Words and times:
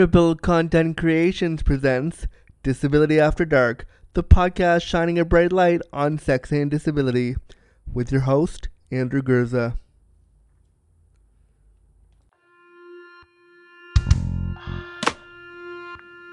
Cripple 0.00 0.40
Content 0.40 0.96
Creations 0.96 1.62
presents 1.62 2.26
Disability 2.62 3.20
After 3.20 3.44
Dark, 3.44 3.86
the 4.14 4.24
podcast 4.24 4.80
shining 4.80 5.18
a 5.18 5.26
bright 5.26 5.52
light 5.52 5.82
on 5.92 6.16
sex 6.16 6.50
and 6.52 6.70
disability, 6.70 7.36
with 7.92 8.10
your 8.10 8.22
host, 8.22 8.70
Andrew 8.90 9.20
Gurza. 9.20 9.76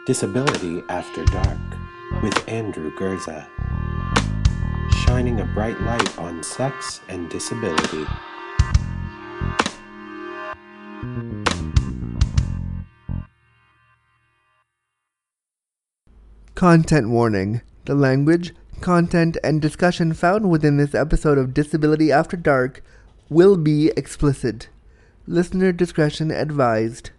Disability 0.05 0.81
After 0.87 1.25
Dark 1.25 1.59
with 2.23 2.47
Andrew 2.47 2.89
Gurza, 2.95 3.49
Shining 5.05 5.41
a 5.41 5.45
bright 5.53 5.81
light 5.81 6.17
on 6.17 6.41
sex 6.41 7.01
and 7.09 7.29
disability. 7.29 8.05
Content 16.57 17.09
warning. 17.09 17.61
The 17.85 17.93
language, 17.93 18.51
content, 18.81 19.37
and 19.43 19.61
discussion 19.61 20.11
found 20.15 20.49
within 20.49 20.77
this 20.77 20.95
episode 20.95 21.37
of 21.37 21.53
Disability 21.53 22.11
After 22.11 22.35
Dark 22.35 22.83
will 23.29 23.57
be 23.57 23.91
explicit. 23.95 24.67
Listener 25.27 25.71
discretion 25.71 26.31
advised. 26.31 27.11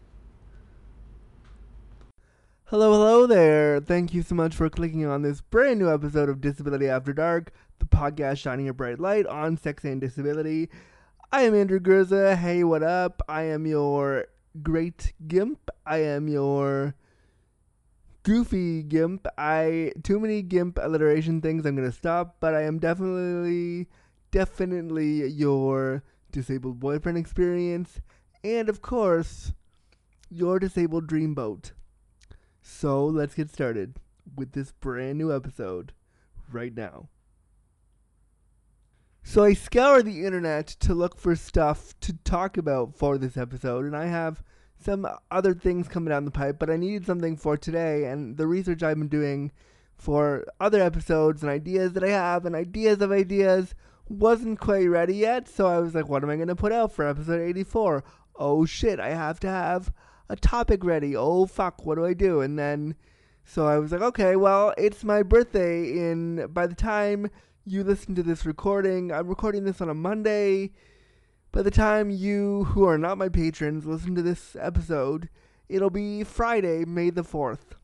Hello, 2.64 2.90
hello 2.90 3.28
there. 3.28 3.78
Thank 3.78 4.12
you 4.12 4.22
so 4.22 4.34
much 4.34 4.56
for 4.56 4.68
clicking 4.68 5.06
on 5.06 5.22
this 5.22 5.40
brand 5.40 5.78
new 5.78 5.88
episode 5.88 6.28
of 6.28 6.40
Disability 6.40 6.88
After 6.88 7.12
Dark, 7.12 7.52
the 7.78 7.86
podcast 7.86 8.38
shining 8.38 8.68
a 8.68 8.74
bright 8.74 8.98
light 8.98 9.24
on 9.26 9.56
sex 9.56 9.84
and 9.84 10.00
disability. 10.00 10.68
I 11.30 11.42
am 11.42 11.54
Andrew 11.54 11.78
Gurza. 11.78 12.34
Hey, 12.34 12.64
what 12.64 12.82
up? 12.82 13.22
I 13.28 13.42
am 13.42 13.66
your 13.66 14.26
great 14.64 15.12
gimp. 15.28 15.70
I 15.86 15.98
am 15.98 16.26
your 16.26 16.96
goofy 18.28 18.82
gimp. 18.82 19.26
I 19.38 19.92
too 20.02 20.20
many 20.20 20.42
gimp 20.42 20.78
alliteration 20.82 21.40
things. 21.40 21.64
I'm 21.64 21.76
gonna 21.76 21.90
stop, 21.90 22.36
but 22.40 22.54
I 22.54 22.62
am 22.64 22.78
definitely, 22.78 23.88
definitely 24.30 25.26
your 25.28 26.02
disabled 26.30 26.78
boyfriend 26.78 27.16
experience, 27.16 28.02
and 28.44 28.68
of 28.68 28.82
course, 28.82 29.54
your 30.30 30.58
disabled 30.58 31.06
dreamboat. 31.06 31.72
So 32.60 33.06
let's 33.06 33.34
get 33.34 33.50
started 33.50 33.96
with 34.36 34.52
this 34.52 34.72
brand 34.72 35.16
new 35.16 35.34
episode 35.34 35.94
right 36.52 36.76
now. 36.76 37.08
So 39.22 39.42
I 39.42 39.54
scour 39.54 40.02
the 40.02 40.26
internet 40.26 40.66
to 40.80 40.92
look 40.92 41.16
for 41.16 41.34
stuff 41.34 41.98
to 42.00 42.12
talk 42.24 42.58
about 42.58 42.94
for 42.94 43.16
this 43.16 43.38
episode, 43.38 43.86
and 43.86 43.96
I 43.96 44.04
have 44.04 44.42
some 44.80 45.06
other 45.30 45.54
things 45.54 45.88
coming 45.88 46.10
down 46.10 46.24
the 46.24 46.30
pipe, 46.30 46.58
but 46.58 46.70
I 46.70 46.76
needed 46.76 47.06
something 47.06 47.36
for 47.36 47.56
today, 47.56 48.04
and 48.04 48.36
the 48.36 48.46
research 48.46 48.82
I've 48.82 48.98
been 48.98 49.08
doing 49.08 49.52
for 49.96 50.46
other 50.60 50.80
episodes 50.80 51.42
and 51.42 51.50
ideas 51.50 51.92
that 51.92 52.04
I 52.04 52.10
have 52.10 52.46
and 52.46 52.54
ideas 52.54 53.00
of 53.00 53.10
ideas 53.10 53.74
wasn't 54.08 54.60
quite 54.60 54.86
ready 54.86 55.16
yet. 55.16 55.48
So 55.48 55.66
I 55.66 55.78
was 55.78 55.94
like, 55.94 56.08
what 56.08 56.22
am 56.22 56.30
I 56.30 56.36
going 56.36 56.48
to 56.48 56.56
put 56.56 56.72
out 56.72 56.92
for 56.92 57.06
episode 57.06 57.40
84? 57.40 58.04
Oh 58.36 58.64
shit, 58.64 59.00
I 59.00 59.10
have 59.10 59.40
to 59.40 59.48
have 59.48 59.92
a 60.28 60.36
topic 60.36 60.84
ready. 60.84 61.16
Oh 61.16 61.46
fuck, 61.46 61.84
what 61.84 61.96
do 61.96 62.04
I 62.04 62.14
do? 62.14 62.40
And 62.40 62.58
then, 62.58 62.94
so 63.44 63.66
I 63.66 63.78
was 63.78 63.92
like, 63.92 64.02
okay, 64.02 64.36
well, 64.36 64.72
it's 64.78 65.02
my 65.02 65.22
birthday 65.22 65.90
in, 65.90 66.46
by 66.52 66.66
the 66.66 66.74
time 66.74 67.30
you 67.64 67.82
listen 67.82 68.14
to 68.14 68.22
this 68.22 68.46
recording, 68.46 69.12
I'm 69.12 69.26
recording 69.26 69.64
this 69.64 69.80
on 69.80 69.90
a 69.90 69.94
Monday. 69.94 70.70
By 71.50 71.62
the 71.62 71.70
time 71.70 72.10
you, 72.10 72.64
who 72.64 72.84
are 72.84 72.98
not 72.98 73.18
my 73.18 73.28
patrons, 73.28 73.86
listen 73.86 74.14
to 74.14 74.22
this 74.22 74.54
episode, 74.60 75.28
it'll 75.68 75.90
be 75.90 76.22
Friday, 76.22 76.84
May 76.84 77.10
the 77.10 77.24
4th. 77.24 77.76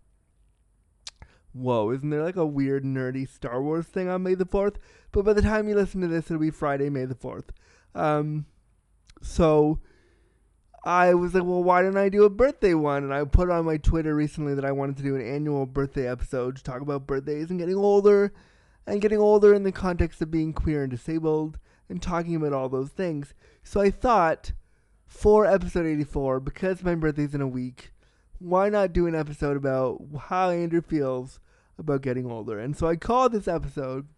Whoa, 1.53 1.91
isn't 1.93 2.11
there 2.11 2.23
like 2.23 2.37
a 2.37 2.45
weird, 2.45 2.85
nerdy 2.85 3.29
Star 3.29 3.63
Wars 3.63 3.87
thing 3.87 4.09
on 4.09 4.23
May 4.23 4.35
the 4.35 4.45
4th? 4.45 4.77
But 5.13 5.25
by 5.25 5.33
the 5.33 5.43
time 5.43 5.69
you 5.69 5.75
listen 5.75 6.01
to 6.03 6.09
this, 6.09 6.27
it'll 6.27 6.41
be 6.41 6.51
Friday, 6.51 6.91
May 6.91 7.05
the 7.05 7.15
4th. 7.15 7.51
Um, 7.95 8.47
so 9.23 9.79
I 10.85 11.15
was 11.15 11.33
like, 11.33 11.45
well, 11.45 11.63
why 11.63 11.81
didn't 11.81 11.97
I 11.97 12.11
do 12.11 12.25
a 12.25 12.31
birthday 12.31 12.75
one? 12.75 13.05
And 13.05 13.15
I 13.15 13.25
put 13.25 13.51
on 13.51 13.65
my 13.65 13.79
Twitter 13.79 14.15
recently 14.15 14.55
that 14.55 14.65
I 14.67 14.73
wanted 14.73 14.99
to 14.99 15.03
do 15.03 15.17
an 15.17 15.27
annual 15.27 15.65
birthday 15.65 16.07
episode 16.07 16.57
to 16.57 16.63
talk 16.63 16.83
about 16.83 17.07
birthdays 17.07 17.49
and 17.49 17.59
getting 17.59 17.77
older, 17.77 18.35
and 18.87 19.01
getting 19.01 19.19
older 19.19 19.55
in 19.55 19.63
the 19.63 19.73
context 19.73 20.21
of 20.21 20.31
being 20.31 20.53
queer 20.53 20.83
and 20.83 20.91
disabled, 20.91 21.59
and 21.89 22.01
talking 22.01 22.35
about 22.35 22.53
all 22.53 22.69
those 22.69 22.91
things. 22.91 23.35
So 23.63 23.81
I 23.81 23.91
thought, 23.91 24.53
for 25.07 25.47
episode 25.47 25.87
84, 25.87 26.41
because 26.41 26.83
my 26.83 26.95
birthday's 26.95 27.35
in 27.35 27.41
a 27.41 27.49
week, 27.49 27.93
why 28.39 28.69
not 28.69 28.93
do 28.93 29.07
an 29.07 29.15
episode 29.15 29.57
about 29.57 30.01
how 30.29 30.51
Andrew 30.51 30.83
feels 30.83 31.41
about 31.79 32.03
getting 32.03 32.31
older? 32.31 32.59
And 32.59 32.77
so 32.77 32.87
I 32.87 32.97
called 32.97 33.33
this 33.33 33.49
episode, 33.49 34.09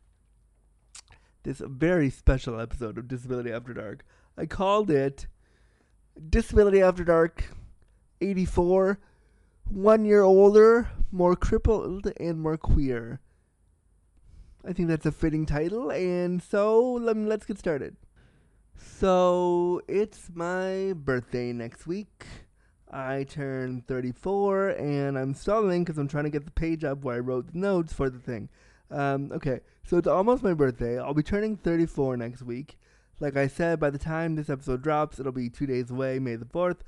this 1.43 1.61
very 1.65 2.11
special 2.11 2.61
episode 2.61 2.99
of 2.99 3.09
Disability 3.09 3.53
After 3.53 3.75
Dark, 3.75 4.05
I 4.37 4.47
called 4.47 4.91
it 4.91 5.27
Disability 6.29 6.83
After 6.83 7.05
Dark 7.05 7.51
84, 8.21 8.99
one 9.71 10.05
year 10.05 10.23
older, 10.23 10.89
more 11.13 11.37
crippled, 11.37 12.11
and 12.19 12.41
more 12.41 12.57
queer. 12.57 13.21
I 14.69 14.73
think 14.73 14.89
that's 14.89 15.07
a 15.07 15.13
fitting 15.13 15.47
title, 15.47 15.91
and 15.91 16.43
so 16.43 16.95
let's 16.95 17.47
get 17.47 17.57
started. 17.57 17.95
So, 18.77 19.81
it's 19.87 20.29
my 20.35 20.93
birthday 20.93 21.53
next 21.53 21.87
week. 21.87 22.27
I 22.91 23.25
turn 23.25 23.83
34, 23.83 24.71
and 24.71 25.17
I'm 25.17 25.35
stalling 25.35 25.85
because 25.85 25.99
I'm 25.99 26.09
trying 26.09 26.25
to 26.25 26.31
get 26.31 26.47
the 26.47 26.51
page 26.51 26.83
up 26.83 27.05
where 27.05 27.15
I 27.15 27.21
wrote 27.21 27.53
the 27.53 27.59
notes 27.59 27.93
for 27.93 28.11
the 28.11 28.19
thing. 28.19 28.49
Um, 28.91 29.31
okay, 29.33 29.61
so 29.85 29.99
it's 29.99 30.09
almost 30.09 30.43
my 30.43 30.53
birthday. 30.53 30.99
I'll 30.99 31.15
be 31.15 31.23
turning 31.23 31.57
34 31.57 32.17
next 32.17 32.43
week. 32.43 32.77
Like 33.21 33.37
I 33.37 33.47
said, 33.47 33.79
by 33.79 33.91
the 33.91 33.99
time 33.99 34.35
this 34.35 34.51
episode 34.51 34.83
drops, 34.83 35.21
it'll 35.21 35.31
be 35.31 35.49
two 35.49 35.67
days 35.67 35.93
away, 35.93 36.19
May 36.19 36.35
the 36.35 36.45
4th, 36.45 36.79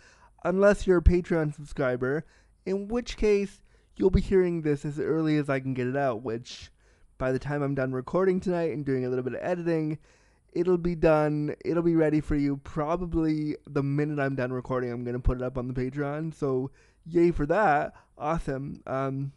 unless 0.45 0.84
you're 0.84 0.99
a 0.99 1.03
Patreon 1.03 1.55
subscriber, 1.55 2.25
in 2.66 2.89
which 2.89 3.16
case 3.16 3.60
you'll 3.97 4.10
be 4.10 4.21
hearing 4.21 4.62
this 4.62 4.84
as 4.84 4.99
early 4.99 5.37
as 5.37 5.49
I 5.49 5.60
can 5.60 5.75
get 5.75 5.87
it 5.87 5.97
out, 5.97 6.22
which 6.22 6.72
by 7.18 7.32
the 7.32 7.38
time 7.38 7.62
I'm 7.62 7.74
done 7.74 7.92
recording 7.92 8.40
tonight 8.40 8.72
and 8.72 8.84
doing 8.84 9.04
a 9.04 9.08
little 9.08 9.24
bit 9.24 9.34
of 9.34 9.40
editing, 9.42 9.98
it'll 10.52 10.78
be 10.78 10.94
done. 10.94 11.54
It'll 11.64 11.82
be 11.82 11.96
ready 11.96 12.20
for 12.20 12.36
you 12.36 12.58
probably 12.58 13.56
the 13.68 13.82
minute 13.82 14.18
I'm 14.18 14.36
done 14.36 14.52
recording. 14.52 14.90
I'm 14.90 15.04
going 15.04 15.16
to 15.16 15.20
put 15.20 15.38
it 15.38 15.44
up 15.44 15.58
on 15.58 15.68
the 15.68 15.74
Patreon. 15.74 16.34
So, 16.34 16.70
yay 17.04 17.32
for 17.32 17.46
that. 17.46 17.94
Awesome. 18.16 18.82
Um, 18.86 19.32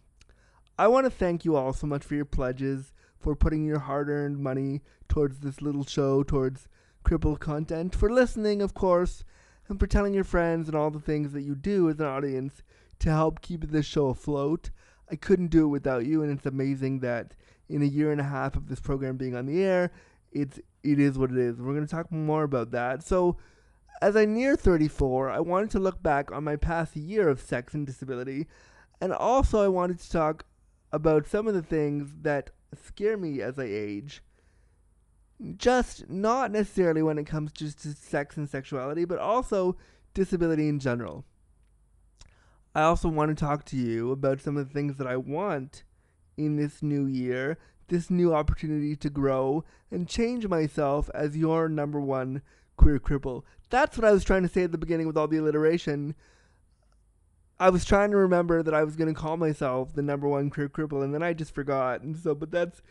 I 0.78 0.88
want 0.88 1.06
to 1.06 1.12
thank 1.12 1.44
you 1.44 1.56
all 1.56 1.74
so 1.74 1.88
much 1.88 2.04
for 2.04 2.16
your 2.16 2.26
pledges, 2.26 2.94
for 3.20 3.36
putting 3.36 3.66
your 3.66 3.80
hard 3.80 4.10
earned 4.10 4.40
money 4.40 4.82
towards 5.10 5.40
this 5.40 5.62
little 5.62 5.86
show, 5.86 6.24
towards 6.24 6.68
crippled 7.04 7.40
content, 7.40 7.96
for 7.96 8.12
listening, 8.12 8.62
of 8.62 8.74
course, 8.74 9.24
and 9.68 9.80
for 9.80 9.88
telling 9.88 10.14
your 10.14 10.24
friends 10.24 10.68
and 10.68 10.76
all 10.76 10.92
the 10.92 11.00
things 11.00 11.34
that 11.34 11.42
you 11.42 11.56
do 11.56 11.90
as 11.90 12.00
an 12.00 12.06
audience 12.06 12.62
to 13.00 13.10
help 13.10 13.42
keep 13.42 13.70
this 13.70 13.86
show 13.86 14.08
afloat. 14.08 14.70
I 15.12 15.16
couldn't 15.16 15.48
do 15.48 15.66
it 15.66 15.70
without 15.70 16.06
you, 16.06 16.24
and 16.24 16.32
it's 16.32 16.46
amazing 16.46 17.00
that 17.00 17.34
in 17.72 17.82
a 17.82 17.86
year 17.86 18.12
and 18.12 18.22
a 18.22 18.26
half 18.26 18.56
of 18.56 18.68
this 18.68 18.80
program 18.80 19.18
being 19.18 19.36
on 19.36 19.46
the 19.46 19.64
air, 19.64 19.92
it's 20.32 20.60
it 20.84 21.00
is 21.00 21.18
what 21.18 21.32
it 21.32 21.38
is. 21.38 21.58
We're 21.58 21.74
going 21.74 21.86
to 21.86 21.92
talk 21.92 22.12
more 22.12 22.44
about 22.44 22.72
that. 22.72 23.04
So, 23.04 23.38
as 24.02 24.16
I 24.16 24.26
near 24.26 24.56
34, 24.56 25.30
I 25.30 25.40
wanted 25.40 25.72
to 25.72 25.80
look 25.80 26.02
back 26.02 26.32
on 26.32 26.44
my 26.44 26.56
past 26.56 26.96
year 26.96 27.30
of 27.30 27.40
sex 27.40 27.74
and 27.74 27.86
disability, 27.86 28.48
and 29.00 29.14
also 29.14 29.64
I 29.64 29.68
wanted 29.68 30.00
to 30.00 30.12
talk 30.12 30.46
about 30.92 31.28
some 31.28 31.48
of 31.48 31.54
the 31.54 31.62
things 31.62 32.14
that 32.22 32.50
scare 32.84 33.18
me 33.18 33.42
as 33.42 33.58
I 33.58 33.66
age. 33.66 34.22
Just 35.58 36.10
not 36.10 36.52
necessarily 36.52 37.02
when 37.02 37.18
it 37.18 37.26
comes 37.26 37.52
to 37.54 37.72
sex 37.72 38.38
and 38.38 38.50
sexuality, 38.50 39.06
but 39.06 39.18
also 39.18 39.76
disability 40.14 40.70
in 40.70 40.80
general. 40.80 41.26
I 42.74 42.84
also 42.84 43.10
want 43.10 43.36
to 43.36 43.46
talk 43.46 43.66
to 43.66 43.76
you 43.76 44.12
about 44.12 44.40
some 44.40 44.56
of 44.56 44.68
the 44.68 44.74
things 44.74 44.98
that 44.98 45.08
I 45.08 45.18
want 45.18 45.84
in 46.38 46.56
this 46.56 46.82
new 46.82 47.06
year, 47.06 47.58
this 47.88 48.10
new 48.10 48.34
opportunity 48.34 48.96
to 48.96 49.10
grow 49.10 49.64
and 49.92 50.08
change 50.08 50.48
myself 50.48 51.10
as 51.14 51.38
your 51.38 51.68
number 51.68 52.00
one 52.00 52.42
queer 52.78 53.00
cripple. 53.00 53.44
That's 53.70 53.98
what 53.98 54.06
I 54.06 54.12
was 54.12 54.24
trying 54.24 54.44
to 54.44 54.50
say 54.50 54.64
at 54.64 54.72
the 54.72 54.78
beginning 54.78 55.08
with 55.08 55.18
all 55.18 55.28
the 55.28 55.38
alliteration. 55.38 56.16
I 57.60 57.70
was 57.70 57.86
trying 57.86 58.12
to 58.12 58.18
remember 58.18 58.64
that 58.64 58.74
I 58.74 58.84
was 58.84 58.96
going 58.96 59.14
to 59.14 59.20
call 59.20 59.38
myself 59.38 59.94
the 59.94 60.02
number 60.02 60.28
one 60.28 60.50
queer 60.50 60.68
cripple, 60.68 61.04
and 61.04 61.14
then 61.14 61.22
I 61.22 61.34
just 61.34 61.54
forgot. 61.54 62.02
And 62.02 62.18
so, 62.18 62.34
but 62.34 62.52
that's 62.52 62.82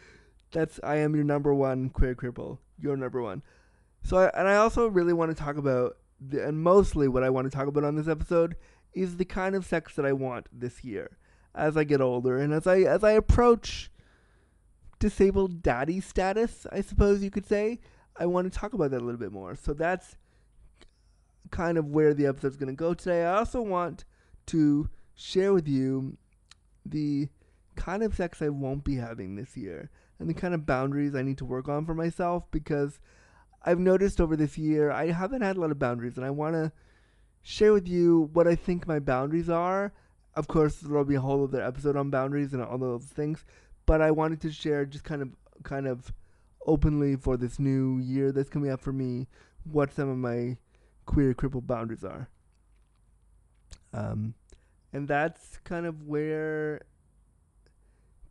that's 0.52 0.78
I 0.84 0.96
am 0.96 1.14
your 1.14 1.24
number 1.24 1.52
one 1.54 1.90
queer 1.90 2.14
cripple. 2.14 2.58
Your 2.78 2.96
number 2.96 3.20
one. 3.20 3.42
So, 4.02 4.16
I, 4.16 4.30
and 4.38 4.48
I 4.48 4.56
also 4.56 4.86
really 4.86 5.12
want 5.12 5.36
to 5.36 5.42
talk 5.42 5.56
about, 5.56 5.96
the, 6.20 6.46
and 6.46 6.62
mostly 6.62 7.08
what 7.08 7.22
I 7.22 7.30
want 7.30 7.50
to 7.50 7.56
talk 7.56 7.66
about 7.66 7.84
on 7.84 7.96
this 7.96 8.08
episode 8.08 8.56
is 8.94 9.16
the 9.16 9.24
kind 9.24 9.54
of 9.54 9.66
sex 9.66 9.94
that 9.96 10.06
I 10.06 10.12
want 10.12 10.46
this 10.52 10.82
year 10.84 11.18
as 11.54 11.76
I 11.76 11.84
get 11.84 12.00
older 12.00 12.38
and 12.38 12.52
as 12.52 12.66
I 12.66 12.80
as 12.80 13.02
I 13.02 13.12
approach 13.12 13.90
disabled 14.98 15.62
daddy 15.62 16.00
status, 16.00 16.66
I 16.70 16.80
suppose 16.82 17.22
you 17.22 17.30
could 17.30 17.46
say. 17.46 17.80
I 18.16 18.26
want 18.26 18.52
to 18.52 18.58
talk 18.58 18.74
about 18.74 18.90
that 18.90 19.00
a 19.00 19.04
little 19.04 19.20
bit 19.20 19.32
more. 19.32 19.56
So 19.56 19.72
that's 19.72 20.16
kind 21.50 21.78
of 21.78 21.86
where 21.86 22.12
the 22.12 22.26
episode's 22.26 22.56
going 22.56 22.68
to 22.68 22.74
go 22.74 22.92
today. 22.92 23.24
I 23.24 23.38
also 23.38 23.62
want 23.62 24.04
to 24.46 24.88
share 25.14 25.52
with 25.52 25.66
you 25.66 26.16
the 26.84 27.28
kind 27.76 28.02
of 28.02 28.14
sex 28.14 28.42
I 28.42 28.48
won't 28.50 28.84
be 28.84 28.96
having 28.96 29.36
this 29.36 29.56
year 29.56 29.90
and 30.18 30.28
the 30.28 30.34
kind 30.34 30.54
of 30.54 30.66
boundaries 30.66 31.14
I 31.14 31.22
need 31.22 31.38
to 31.38 31.44
work 31.44 31.68
on 31.68 31.86
for 31.86 31.94
myself 31.94 32.44
because 32.50 33.00
I've 33.64 33.78
noticed 33.78 34.20
over 34.20 34.36
this 34.36 34.58
year 34.58 34.90
I 34.90 35.10
haven't 35.10 35.42
had 35.42 35.56
a 35.56 35.60
lot 35.60 35.70
of 35.70 35.78
boundaries 35.78 36.16
and 36.16 36.26
I 36.26 36.30
want 36.30 36.54
to 36.54 36.72
share 37.42 37.72
with 37.72 37.88
you 37.88 38.28
what 38.32 38.46
I 38.46 38.54
think 38.54 38.86
my 38.86 38.98
boundaries 38.98 39.48
are. 39.48 39.92
Of 40.34 40.48
course, 40.48 40.76
there'll 40.76 41.04
be 41.04 41.16
a 41.16 41.20
whole 41.20 41.44
other 41.44 41.62
episode 41.62 41.96
on 41.96 42.10
boundaries 42.10 42.52
and 42.52 42.62
all 42.62 42.78
those 42.78 43.04
things, 43.04 43.44
but 43.84 44.00
I 44.00 44.10
wanted 44.10 44.40
to 44.42 44.52
share 44.52 44.84
just 44.84 45.04
kind 45.04 45.22
of 45.22 45.30
kind 45.62 45.86
of 45.86 46.12
openly 46.66 47.16
for 47.16 47.36
this 47.36 47.58
new 47.58 47.98
year 47.98 48.32
that's 48.32 48.48
coming 48.48 48.70
up 48.70 48.80
for 48.80 48.92
me 48.92 49.26
what 49.64 49.92
some 49.92 50.08
of 50.08 50.16
my 50.16 50.56
queer 51.06 51.34
crippled 51.34 51.66
boundaries 51.66 52.04
are. 52.04 52.28
Um, 53.92 54.34
and 54.92 55.08
that's 55.08 55.58
kind 55.64 55.86
of 55.86 56.06
where 56.06 56.82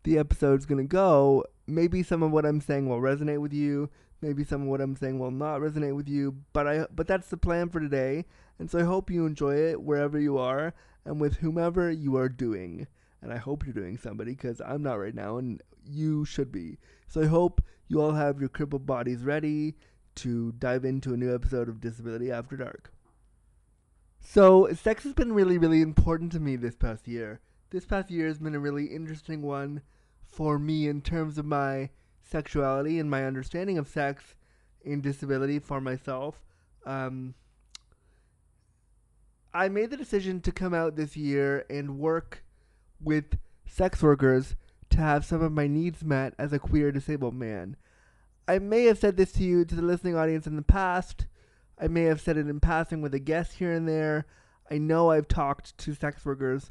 the 0.03 0.17
episode's 0.17 0.65
gonna 0.65 0.85
go. 0.85 1.43
Maybe 1.67 2.03
some 2.03 2.23
of 2.23 2.31
what 2.31 2.45
I'm 2.45 2.61
saying 2.61 2.87
will 2.87 3.01
resonate 3.01 3.41
with 3.41 3.53
you. 3.53 3.89
Maybe 4.21 4.43
some 4.43 4.63
of 4.63 4.67
what 4.67 4.81
I'm 4.81 4.95
saying 4.95 5.19
will 5.19 5.31
not 5.31 5.61
resonate 5.61 5.95
with 5.95 6.07
you. 6.07 6.37
But 6.53 6.67
I 6.67 6.85
but 6.93 7.07
that's 7.07 7.29
the 7.29 7.37
plan 7.37 7.69
for 7.69 7.79
today. 7.79 8.25
And 8.57 8.69
so 8.69 8.79
I 8.79 8.83
hope 8.83 9.09
you 9.09 9.25
enjoy 9.25 9.55
it 9.55 9.81
wherever 9.81 10.19
you 10.19 10.37
are 10.37 10.73
and 11.09 11.19
with 11.19 11.37
whomever 11.37 11.89
you 11.89 12.15
are 12.17 12.29
doing. 12.29 12.85
And 13.21 13.33
I 13.33 13.37
hope 13.37 13.65
you're 13.65 13.73
doing 13.73 13.97
somebody 13.97 14.31
because 14.31 14.61
I'm 14.61 14.83
not 14.83 14.99
right 14.99 15.15
now, 15.15 15.37
and 15.37 15.59
you 15.83 16.23
should 16.23 16.51
be. 16.51 16.77
So 17.07 17.21
I 17.21 17.25
hope 17.25 17.61
you 17.87 17.99
all 17.99 18.11
have 18.11 18.39
your 18.39 18.47
crippled 18.47 18.85
bodies 18.85 19.23
ready 19.23 19.75
to 20.15 20.51
dive 20.53 20.85
into 20.85 21.13
a 21.13 21.17
new 21.17 21.33
episode 21.33 21.67
of 21.67 21.81
Disability 21.81 22.31
After 22.31 22.55
Dark. 22.55 22.93
So, 24.19 24.71
sex 24.73 25.03
has 25.05 25.13
been 25.13 25.33
really, 25.33 25.57
really 25.57 25.81
important 25.81 26.31
to 26.33 26.39
me 26.39 26.55
this 26.55 26.75
past 26.75 27.07
year. 27.07 27.39
This 27.71 27.85
past 27.85 28.11
year 28.11 28.27
has 28.27 28.37
been 28.37 28.53
a 28.53 28.59
really 28.59 28.85
interesting 28.85 29.41
one 29.41 29.81
for 30.21 30.59
me 30.59 30.87
in 30.87 31.01
terms 31.01 31.39
of 31.39 31.45
my 31.45 31.89
sexuality 32.21 32.99
and 32.99 33.09
my 33.09 33.25
understanding 33.25 33.79
of 33.79 33.87
sex 33.87 34.35
in 34.83 35.01
disability 35.01 35.57
for 35.57 35.81
myself. 35.81 36.43
Um, 36.85 37.33
I 39.53 39.67
made 39.67 39.89
the 39.89 39.97
decision 39.97 40.41
to 40.41 40.51
come 40.51 40.75
out 40.75 40.95
this 40.95 41.17
year 41.17 41.65
and 41.69 41.97
work 41.97 42.43
with 43.01 43.39
sex 43.65 44.03
workers 44.03 44.55
to 44.91 44.97
have 44.97 45.25
some 45.25 45.41
of 45.41 45.51
my 45.51 45.65
needs 45.65 46.03
met 46.03 46.35
as 46.37 46.53
a 46.53 46.59
queer 46.59 46.91
disabled 46.91 47.33
man. 47.33 47.75
I 48.47 48.59
may 48.59 48.85
have 48.85 48.99
said 48.99 49.17
this 49.17 49.31
to 49.33 49.43
you, 49.43 49.65
to 49.65 49.75
the 49.75 49.81
listening 49.81 50.15
audience, 50.15 50.45
in 50.45 50.55
the 50.55 50.61
past. 50.61 51.25
I 51.79 51.87
may 51.87 52.03
have 52.03 52.21
said 52.21 52.37
it 52.37 52.47
in 52.47 52.59
passing 52.59 53.01
with 53.01 53.13
a 53.15 53.19
guest 53.19 53.53
here 53.53 53.71
and 53.71 53.87
there. 53.87 54.27
I 54.69 54.77
know 54.77 55.09
I've 55.09 55.27
talked 55.27 55.75
to 55.79 55.95
sex 55.95 56.25
workers 56.25 56.69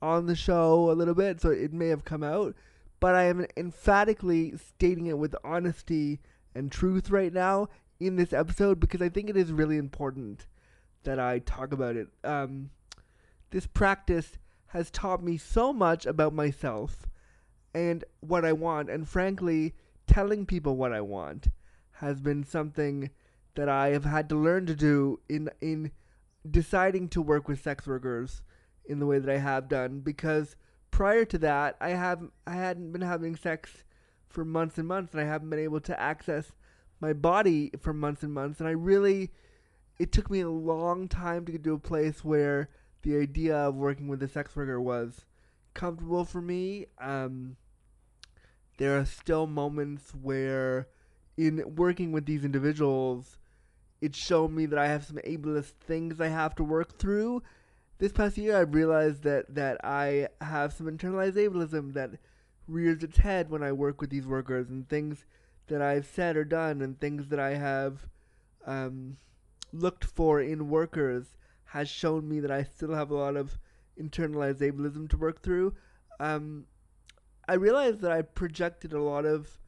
on 0.00 0.26
the 0.26 0.36
show 0.36 0.90
a 0.90 0.92
little 0.92 1.14
bit, 1.14 1.40
so 1.40 1.50
it 1.50 1.72
may 1.72 1.88
have 1.88 2.04
come 2.04 2.22
out. 2.22 2.54
But 3.00 3.16
I 3.16 3.24
am 3.24 3.46
emphatically 3.56 4.54
stating 4.56 5.06
it 5.06 5.18
with 5.18 5.34
honesty 5.42 6.20
and 6.54 6.70
truth 6.70 7.10
right 7.10 7.32
now 7.32 7.68
in 7.98 8.14
this 8.14 8.32
episode 8.32 8.78
because 8.78 9.02
I 9.02 9.08
think 9.08 9.28
it 9.28 9.36
is 9.36 9.52
really 9.52 9.78
important 9.78 10.46
that 11.04 11.18
I 11.18 11.40
talk 11.40 11.72
about 11.72 11.96
it. 11.96 12.08
Um, 12.24 12.70
this 13.50 13.66
practice 13.66 14.38
has 14.68 14.90
taught 14.90 15.22
me 15.22 15.36
so 15.36 15.72
much 15.72 16.06
about 16.06 16.32
myself 16.32 17.06
and 17.74 18.04
what 18.20 18.44
I 18.44 18.52
want, 18.52 18.90
and 18.90 19.08
frankly, 19.08 19.74
telling 20.06 20.46
people 20.46 20.76
what 20.76 20.92
I 20.92 21.00
want 21.00 21.48
has 21.92 22.20
been 22.20 22.44
something 22.44 23.10
that 23.54 23.68
I 23.68 23.88
have 23.88 24.04
had 24.04 24.28
to 24.30 24.36
learn 24.36 24.66
to 24.66 24.74
do 24.74 25.20
in 25.28 25.50
in 25.60 25.92
deciding 26.48 27.08
to 27.10 27.22
work 27.22 27.48
with 27.48 27.62
sex 27.62 27.86
workers 27.86 28.42
in 28.86 28.98
the 28.98 29.06
way 29.06 29.18
that 29.18 29.30
I 29.30 29.38
have 29.38 29.68
done 29.68 30.00
because 30.00 30.56
prior 30.90 31.24
to 31.26 31.38
that 31.38 31.76
I 31.80 31.90
have 31.90 32.22
I 32.46 32.54
hadn't 32.54 32.92
been 32.92 33.02
having 33.02 33.36
sex 33.36 33.84
for 34.28 34.44
months 34.44 34.78
and 34.78 34.88
months 34.88 35.12
and 35.12 35.20
I 35.20 35.26
haven't 35.26 35.50
been 35.50 35.58
able 35.58 35.80
to 35.80 36.00
access 36.00 36.52
my 37.00 37.12
body 37.12 37.70
for 37.78 37.92
months 37.92 38.22
and 38.22 38.32
months 38.32 38.60
and 38.60 38.68
I 38.68 38.72
really 38.72 39.30
it 40.00 40.12
took 40.12 40.30
me 40.30 40.40
a 40.40 40.48
long 40.48 41.08
time 41.08 41.44
to 41.44 41.52
get 41.52 41.62
to 41.62 41.74
a 41.74 41.78
place 41.78 42.24
where 42.24 42.70
the 43.02 43.18
idea 43.18 43.54
of 43.54 43.74
working 43.74 44.08
with 44.08 44.22
a 44.22 44.28
sex 44.28 44.56
worker 44.56 44.80
was 44.80 45.26
comfortable 45.74 46.24
for 46.24 46.40
me. 46.40 46.86
Um, 46.98 47.58
there 48.78 48.98
are 48.98 49.04
still 49.04 49.46
moments 49.46 50.14
where, 50.14 50.88
in 51.36 51.74
working 51.76 52.12
with 52.12 52.24
these 52.24 52.46
individuals, 52.46 53.36
it's 54.00 54.16
shown 54.16 54.54
me 54.54 54.64
that 54.64 54.78
I 54.78 54.86
have 54.86 55.04
some 55.04 55.18
ableist 55.18 55.74
things 55.86 56.18
I 56.18 56.28
have 56.28 56.54
to 56.54 56.64
work 56.64 56.98
through. 56.98 57.42
This 57.98 58.10
past 58.10 58.38
year, 58.38 58.56
I've 58.56 58.74
realized 58.74 59.22
that, 59.24 59.54
that 59.54 59.84
I 59.84 60.28
have 60.40 60.72
some 60.72 60.86
internalized 60.86 61.34
ableism 61.34 61.92
that 61.92 62.12
rears 62.66 63.02
its 63.02 63.18
head 63.18 63.50
when 63.50 63.62
I 63.62 63.72
work 63.72 64.00
with 64.00 64.08
these 64.08 64.26
workers, 64.26 64.70
and 64.70 64.88
things 64.88 65.26
that 65.66 65.82
I've 65.82 66.06
said 66.06 66.38
or 66.38 66.44
done, 66.44 66.80
and 66.80 66.98
things 66.98 67.28
that 67.28 67.38
I 67.38 67.50
have 67.56 68.06
um, 68.64 69.18
looked 69.72 70.04
for 70.04 70.40
in 70.40 70.68
workers 70.68 71.36
has 71.64 71.88
shown 71.88 72.28
me 72.28 72.40
that 72.40 72.50
I 72.50 72.62
still 72.64 72.94
have 72.94 73.10
a 73.10 73.16
lot 73.16 73.36
of 73.36 73.58
internalized 74.00 74.60
ableism 74.60 75.08
to 75.10 75.16
work 75.16 75.42
through. 75.42 75.74
Um, 76.18 76.66
I 77.48 77.54
realized 77.54 78.00
that 78.00 78.12
I 78.12 78.22
projected 78.22 78.92
a 78.92 79.02
lot 79.02 79.24
of 79.24 79.58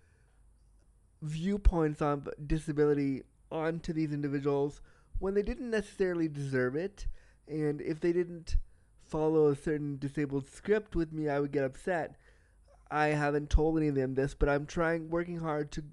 viewpoints 1.22 2.02
on 2.02 2.26
disability 2.46 3.22
onto 3.50 3.92
these 3.92 4.12
individuals 4.12 4.80
when 5.18 5.34
they 5.34 5.42
didn't 5.42 5.70
necessarily 5.70 6.28
deserve 6.28 6.74
it. 6.74 7.06
And 7.46 7.80
if 7.80 8.00
they 8.00 8.12
didn't 8.12 8.56
follow 9.04 9.48
a 9.48 9.56
certain 9.56 9.98
disabled 9.98 10.48
script 10.48 10.96
with 10.96 11.12
me, 11.12 11.28
I 11.28 11.38
would 11.38 11.52
get 11.52 11.64
upset. 11.64 12.16
I 12.90 13.08
haven't 13.08 13.50
told 13.50 13.78
any 13.78 13.88
of 13.88 13.94
them 13.94 14.14
this, 14.14 14.34
but 14.34 14.48
I'm 14.48 14.66
trying, 14.66 15.08
working 15.08 15.38
hard 15.38 15.70
to 15.72 15.84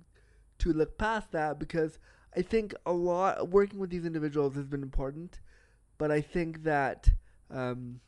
to 0.59 0.73
look 0.73 0.97
past 0.97 1.31
that 1.31 1.57
because 1.57 1.99
I 2.35 2.41
think 2.41 2.73
a 2.85 2.91
lot 2.91 3.49
working 3.49 3.79
with 3.79 3.89
these 3.89 4.05
individuals 4.05 4.55
has 4.55 4.67
been 4.67 4.83
important, 4.83 5.39
but 5.97 6.11
I 6.11 6.21
think 6.21 6.63
that 6.63 7.09
um, 7.49 8.01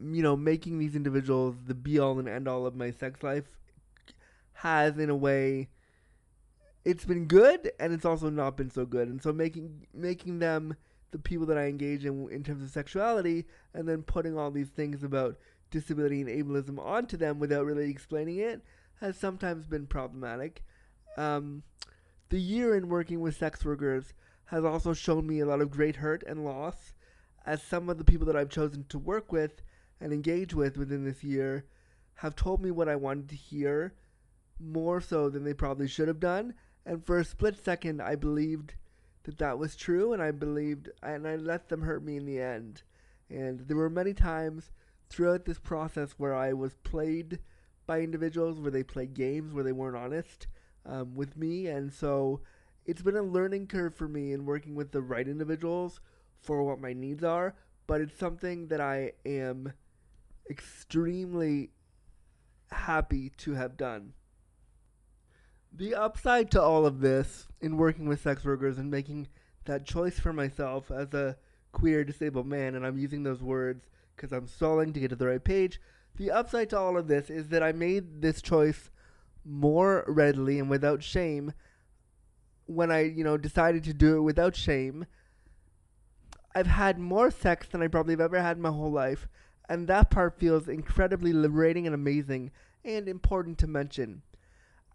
you 0.00 0.22
know 0.22 0.36
making 0.36 0.78
these 0.78 0.96
individuals 0.96 1.56
the 1.66 1.74
be 1.74 1.98
all 1.98 2.18
and 2.18 2.28
end 2.28 2.48
all 2.48 2.66
of 2.66 2.74
my 2.74 2.90
sex 2.90 3.22
life 3.22 3.56
has 4.54 4.98
in 4.98 5.10
a 5.10 5.16
way 5.16 5.68
it's 6.84 7.04
been 7.04 7.26
good 7.26 7.70
and 7.78 7.92
it's 7.92 8.04
also 8.04 8.30
not 8.30 8.56
been 8.56 8.70
so 8.70 8.86
good 8.86 9.08
and 9.08 9.22
so 9.22 9.32
making 9.32 9.86
making 9.92 10.38
them 10.38 10.74
the 11.10 11.18
people 11.18 11.46
that 11.46 11.58
I 11.58 11.66
engage 11.66 12.04
in 12.04 12.28
in 12.30 12.42
terms 12.42 12.62
of 12.62 12.70
sexuality 12.70 13.44
and 13.74 13.88
then 13.88 14.02
putting 14.02 14.38
all 14.38 14.50
these 14.50 14.68
things 14.68 15.02
about 15.02 15.36
disability 15.70 16.20
and 16.20 16.30
ableism 16.30 16.78
onto 16.78 17.16
them 17.16 17.38
without 17.38 17.64
really 17.64 17.90
explaining 17.90 18.38
it 18.38 18.62
has 19.00 19.16
sometimes 19.16 19.66
been 19.66 19.86
problematic. 19.86 20.62
Um, 21.16 21.62
the 22.28 22.40
year 22.40 22.74
in 22.76 22.88
working 22.88 23.20
with 23.20 23.36
sex 23.36 23.64
workers 23.64 24.12
has 24.46 24.64
also 24.64 24.92
shown 24.92 25.26
me 25.26 25.40
a 25.40 25.46
lot 25.46 25.60
of 25.60 25.70
great 25.70 25.96
hurt 25.96 26.22
and 26.26 26.44
loss, 26.44 26.94
as 27.44 27.62
some 27.62 27.88
of 27.88 27.98
the 27.98 28.04
people 28.04 28.26
that 28.26 28.36
I've 28.36 28.50
chosen 28.50 28.84
to 28.88 28.98
work 28.98 29.30
with 29.30 29.62
and 30.00 30.12
engage 30.12 30.54
with 30.54 30.76
within 30.76 31.04
this 31.04 31.22
year 31.22 31.64
have 32.14 32.34
told 32.34 32.62
me 32.62 32.70
what 32.70 32.88
I 32.88 32.96
wanted 32.96 33.28
to 33.28 33.36
hear 33.36 33.94
more 34.58 35.00
so 35.00 35.28
than 35.28 35.44
they 35.44 35.54
probably 35.54 35.86
should 35.86 36.08
have 36.08 36.20
done. 36.20 36.54
And 36.84 37.04
for 37.04 37.18
a 37.18 37.24
split 37.24 37.62
second, 37.62 38.00
I 38.00 38.14
believed 38.14 38.74
that 39.24 39.38
that 39.38 39.58
was 39.58 39.76
true, 39.76 40.12
and 40.12 40.22
I 40.22 40.30
believed, 40.30 40.88
and 41.02 41.26
I 41.26 41.36
let 41.36 41.68
them 41.68 41.82
hurt 41.82 42.04
me 42.04 42.16
in 42.16 42.26
the 42.26 42.40
end. 42.40 42.82
And 43.28 43.60
there 43.60 43.76
were 43.76 43.90
many 43.90 44.14
times 44.14 44.70
throughout 45.10 45.44
this 45.44 45.58
process 45.58 46.12
where 46.16 46.34
I 46.34 46.52
was 46.52 46.74
played 46.84 47.40
by 47.86 48.00
individuals, 48.00 48.60
where 48.60 48.70
they 48.70 48.82
played 48.82 49.14
games, 49.14 49.52
where 49.52 49.64
they 49.64 49.72
weren't 49.72 49.96
honest, 49.96 50.46
um, 50.88 51.14
with 51.14 51.36
me, 51.36 51.66
and 51.66 51.92
so 51.92 52.40
it's 52.84 53.02
been 53.02 53.16
a 53.16 53.22
learning 53.22 53.66
curve 53.66 53.94
for 53.94 54.08
me 54.08 54.32
in 54.32 54.46
working 54.46 54.74
with 54.74 54.92
the 54.92 55.02
right 55.02 55.26
individuals 55.26 56.00
for 56.40 56.62
what 56.62 56.80
my 56.80 56.92
needs 56.92 57.24
are. 57.24 57.54
But 57.86 58.00
it's 58.00 58.18
something 58.18 58.68
that 58.68 58.80
I 58.80 59.12
am 59.24 59.72
extremely 60.50 61.70
happy 62.70 63.30
to 63.38 63.52
have 63.54 63.76
done. 63.76 64.12
The 65.72 65.94
upside 65.94 66.50
to 66.52 66.62
all 66.62 66.86
of 66.86 67.00
this 67.00 67.46
in 67.60 67.76
working 67.76 68.08
with 68.08 68.22
sex 68.22 68.44
workers 68.44 68.78
and 68.78 68.90
making 68.90 69.28
that 69.66 69.84
choice 69.84 70.18
for 70.18 70.32
myself 70.32 70.90
as 70.90 71.12
a 71.12 71.36
queer 71.72 72.04
disabled 72.04 72.46
man, 72.46 72.74
and 72.74 72.86
I'm 72.86 72.98
using 72.98 73.22
those 73.22 73.42
words 73.42 73.84
because 74.14 74.32
I'm 74.32 74.46
stalling 74.46 74.92
to 74.92 75.00
get 75.00 75.08
to 75.08 75.16
the 75.16 75.26
right 75.26 75.42
page. 75.42 75.80
The 76.16 76.30
upside 76.30 76.70
to 76.70 76.78
all 76.78 76.96
of 76.96 77.08
this 77.08 77.28
is 77.28 77.48
that 77.48 77.62
I 77.62 77.72
made 77.72 78.22
this 78.22 78.40
choice 78.40 78.90
more 79.46 80.04
readily 80.06 80.58
and 80.58 80.68
without 80.68 81.02
shame 81.02 81.52
when 82.66 82.90
I, 82.90 83.04
you 83.04 83.24
know, 83.24 83.36
decided 83.36 83.84
to 83.84 83.94
do 83.94 84.16
it 84.16 84.22
without 84.22 84.56
shame. 84.56 85.06
I've 86.54 86.66
had 86.66 86.98
more 86.98 87.30
sex 87.30 87.68
than 87.68 87.82
I 87.82 87.88
probably 87.88 88.14
have 88.14 88.20
ever 88.20 88.40
had 88.40 88.56
in 88.56 88.62
my 88.62 88.70
whole 88.70 88.90
life, 88.90 89.28
and 89.68 89.86
that 89.86 90.10
part 90.10 90.38
feels 90.38 90.68
incredibly 90.68 91.32
liberating 91.32 91.86
and 91.86 91.94
amazing 91.94 92.50
and 92.84 93.08
important 93.08 93.58
to 93.58 93.66
mention. 93.66 94.22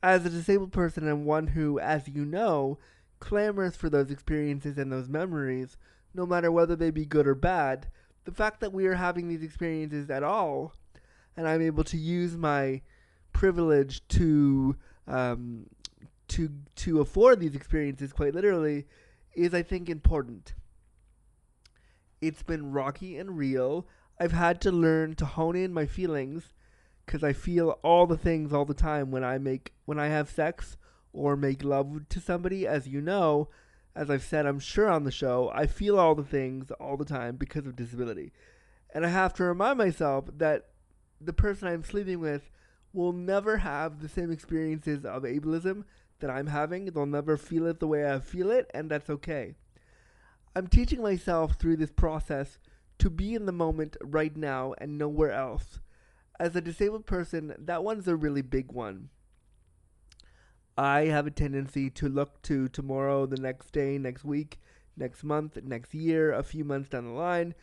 As 0.03 0.25
a 0.25 0.29
disabled 0.29 0.71
person 0.71 1.07
and 1.07 1.25
one 1.25 1.47
who, 1.47 1.79
as 1.79 2.07
you 2.07 2.25
know, 2.25 2.79
clamors 3.19 3.75
for 3.75 3.89
those 3.89 4.09
experiences 4.09 4.77
and 4.77 4.91
those 4.91 5.07
memories, 5.07 5.77
no 6.13 6.25
matter 6.25 6.51
whether 6.51 6.75
they 6.75 6.89
be 6.89 7.05
good 7.05 7.27
or 7.27 7.35
bad, 7.35 7.87
the 8.25 8.31
fact 8.31 8.59
that 8.59 8.73
we 8.73 8.87
are 8.87 8.95
having 8.95 9.27
these 9.27 9.43
experiences 9.43 10.09
at 10.09 10.23
all, 10.23 10.73
and 11.37 11.47
I'm 11.47 11.61
able 11.61 11.83
to 11.85 11.97
use 11.97 12.35
my 12.35 12.81
privilege 13.33 14.07
to 14.09 14.75
um, 15.07 15.67
to 16.29 16.49
to 16.77 17.01
afford 17.01 17.39
these 17.39 17.55
experiences 17.55 18.13
quite 18.13 18.33
literally, 18.33 18.85
is 19.33 19.53
I 19.53 19.63
think 19.63 19.89
important. 19.89 20.53
It's 22.21 22.43
been 22.43 22.71
rocky 22.71 23.17
and 23.17 23.37
real. 23.37 23.87
I've 24.19 24.31
had 24.31 24.61
to 24.61 24.71
learn 24.71 25.15
to 25.15 25.25
hone 25.25 25.55
in 25.55 25.73
my 25.73 25.85
feelings 25.85 26.53
because 27.05 27.23
I 27.23 27.33
feel 27.33 27.79
all 27.83 28.05
the 28.05 28.17
things 28.17 28.53
all 28.53 28.65
the 28.65 28.73
time 28.73 29.11
when 29.11 29.23
I 29.23 29.37
make 29.37 29.73
when 29.85 29.99
I 29.99 30.07
have 30.07 30.29
sex 30.29 30.77
or 31.11 31.35
make 31.35 31.63
love 31.63 32.07
to 32.09 32.19
somebody. 32.19 32.67
As 32.67 32.87
you 32.87 33.01
know, 33.01 33.49
as 33.95 34.09
I've 34.09 34.23
said, 34.23 34.45
I'm 34.45 34.59
sure 34.59 34.89
on 34.89 35.03
the 35.03 35.11
show, 35.11 35.51
I 35.53 35.65
feel 35.65 35.99
all 35.99 36.15
the 36.15 36.23
things 36.23 36.71
all 36.79 36.97
the 36.97 37.05
time 37.05 37.35
because 37.35 37.65
of 37.65 37.75
disability, 37.75 38.31
and 38.93 39.05
I 39.05 39.09
have 39.09 39.33
to 39.35 39.43
remind 39.43 39.77
myself 39.77 40.25
that 40.37 40.67
the 41.19 41.33
person 41.33 41.67
I'm 41.67 41.83
sleeping 41.83 42.19
with 42.19 42.49
will 42.93 43.13
never 43.13 43.57
have 43.57 44.01
the 44.01 44.09
same 44.09 44.31
experiences 44.31 45.05
of 45.05 45.23
ableism 45.23 45.83
that 46.19 46.29
I'm 46.29 46.47
having. 46.47 46.85
They'll 46.85 47.05
never 47.05 47.37
feel 47.37 47.67
it 47.67 47.79
the 47.79 47.87
way 47.87 48.11
I 48.11 48.19
feel 48.19 48.51
it, 48.51 48.69
and 48.73 48.89
that's 48.89 49.09
okay. 49.09 49.55
I'm 50.55 50.67
teaching 50.67 51.01
myself 51.01 51.55
through 51.55 51.77
this 51.77 51.91
process 51.91 52.59
to 52.99 53.09
be 53.09 53.33
in 53.33 53.45
the 53.45 53.51
moment 53.51 53.97
right 54.01 54.35
now 54.35 54.73
and 54.77 54.97
nowhere 54.97 55.31
else. 55.31 55.79
As 56.39 56.55
a 56.55 56.61
disabled 56.61 57.05
person, 57.05 57.55
that 57.57 57.83
one's 57.83 58.07
a 58.07 58.15
really 58.15 58.41
big 58.41 58.71
one. 58.71 59.09
I 60.77 61.05
have 61.05 61.27
a 61.27 61.31
tendency 61.31 61.89
to 61.91 62.09
look 62.09 62.41
to 62.43 62.67
tomorrow, 62.67 63.25
the 63.25 63.37
next 63.37 63.71
day, 63.71 63.97
next 63.97 64.23
week, 64.23 64.59
next 64.97 65.23
month, 65.23 65.57
next 65.63 65.93
year, 65.93 66.33
a 66.33 66.43
few 66.43 66.63
months 66.63 66.89
down 66.89 67.05
the 67.05 67.11
line, 67.11 67.53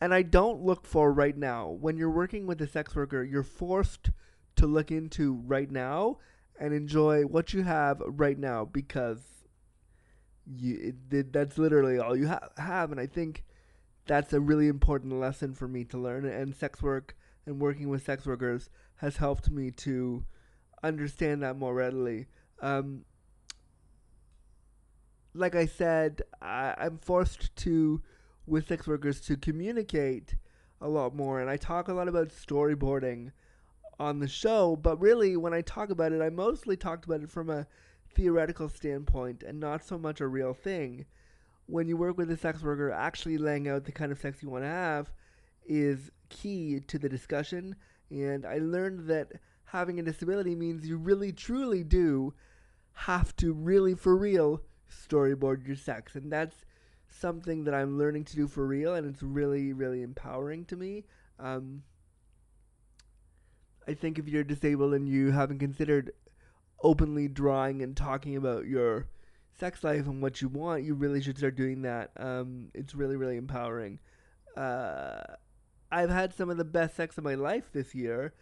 and 0.00 0.14
I 0.14 0.22
don't 0.22 0.62
look 0.62 0.86
for 0.86 1.12
right 1.12 1.36
now. 1.36 1.68
When 1.68 1.96
you're 1.96 2.10
working 2.10 2.46
with 2.46 2.60
a 2.60 2.68
sex 2.68 2.94
worker, 2.94 3.24
you're 3.24 3.42
forced 3.42 4.10
to 4.58 4.66
look 4.66 4.90
into 4.90 5.34
right 5.46 5.70
now 5.70 6.18
and 6.60 6.74
enjoy 6.74 7.22
what 7.22 7.52
you 7.52 7.62
have 7.62 8.02
right 8.04 8.38
now 8.38 8.64
because 8.64 9.20
you 10.46 10.94
it, 11.10 11.32
that's 11.32 11.58
literally 11.58 11.98
all 11.98 12.16
you 12.16 12.28
ha- 12.28 12.48
have. 12.56 12.90
And 12.90 13.00
I 13.00 13.06
think 13.06 13.44
that's 14.06 14.32
a 14.32 14.40
really 14.40 14.68
important 14.68 15.18
lesson 15.18 15.54
for 15.54 15.68
me 15.68 15.84
to 15.84 15.98
learn. 15.98 16.24
And 16.24 16.54
sex 16.54 16.82
work 16.82 17.16
and 17.46 17.60
working 17.60 17.88
with 17.88 18.04
sex 18.04 18.26
workers 18.26 18.70
has 18.96 19.16
helped 19.16 19.50
me 19.50 19.70
to 19.70 20.24
understand 20.82 21.42
that 21.42 21.56
more 21.56 21.74
readily. 21.74 22.26
Um, 22.60 23.04
like 25.34 25.54
I 25.54 25.66
said 25.66 26.22
I, 26.42 26.74
I'm 26.78 26.98
forced 26.98 27.54
to 27.56 28.02
with 28.46 28.68
sex 28.68 28.86
workers 28.86 29.20
to 29.22 29.36
communicate 29.36 30.34
a 30.80 30.88
lot 30.88 31.14
more. 31.14 31.40
And 31.40 31.50
I 31.50 31.56
talk 31.56 31.88
a 31.88 31.92
lot 31.92 32.08
about 32.08 32.28
storyboarding 32.28 33.32
on 33.98 34.20
the 34.20 34.28
show, 34.28 34.76
but 34.76 35.00
really, 35.00 35.36
when 35.36 35.54
I 35.54 35.60
talk 35.60 35.90
about 35.90 36.12
it, 36.12 36.22
I 36.22 36.30
mostly 36.30 36.76
talked 36.76 37.04
about 37.04 37.22
it 37.22 37.30
from 37.30 37.50
a 37.50 37.66
theoretical 38.14 38.68
standpoint 38.68 39.42
and 39.42 39.58
not 39.58 39.84
so 39.84 39.98
much 39.98 40.20
a 40.20 40.28
real 40.28 40.54
thing. 40.54 41.04
When 41.66 41.88
you 41.88 41.96
work 41.96 42.16
with 42.16 42.30
a 42.30 42.36
sex 42.36 42.62
worker, 42.62 42.90
actually 42.90 43.38
laying 43.38 43.68
out 43.68 43.84
the 43.84 43.92
kind 43.92 44.12
of 44.12 44.18
sex 44.18 44.42
you 44.42 44.48
want 44.48 44.64
to 44.64 44.68
have 44.68 45.10
is 45.66 46.10
key 46.30 46.80
to 46.86 46.98
the 46.98 47.08
discussion. 47.08 47.76
And 48.10 48.46
I 48.46 48.58
learned 48.58 49.08
that 49.08 49.32
having 49.64 49.98
a 49.98 50.02
disability 50.02 50.54
means 50.54 50.86
you 50.86 50.96
really 50.96 51.32
truly 51.32 51.84
do 51.84 52.32
have 52.92 53.36
to 53.36 53.52
really 53.52 53.94
for 53.94 54.16
real 54.16 54.62
storyboard 54.90 55.66
your 55.66 55.76
sex. 55.76 56.14
And 56.14 56.32
that's 56.32 56.64
something 57.10 57.64
that 57.64 57.74
I'm 57.74 57.98
learning 57.98 58.24
to 58.26 58.36
do 58.36 58.46
for 58.46 58.66
real, 58.66 58.94
and 58.94 59.06
it's 59.06 59.22
really, 59.22 59.72
really 59.72 60.02
empowering 60.02 60.64
to 60.66 60.76
me. 60.76 61.04
Um, 61.38 61.82
I 63.88 63.94
think 63.94 64.18
if 64.18 64.28
you're 64.28 64.44
disabled 64.44 64.92
and 64.92 65.08
you 65.08 65.30
haven't 65.30 65.60
considered 65.60 66.12
openly 66.82 67.26
drawing 67.26 67.82
and 67.82 67.96
talking 67.96 68.36
about 68.36 68.66
your 68.66 69.08
sex 69.58 69.82
life 69.82 70.06
and 70.06 70.20
what 70.20 70.42
you 70.42 70.48
want, 70.48 70.84
you 70.84 70.94
really 70.94 71.22
should 71.22 71.38
start 71.38 71.56
doing 71.56 71.82
that. 71.82 72.10
Um, 72.16 72.68
it's 72.74 72.94
really, 72.94 73.16
really 73.16 73.38
empowering. 73.38 73.98
Uh, 74.56 75.22
I've 75.90 76.10
had 76.10 76.34
some 76.34 76.50
of 76.50 76.58
the 76.58 76.64
best 76.64 76.96
sex 76.96 77.16
of 77.16 77.24
my 77.24 77.34
life 77.34 77.70
this 77.72 77.94
year. 77.94 78.34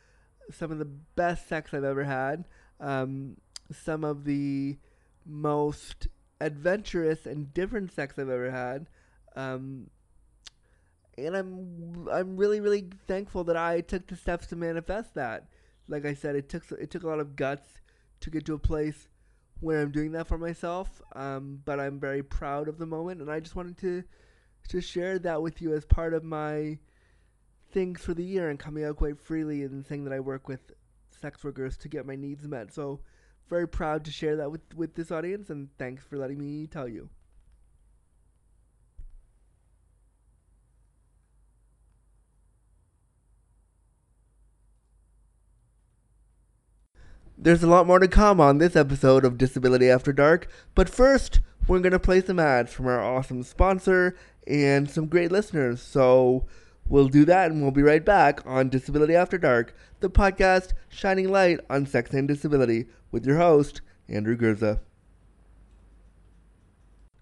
Some 0.50 0.72
of 0.72 0.78
the 0.78 0.84
best 0.84 1.48
sex 1.48 1.72
I've 1.72 1.84
ever 1.84 2.04
had. 2.04 2.44
Um, 2.80 3.36
some 3.70 4.02
of 4.02 4.24
the 4.24 4.78
most 5.24 6.08
adventurous 6.40 7.24
and 7.24 7.54
different 7.54 7.92
sex 7.92 8.18
I've 8.18 8.28
ever 8.28 8.50
had. 8.50 8.88
Um, 9.36 9.90
and 11.18 11.36
I'm 11.36 12.08
I'm 12.10 12.36
really 12.36 12.60
really 12.60 12.88
thankful 13.06 13.44
that 13.44 13.56
I 13.56 13.80
took 13.80 14.06
the 14.06 14.16
steps 14.16 14.46
to 14.48 14.56
manifest 14.56 15.14
that. 15.14 15.48
Like 15.88 16.04
I 16.04 16.14
said, 16.14 16.36
it 16.36 16.48
took 16.48 16.64
it 16.72 16.90
took 16.90 17.02
a 17.02 17.08
lot 17.08 17.20
of 17.20 17.36
guts 17.36 17.80
to 18.20 18.30
get 18.30 18.44
to 18.46 18.54
a 18.54 18.58
place 18.58 19.08
where 19.60 19.80
I'm 19.80 19.90
doing 19.90 20.12
that 20.12 20.26
for 20.26 20.38
myself. 20.38 21.00
Um, 21.14 21.60
but 21.64 21.80
I'm 21.80 21.98
very 21.98 22.22
proud 22.22 22.68
of 22.68 22.78
the 22.78 22.86
moment, 22.86 23.20
and 23.20 23.30
I 23.30 23.40
just 23.40 23.56
wanted 23.56 23.78
to 23.78 24.04
to 24.68 24.80
share 24.80 25.18
that 25.20 25.42
with 25.42 25.62
you 25.62 25.74
as 25.74 25.84
part 25.84 26.12
of 26.12 26.24
my 26.24 26.78
things 27.70 28.00
for 28.00 28.14
the 28.14 28.24
year 28.24 28.48
and 28.48 28.58
coming 28.58 28.84
out 28.84 28.96
quite 28.96 29.20
freely 29.20 29.62
and 29.62 29.86
saying 29.86 30.04
that 30.04 30.12
I 30.12 30.20
work 30.20 30.48
with 30.48 30.72
sex 31.10 31.44
workers 31.44 31.76
to 31.78 31.88
get 31.88 32.06
my 32.06 32.16
needs 32.16 32.46
met. 32.46 32.72
So 32.72 33.00
very 33.48 33.68
proud 33.68 34.04
to 34.04 34.10
share 34.10 34.36
that 34.36 34.50
with 34.50 34.74
with 34.74 34.94
this 34.94 35.10
audience, 35.10 35.50
and 35.50 35.68
thanks 35.78 36.04
for 36.04 36.18
letting 36.18 36.38
me 36.38 36.66
tell 36.66 36.88
you. 36.88 37.08
There's 47.38 47.62
a 47.62 47.68
lot 47.68 47.86
more 47.86 47.98
to 47.98 48.08
come 48.08 48.40
on 48.40 48.56
this 48.56 48.74
episode 48.74 49.22
of 49.22 49.36
Disability 49.36 49.90
After 49.90 50.10
Dark, 50.10 50.48
but 50.74 50.88
first, 50.88 51.40
we're 51.68 51.80
going 51.80 51.92
to 51.92 51.98
play 51.98 52.22
some 52.22 52.38
ads 52.38 52.72
from 52.72 52.86
our 52.86 52.98
awesome 52.98 53.42
sponsor 53.42 54.16
and 54.46 54.90
some 54.90 55.06
great 55.06 55.30
listeners. 55.30 55.82
So 55.82 56.46
we'll 56.88 57.08
do 57.08 57.26
that 57.26 57.50
and 57.50 57.60
we'll 57.60 57.72
be 57.72 57.82
right 57.82 58.02
back 58.02 58.40
on 58.46 58.70
Disability 58.70 59.14
After 59.14 59.36
Dark, 59.36 59.76
the 60.00 60.08
podcast 60.08 60.72
shining 60.88 61.30
light 61.30 61.60
on 61.68 61.84
sex 61.84 62.14
and 62.14 62.26
disability 62.26 62.86
with 63.12 63.26
your 63.26 63.36
host, 63.36 63.82
Andrew 64.08 64.36
Gurza. 64.36 64.80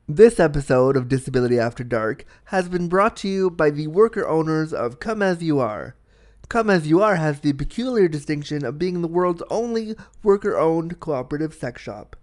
This 0.07 0.39
episode 0.39 0.97
of 0.97 1.09
Disability 1.09 1.59
After 1.59 1.83
Dark 1.83 2.25
has 2.47 2.69
been 2.69 2.87
brought 2.89 3.17
to 3.17 3.29
you 3.29 3.51
by 3.51 3.71
the 3.71 3.89
worker 3.89 4.29
owners 4.29 4.73
of 4.73 5.01
Come 5.01 5.23
As 5.23 5.43
You 5.43 5.59
Are. 5.59 5.97
Come 6.49 6.71
As 6.71 6.87
You 6.87 7.03
Are 7.03 7.17
has 7.17 7.41
the 7.41 7.55
peculiar 7.55 8.07
distinction 8.07 8.65
of 8.65 8.79
being 8.79 9.03
the 9.03 9.09
world's 9.09 9.43
only 9.51 9.97
worker 10.23 10.57
owned 10.59 11.01
cooperative 11.01 11.55
sex 11.55 11.83
shop. 11.83 12.15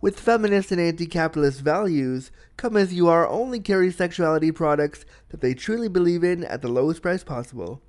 With 0.00 0.20
feminist 0.20 0.70
and 0.70 0.80
anti 0.80 1.06
capitalist 1.06 1.60
values, 1.60 2.30
Come 2.56 2.76
As 2.76 2.94
You 2.94 3.08
Are 3.08 3.28
only 3.28 3.58
carries 3.58 3.96
sexuality 3.96 4.52
products 4.52 5.04
that 5.30 5.40
they 5.40 5.54
truly 5.54 5.88
believe 5.88 6.22
in 6.22 6.44
at 6.44 6.62
the 6.62 6.68
lowest 6.68 7.02
price 7.02 7.24
possible. 7.24 7.82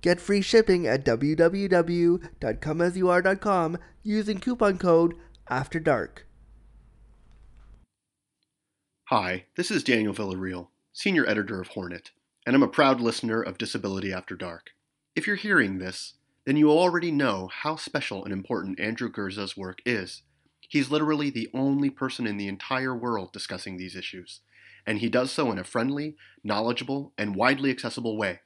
Get 0.00 0.20
free 0.20 0.42
shipping 0.42 0.86
at 0.86 1.04
www.comeasyouare.com 1.04 3.78
using 4.04 4.38
coupon 4.38 4.78
code 4.78 5.14
AFTER 5.50 5.80
DARK. 5.80 6.24
Hi, 9.06 9.46
this 9.56 9.72
is 9.72 9.82
Daniel 9.82 10.14
Villarreal, 10.14 10.68
Senior 10.92 11.28
Editor 11.28 11.60
of 11.60 11.66
Hornet 11.68 12.12
and 12.48 12.54
I'm 12.54 12.62
a 12.62 12.68
proud 12.68 12.98
listener 12.98 13.42
of 13.42 13.58
Disability 13.58 14.10
After 14.10 14.34
Dark. 14.34 14.70
If 15.14 15.26
you're 15.26 15.36
hearing 15.36 15.76
this, 15.76 16.14
then 16.46 16.56
you 16.56 16.70
already 16.70 17.10
know 17.10 17.50
how 17.52 17.76
special 17.76 18.24
and 18.24 18.32
important 18.32 18.80
Andrew 18.80 19.10
Gurza's 19.10 19.54
work 19.54 19.80
is. 19.84 20.22
He's 20.66 20.90
literally 20.90 21.28
the 21.28 21.50
only 21.52 21.90
person 21.90 22.26
in 22.26 22.38
the 22.38 22.48
entire 22.48 22.96
world 22.96 23.34
discussing 23.34 23.76
these 23.76 23.94
issues, 23.94 24.40
and 24.86 25.00
he 25.00 25.10
does 25.10 25.30
so 25.30 25.52
in 25.52 25.58
a 25.58 25.62
friendly, 25.62 26.16
knowledgeable, 26.42 27.12
and 27.18 27.36
widely 27.36 27.70
accessible 27.70 28.16
way. 28.16 28.40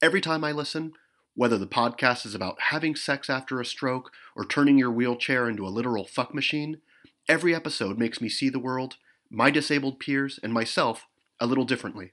Every 0.00 0.22
time 0.22 0.42
I 0.42 0.52
listen, 0.52 0.94
whether 1.34 1.58
the 1.58 1.66
podcast 1.66 2.24
is 2.24 2.34
about 2.34 2.58
having 2.70 2.96
sex 2.96 3.28
after 3.28 3.60
a 3.60 3.66
stroke 3.66 4.10
or 4.34 4.46
turning 4.46 4.78
your 4.78 4.90
wheelchair 4.90 5.50
into 5.50 5.66
a 5.66 5.68
literal 5.68 6.06
fuck 6.06 6.34
machine, 6.34 6.80
every 7.28 7.54
episode 7.54 7.98
makes 7.98 8.22
me 8.22 8.30
see 8.30 8.48
the 8.48 8.58
world, 8.58 8.96
my 9.28 9.50
disabled 9.50 10.00
peers, 10.00 10.40
and 10.42 10.54
myself 10.54 11.06
a 11.38 11.46
little 11.46 11.66
differently. 11.66 12.12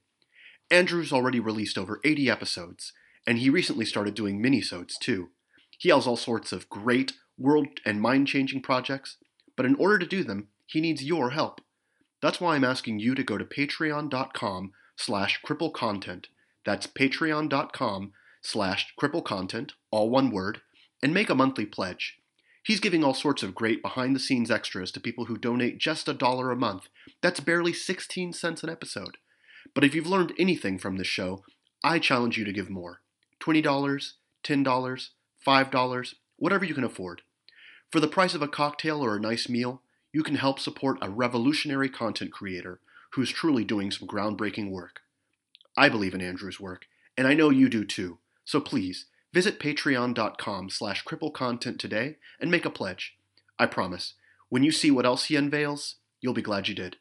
Andrew's 0.72 1.12
already 1.12 1.40
released 1.40 1.78
over 1.78 2.00
80 2.06 2.30
episodes, 2.30 2.94
and 3.28 3.38
he 3.38 3.50
recently 3.50 3.86
started 3.86 4.16
doing 4.16 4.42
minisodes 4.42 4.98
too. 4.98 5.30
He 5.78 5.90
has 5.90 6.08
all 6.08 6.16
sorts 6.16 6.54
of 6.54 6.70
great, 6.70 7.14
world 7.38 7.68
and 7.86 8.02
mind-changing 8.02 8.62
projects, 8.62 9.18
but 9.58 9.66
in 9.66 9.76
order 9.76 10.00
to 10.00 10.06
do 10.06 10.24
them, 10.24 10.48
he 10.66 10.80
needs 10.80 11.04
your 11.04 11.32
help. 11.32 11.60
That's 12.22 12.40
why 12.40 12.56
I'm 12.56 12.64
asking 12.64 13.00
you 13.00 13.16
to 13.16 13.24
go 13.24 13.38
to 13.38 13.44
patreon.com 13.44 14.72
slash 14.96 15.42
cripplecontent. 15.46 16.26
That's 16.66 16.88
patreon.com 16.88 18.14
slash 18.42 18.94
cripplecontent, 19.00 19.72
all 19.90 20.10
one 20.10 20.32
word, 20.32 20.62
and 21.04 21.14
make 21.14 21.30
a 21.30 21.36
monthly 21.36 21.66
pledge. 21.66 22.18
He's 22.64 22.80
giving 22.80 23.04
all 23.04 23.16
sorts 23.16 23.44
of 23.44 23.56
great 23.56 23.82
behind-the-scenes 23.82 24.52
extras 24.52 24.92
to 24.92 25.00
people 25.00 25.26
who 25.26 25.38
donate 25.38 25.80
just 25.80 26.08
a 26.08 26.14
dollar 26.14 26.52
a 26.52 26.56
month. 26.56 26.88
That's 27.22 27.40
barely 27.40 27.74
16 27.74 28.34
cents 28.34 28.64
an 28.64 28.70
episode. 28.70 29.18
But 29.74 29.84
if 29.84 29.96
you've 29.96 30.08
learned 30.08 30.34
anything 30.38 30.78
from 30.78 30.98
this 30.98 31.08
show, 31.08 31.44
I 31.84 32.00
challenge 32.00 32.38
you 32.38 32.46
to 32.46 32.54
give 32.54 32.70
more 32.70 33.02
$20, 33.40 33.64
$10, 34.44 35.10
$5, 35.48 36.14
whatever 36.38 36.66
you 36.66 36.74
can 36.74 36.84
afford. 36.84 37.22
For 37.90 38.00
the 38.00 38.08
price 38.08 38.34
of 38.34 38.42
a 38.42 38.48
cocktail 38.48 39.04
or 39.04 39.16
a 39.16 39.20
nice 39.20 39.50
meal, 39.50 39.82
you 40.14 40.24
can 40.24 40.36
help 40.36 40.60
support 40.60 40.98
a 41.02 41.10
revolutionary 41.10 41.90
content 41.90 42.32
creator 42.32 42.80
who's 43.14 43.32
truly 43.32 43.64
doing 43.64 43.92
some 43.92 44.08
groundbreaking 44.08 44.72
work. 44.72 45.02
I 45.78 45.90
believe 45.90 46.14
in 46.14 46.22
Andrew's 46.22 46.60
work, 46.60 46.86
and 47.18 47.28
I 47.28 47.34
know 47.34 47.50
you 47.50 47.70
do 47.70 47.84
too. 47.84 48.20
So 48.46 48.60
please, 48.60 49.06
visit 49.34 49.60
patreon.com 49.60 50.70
slash 50.70 51.04
cripplecontent 51.06 51.80
today 51.80 52.18
and 52.40 52.52
make 52.52 52.66
a 52.66 52.70
pledge. 52.70 53.16
I 53.58 53.66
promise, 53.66 54.14
when 54.50 54.64
you 54.64 54.72
see 54.72 54.92
what 54.92 55.06
else 55.06 55.26
he 55.26 55.36
unveils, 55.36 55.96
you'll 56.20 56.34
be 56.34 56.42
glad 56.42 56.68
you 56.68 56.76
did. 56.76 56.98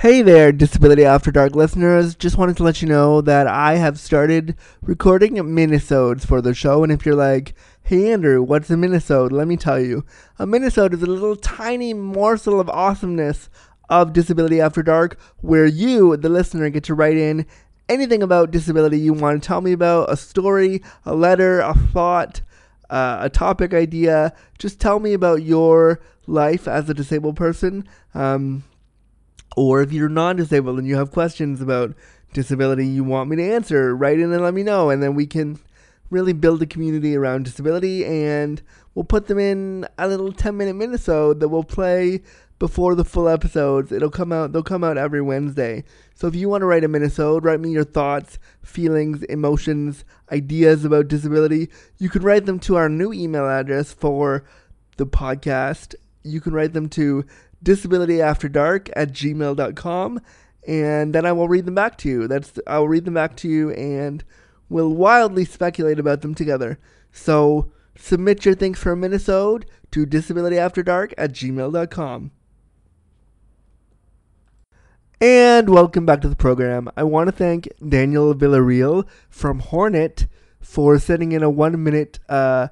Hey 0.00 0.20
there, 0.20 0.52
Disability 0.52 1.06
After 1.06 1.32
Dark 1.32 1.56
listeners. 1.56 2.14
Just 2.14 2.36
wanted 2.36 2.58
to 2.58 2.62
let 2.62 2.82
you 2.82 2.86
know 2.86 3.22
that 3.22 3.46
I 3.46 3.76
have 3.76 3.98
started 3.98 4.54
recording 4.82 5.36
minisodes 5.36 6.26
for 6.26 6.42
the 6.42 6.52
show. 6.52 6.82
And 6.82 6.92
if 6.92 7.06
you're 7.06 7.14
like, 7.14 7.54
hey 7.82 8.12
Andrew, 8.12 8.42
what's 8.42 8.68
a 8.68 8.74
minisode? 8.74 9.32
Let 9.32 9.48
me 9.48 9.56
tell 9.56 9.80
you. 9.80 10.04
A 10.38 10.46
minisode 10.46 10.92
is 10.92 11.02
a 11.02 11.06
little 11.06 11.34
tiny 11.34 11.94
morsel 11.94 12.60
of 12.60 12.68
awesomeness 12.68 13.48
of 13.88 14.12
Disability 14.12 14.60
After 14.60 14.82
Dark 14.82 15.18
where 15.40 15.64
you, 15.64 16.14
the 16.18 16.28
listener, 16.28 16.68
get 16.68 16.84
to 16.84 16.94
write 16.94 17.16
in 17.16 17.46
anything 17.88 18.22
about 18.22 18.50
disability 18.50 18.98
you 18.98 19.14
want 19.14 19.42
to 19.42 19.46
tell 19.46 19.62
me 19.62 19.72
about 19.72 20.12
a 20.12 20.16
story, 20.18 20.82
a 21.06 21.14
letter, 21.14 21.60
a 21.60 21.72
thought, 21.72 22.42
uh, 22.90 23.16
a 23.22 23.30
topic 23.30 23.72
idea. 23.72 24.34
Just 24.58 24.78
tell 24.78 25.00
me 25.00 25.14
about 25.14 25.42
your 25.42 26.00
life 26.26 26.68
as 26.68 26.90
a 26.90 26.94
disabled 26.94 27.36
person. 27.36 27.88
Um, 28.12 28.62
or 29.56 29.82
if 29.82 29.92
you're 29.92 30.08
non 30.08 30.36
disabled 30.36 30.78
and 30.78 30.86
you 30.86 30.96
have 30.96 31.10
questions 31.10 31.60
about 31.60 31.94
disability 32.32 32.86
you 32.86 33.02
want 33.02 33.30
me 33.30 33.36
to 33.36 33.52
answer, 33.52 33.96
write 33.96 34.20
in 34.20 34.32
and 34.32 34.42
let 34.42 34.54
me 34.54 34.62
know. 34.62 34.90
And 34.90 35.02
then 35.02 35.14
we 35.14 35.26
can 35.26 35.58
really 36.10 36.32
build 36.32 36.62
a 36.62 36.66
community 36.66 37.16
around 37.16 37.44
disability 37.44 38.04
and 38.04 38.62
we'll 38.94 39.04
put 39.04 39.26
them 39.26 39.38
in 39.38 39.86
a 39.98 40.06
little 40.06 40.32
10 40.32 40.56
minute 40.56 40.76
minisode 40.76 41.40
that 41.40 41.48
we'll 41.48 41.64
play 41.64 42.20
before 42.58 42.94
the 42.94 43.04
full 43.04 43.28
episodes. 43.28 43.92
It'll 43.92 44.10
come 44.10 44.32
out, 44.32 44.52
they'll 44.52 44.62
come 44.62 44.84
out 44.84 44.98
every 44.98 45.20
Wednesday. 45.20 45.84
So 46.14 46.26
if 46.26 46.34
you 46.34 46.48
want 46.48 46.62
to 46.62 46.66
write 46.66 46.84
a 46.84 46.88
minisode, 46.88 47.44
write 47.44 47.60
me 47.60 47.70
your 47.70 47.84
thoughts, 47.84 48.38
feelings, 48.62 49.22
emotions, 49.24 50.04
ideas 50.30 50.84
about 50.84 51.08
disability. 51.08 51.68
You 51.98 52.08
can 52.08 52.22
write 52.22 52.46
them 52.46 52.58
to 52.60 52.76
our 52.76 52.88
new 52.88 53.12
email 53.12 53.48
address 53.48 53.92
for 53.92 54.44
the 54.96 55.06
podcast. 55.06 55.94
You 56.22 56.40
can 56.40 56.54
write 56.54 56.72
them 56.72 56.88
to 56.90 57.24
disabilityafterdark 57.64 58.90
at 58.94 59.12
gmail.com 59.12 60.20
and 60.66 61.14
then 61.14 61.24
I 61.24 61.32
will 61.32 61.48
read 61.48 61.64
them 61.64 61.74
back 61.74 61.96
to 61.98 62.08
you. 62.08 62.26
That's 62.26 62.58
I'll 62.66 62.88
read 62.88 63.04
them 63.04 63.14
back 63.14 63.36
to 63.36 63.48
you 63.48 63.70
and 63.72 64.24
we'll 64.68 64.92
wildly 64.92 65.44
speculate 65.44 65.98
about 65.98 66.22
them 66.22 66.34
together. 66.34 66.78
So 67.12 67.72
submit 67.96 68.44
your 68.44 68.54
things 68.54 68.78
for 68.78 68.92
a 68.92 68.96
minisode 68.96 69.64
to 69.92 70.06
disabilityafterdark 70.06 71.14
at 71.16 71.32
gmail.com. 71.32 72.32
And 75.18 75.70
welcome 75.70 76.04
back 76.04 76.20
to 76.22 76.28
the 76.28 76.36
program. 76.36 76.90
I 76.96 77.04
want 77.04 77.28
to 77.28 77.32
thank 77.32 77.68
Daniel 77.88 78.34
Villarreal 78.34 79.06
from 79.30 79.60
Hornet 79.60 80.26
for 80.60 80.98
sending 80.98 81.32
in 81.32 81.42
a 81.42 81.48
one 81.48 81.82
minute 81.82 82.18
uh, 82.28 82.68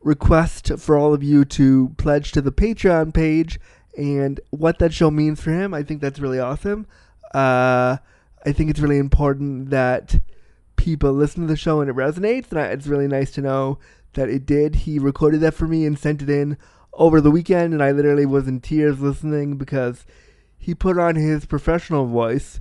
request 0.00 0.78
for 0.78 0.96
all 0.96 1.12
of 1.12 1.24
you 1.24 1.44
to 1.46 1.88
pledge 1.96 2.30
to 2.32 2.40
the 2.40 2.52
Patreon 2.52 3.12
page 3.12 3.58
and 3.96 4.40
what 4.50 4.78
that 4.78 4.92
show 4.92 5.10
means 5.10 5.40
for 5.40 5.50
him. 5.50 5.74
I 5.74 5.82
think 5.82 6.00
that's 6.00 6.20
really 6.20 6.38
awesome. 6.38 6.86
Uh, 7.34 7.98
I 8.44 8.52
think 8.52 8.70
it's 8.70 8.80
really 8.80 8.98
important 8.98 9.70
that 9.70 10.20
people 10.76 11.12
listen 11.12 11.42
to 11.42 11.48
the 11.48 11.56
show 11.56 11.80
and 11.80 11.88
it 11.88 11.96
resonates, 11.96 12.50
and 12.50 12.60
I, 12.60 12.66
it's 12.66 12.86
really 12.86 13.06
nice 13.06 13.30
to 13.32 13.40
know 13.40 13.78
that 14.14 14.28
it 14.28 14.46
did. 14.46 14.74
He 14.74 14.98
recorded 14.98 15.40
that 15.40 15.54
for 15.54 15.66
me 15.66 15.86
and 15.86 15.98
sent 15.98 16.22
it 16.22 16.30
in 16.30 16.58
over 16.92 17.20
the 17.20 17.30
weekend, 17.30 17.72
and 17.72 17.82
I 17.82 17.92
literally 17.92 18.26
was 18.26 18.48
in 18.48 18.60
tears 18.60 19.00
listening 19.00 19.56
because 19.56 20.04
he 20.58 20.74
put 20.74 20.98
on 20.98 21.16
his 21.16 21.46
professional 21.46 22.06
voice, 22.06 22.60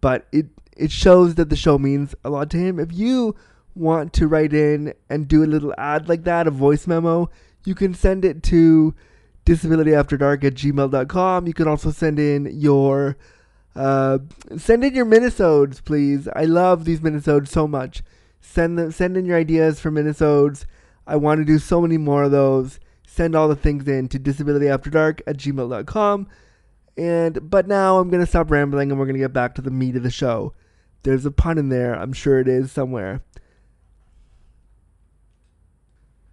but 0.00 0.26
it 0.32 0.46
it 0.76 0.90
shows 0.90 1.34
that 1.34 1.50
the 1.50 1.56
show 1.56 1.78
means 1.78 2.14
a 2.24 2.30
lot 2.30 2.50
to 2.50 2.56
him. 2.56 2.78
If 2.80 2.92
you 2.92 3.34
want 3.74 4.12
to 4.14 4.26
write 4.26 4.52
in 4.52 4.94
and 5.08 5.28
do 5.28 5.44
a 5.44 5.46
little 5.46 5.74
ad 5.76 6.08
like 6.08 6.24
that, 6.24 6.46
a 6.46 6.50
voice 6.50 6.86
memo, 6.86 7.30
you 7.64 7.74
can 7.74 7.94
send 7.94 8.24
it 8.24 8.42
to 8.44 8.94
disabilityafterdark 9.44 10.44
at 10.44 10.54
gmail.com. 10.54 11.46
You 11.46 11.54
can 11.54 11.68
also 11.68 11.90
send 11.90 12.18
in 12.18 12.48
your 12.58 13.16
uh, 13.74 14.18
send 14.56 14.84
in 14.84 14.94
your 14.94 15.06
minisodes, 15.06 15.82
please. 15.82 16.28
I 16.34 16.44
love 16.44 16.84
these 16.84 17.00
minisodes 17.00 17.48
so 17.48 17.66
much. 17.66 18.02
Send 18.40 18.78
them, 18.78 18.92
send 18.92 19.16
in 19.16 19.24
your 19.24 19.38
ideas 19.38 19.80
for 19.80 19.90
minisodes. 19.90 20.66
I 21.06 21.16
want 21.16 21.40
to 21.40 21.44
do 21.44 21.58
so 21.58 21.80
many 21.80 21.96
more 21.98 22.24
of 22.24 22.30
those. 22.30 22.78
Send 23.06 23.34
all 23.34 23.48
the 23.48 23.56
things 23.56 23.88
in 23.88 24.08
to 24.08 24.18
disabilityafterdark 24.18 25.20
at 25.26 25.36
gmail.com. 25.36 26.28
And 26.96 27.50
but 27.50 27.66
now 27.66 27.98
I'm 27.98 28.10
gonna 28.10 28.26
stop 28.26 28.50
rambling 28.50 28.90
and 28.90 29.00
we're 29.00 29.06
gonna 29.06 29.18
get 29.18 29.32
back 29.32 29.54
to 29.54 29.62
the 29.62 29.70
meat 29.70 29.96
of 29.96 30.02
the 30.02 30.10
show. 30.10 30.52
There's 31.02 31.26
a 31.26 31.30
pun 31.30 31.58
in 31.58 31.68
there, 31.68 31.94
I'm 31.94 32.12
sure 32.12 32.38
it 32.38 32.48
is 32.48 32.70
somewhere. 32.70 33.22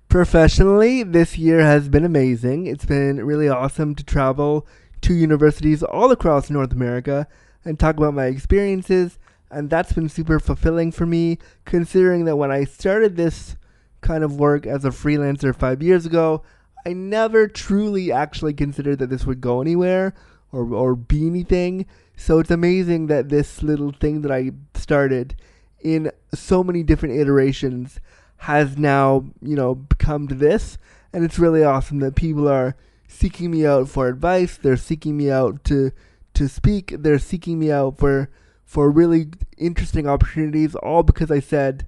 Professionally, 0.09 1.03
this 1.03 1.37
year 1.37 1.59
has 1.59 1.87
been 1.87 2.03
amazing. 2.03 2.65
It's 2.65 2.83
been 2.83 3.23
really 3.23 3.47
awesome 3.47 3.93
to 3.93 4.03
travel 4.03 4.65
to 5.01 5.13
universities 5.13 5.83
all 5.83 6.09
across 6.09 6.49
North 6.49 6.71
America 6.71 7.27
and 7.63 7.77
talk 7.77 7.95
about 7.97 8.15
my 8.15 8.25
experiences, 8.25 9.19
and 9.51 9.69
that's 9.69 9.93
been 9.93 10.09
super 10.09 10.39
fulfilling 10.39 10.91
for 10.91 11.05
me, 11.05 11.37
considering 11.63 12.25
that 12.25 12.37
when 12.37 12.49
I 12.49 12.63
started 12.63 13.17
this 13.17 13.55
kind 14.01 14.23
of 14.23 14.39
work 14.39 14.65
as 14.65 14.83
a 14.83 14.89
freelancer 14.89 15.55
five 15.55 15.83
years 15.83 16.07
ago, 16.07 16.41
I 16.87 16.93
never 16.93 17.47
truly 17.47 18.11
actually 18.11 18.55
considered 18.55 18.97
that 18.97 19.11
this 19.11 19.27
would 19.27 19.41
go 19.41 19.61
anywhere 19.61 20.15
or, 20.51 20.73
or 20.73 20.95
be 20.95 21.27
anything. 21.27 21.85
So 22.17 22.39
it's 22.39 22.49
amazing 22.49 23.07
that 23.07 23.29
this 23.29 23.61
little 23.61 23.91
thing 23.91 24.23
that 24.23 24.31
I 24.31 24.53
started 24.73 25.35
in 25.81 26.11
so 26.33 26.63
many 26.63 26.81
different 26.81 27.19
iterations 27.19 27.99
has 28.39 28.77
now, 28.77 29.25
you 29.41 29.55
know, 29.55 29.75
become 29.75 30.27
to 30.27 30.35
this. 30.35 30.77
And 31.11 31.23
it's 31.23 31.39
really 31.39 31.63
awesome 31.63 31.99
that 31.99 32.15
people 32.15 32.47
are 32.47 32.75
seeking 33.07 33.51
me 33.51 33.65
out 33.65 33.89
for 33.89 34.07
advice. 34.07 34.57
They're 34.57 34.77
seeking 34.77 35.17
me 35.17 35.29
out 35.29 35.63
to 35.65 35.91
to 36.35 36.47
speak. 36.47 36.95
They're 36.99 37.19
seeking 37.19 37.59
me 37.59 37.71
out 37.71 37.97
for 37.97 38.29
for 38.63 38.89
really 38.89 39.27
interesting 39.57 40.07
opportunities, 40.07 40.75
all 40.75 41.03
because 41.03 41.31
I 41.31 41.39
said 41.39 41.87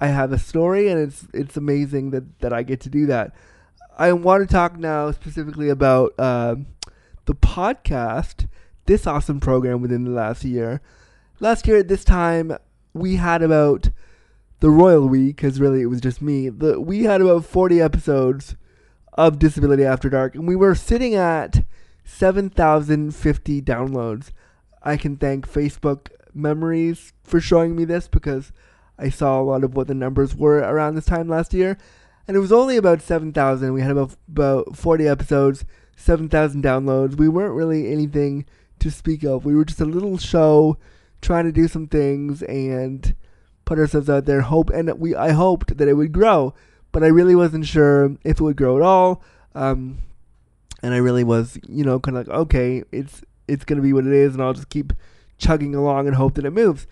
I 0.00 0.06
have 0.06 0.32
a 0.32 0.38
story, 0.38 0.88
and 0.88 1.00
it's 1.00 1.26
it's 1.34 1.56
amazing 1.56 2.10
that 2.10 2.38
that 2.40 2.52
I 2.52 2.62
get 2.62 2.80
to 2.82 2.88
do 2.88 3.06
that. 3.06 3.34
I 3.98 4.12
want 4.12 4.48
to 4.48 4.52
talk 4.52 4.78
now 4.78 5.10
specifically 5.10 5.68
about 5.68 6.14
uh, 6.18 6.56
the 7.26 7.34
podcast, 7.34 8.48
this 8.86 9.06
awesome 9.06 9.40
program 9.40 9.82
within 9.82 10.04
the 10.04 10.10
last 10.10 10.44
year. 10.44 10.80
Last 11.40 11.66
year 11.66 11.76
at 11.76 11.88
this 11.88 12.04
time, 12.04 12.56
we 12.94 13.16
had 13.16 13.42
about 13.42 13.90
the 14.62 14.70
royal 14.70 15.08
we, 15.08 15.26
because 15.26 15.58
really 15.60 15.82
it 15.82 15.86
was 15.86 16.00
just 16.00 16.22
me. 16.22 16.48
The 16.48 16.80
we 16.80 17.02
had 17.02 17.20
about 17.20 17.44
forty 17.44 17.80
episodes 17.80 18.54
of 19.14 19.40
Disability 19.40 19.84
After 19.84 20.08
Dark, 20.08 20.36
and 20.36 20.46
we 20.46 20.54
were 20.54 20.76
sitting 20.76 21.16
at 21.16 21.64
seven 22.04 22.48
thousand 22.48 23.10
fifty 23.16 23.60
downloads. 23.60 24.30
I 24.80 24.96
can 24.96 25.16
thank 25.16 25.50
Facebook 25.50 26.10
Memories 26.32 27.12
for 27.24 27.40
showing 27.40 27.74
me 27.74 27.84
this 27.84 28.06
because 28.06 28.52
I 28.96 29.08
saw 29.08 29.40
a 29.40 29.42
lot 29.42 29.64
of 29.64 29.74
what 29.74 29.88
the 29.88 29.94
numbers 29.94 30.36
were 30.36 30.58
around 30.58 30.94
this 30.94 31.06
time 31.06 31.28
last 31.28 31.52
year, 31.52 31.76
and 32.28 32.36
it 32.36 32.40
was 32.40 32.52
only 32.52 32.76
about 32.76 33.02
seven 33.02 33.32
thousand. 33.32 33.72
We 33.72 33.82
had 33.82 33.90
about 33.90 34.14
about 34.28 34.76
forty 34.76 35.08
episodes, 35.08 35.64
seven 35.96 36.28
thousand 36.28 36.62
downloads. 36.62 37.16
We 37.16 37.28
weren't 37.28 37.56
really 37.56 37.90
anything 37.90 38.46
to 38.78 38.92
speak 38.92 39.24
of. 39.24 39.44
We 39.44 39.56
were 39.56 39.64
just 39.64 39.80
a 39.80 39.84
little 39.84 40.18
show 40.18 40.78
trying 41.20 41.46
to 41.46 41.52
do 41.52 41.66
some 41.66 41.88
things 41.88 42.42
and 42.42 43.16
put 43.64 43.78
ourselves 43.78 44.10
out 44.10 44.24
there. 44.24 44.42
Hope 44.42 44.70
and 44.70 44.92
we 44.98 45.14
I 45.14 45.30
hoped 45.30 45.76
that 45.78 45.88
it 45.88 45.94
would 45.94 46.12
grow, 46.12 46.54
but 46.90 47.02
I 47.02 47.08
really 47.08 47.34
wasn't 47.34 47.66
sure 47.66 48.16
if 48.24 48.38
it 48.38 48.40
would 48.40 48.56
grow 48.56 48.76
at 48.76 48.82
all. 48.82 49.22
Um, 49.54 49.98
and 50.82 50.94
I 50.94 50.98
really 50.98 51.24
was, 51.24 51.58
you 51.68 51.84
know, 51.84 52.00
kind 52.00 52.16
of 52.16 52.26
like, 52.26 52.36
okay, 52.36 52.84
it's 52.90 53.22
it's 53.48 53.64
gonna 53.64 53.82
be 53.82 53.92
what 53.92 54.06
it 54.06 54.12
is, 54.12 54.34
and 54.34 54.42
I'll 54.42 54.52
just 54.52 54.68
keep 54.68 54.92
chugging 55.38 55.74
along 55.74 56.06
and 56.06 56.16
hope 56.16 56.34
that 56.34 56.44
it 56.44 56.50
moves. 56.50 56.86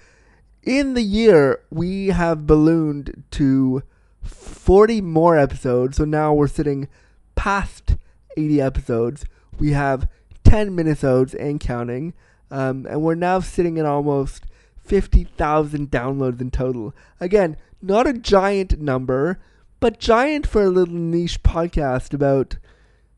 In 0.63 0.95
the 0.95 1.03
year, 1.03 1.61
we 1.71 2.09
have 2.09 2.47
ballooned 2.47 3.25
to 3.33 3.83
40 4.23 5.01
more 5.01 5.39
episodes, 5.39 5.97
so 5.97 6.05
now 6.05 6.35
we're 6.35 6.49
sitting 6.49 6.89
past 7.35 7.97
80 8.37 8.61
episodes. 8.61 9.25
We 9.59 9.73
have 9.73 10.09
10 10.45 10.77
minisodes 10.77 11.35
and 11.39 11.59
counting, 11.59 12.13
um, 12.51 12.87
and 12.87 13.03
we're 13.03 13.15
now 13.15 13.41
sitting 13.41 13.79
at 13.79 13.87
almost 13.87 14.45
50,000 14.91 15.89
downloads 15.89 16.41
in 16.41 16.51
total. 16.51 16.93
Again, 17.21 17.57
not 17.81 18.09
a 18.09 18.13
giant 18.13 18.81
number, 18.81 19.39
but 19.79 20.01
giant 20.01 20.49
for 20.49 20.65
a 20.65 20.69
little 20.69 20.97
niche 20.97 21.45
podcast 21.45 22.13
about 22.13 22.57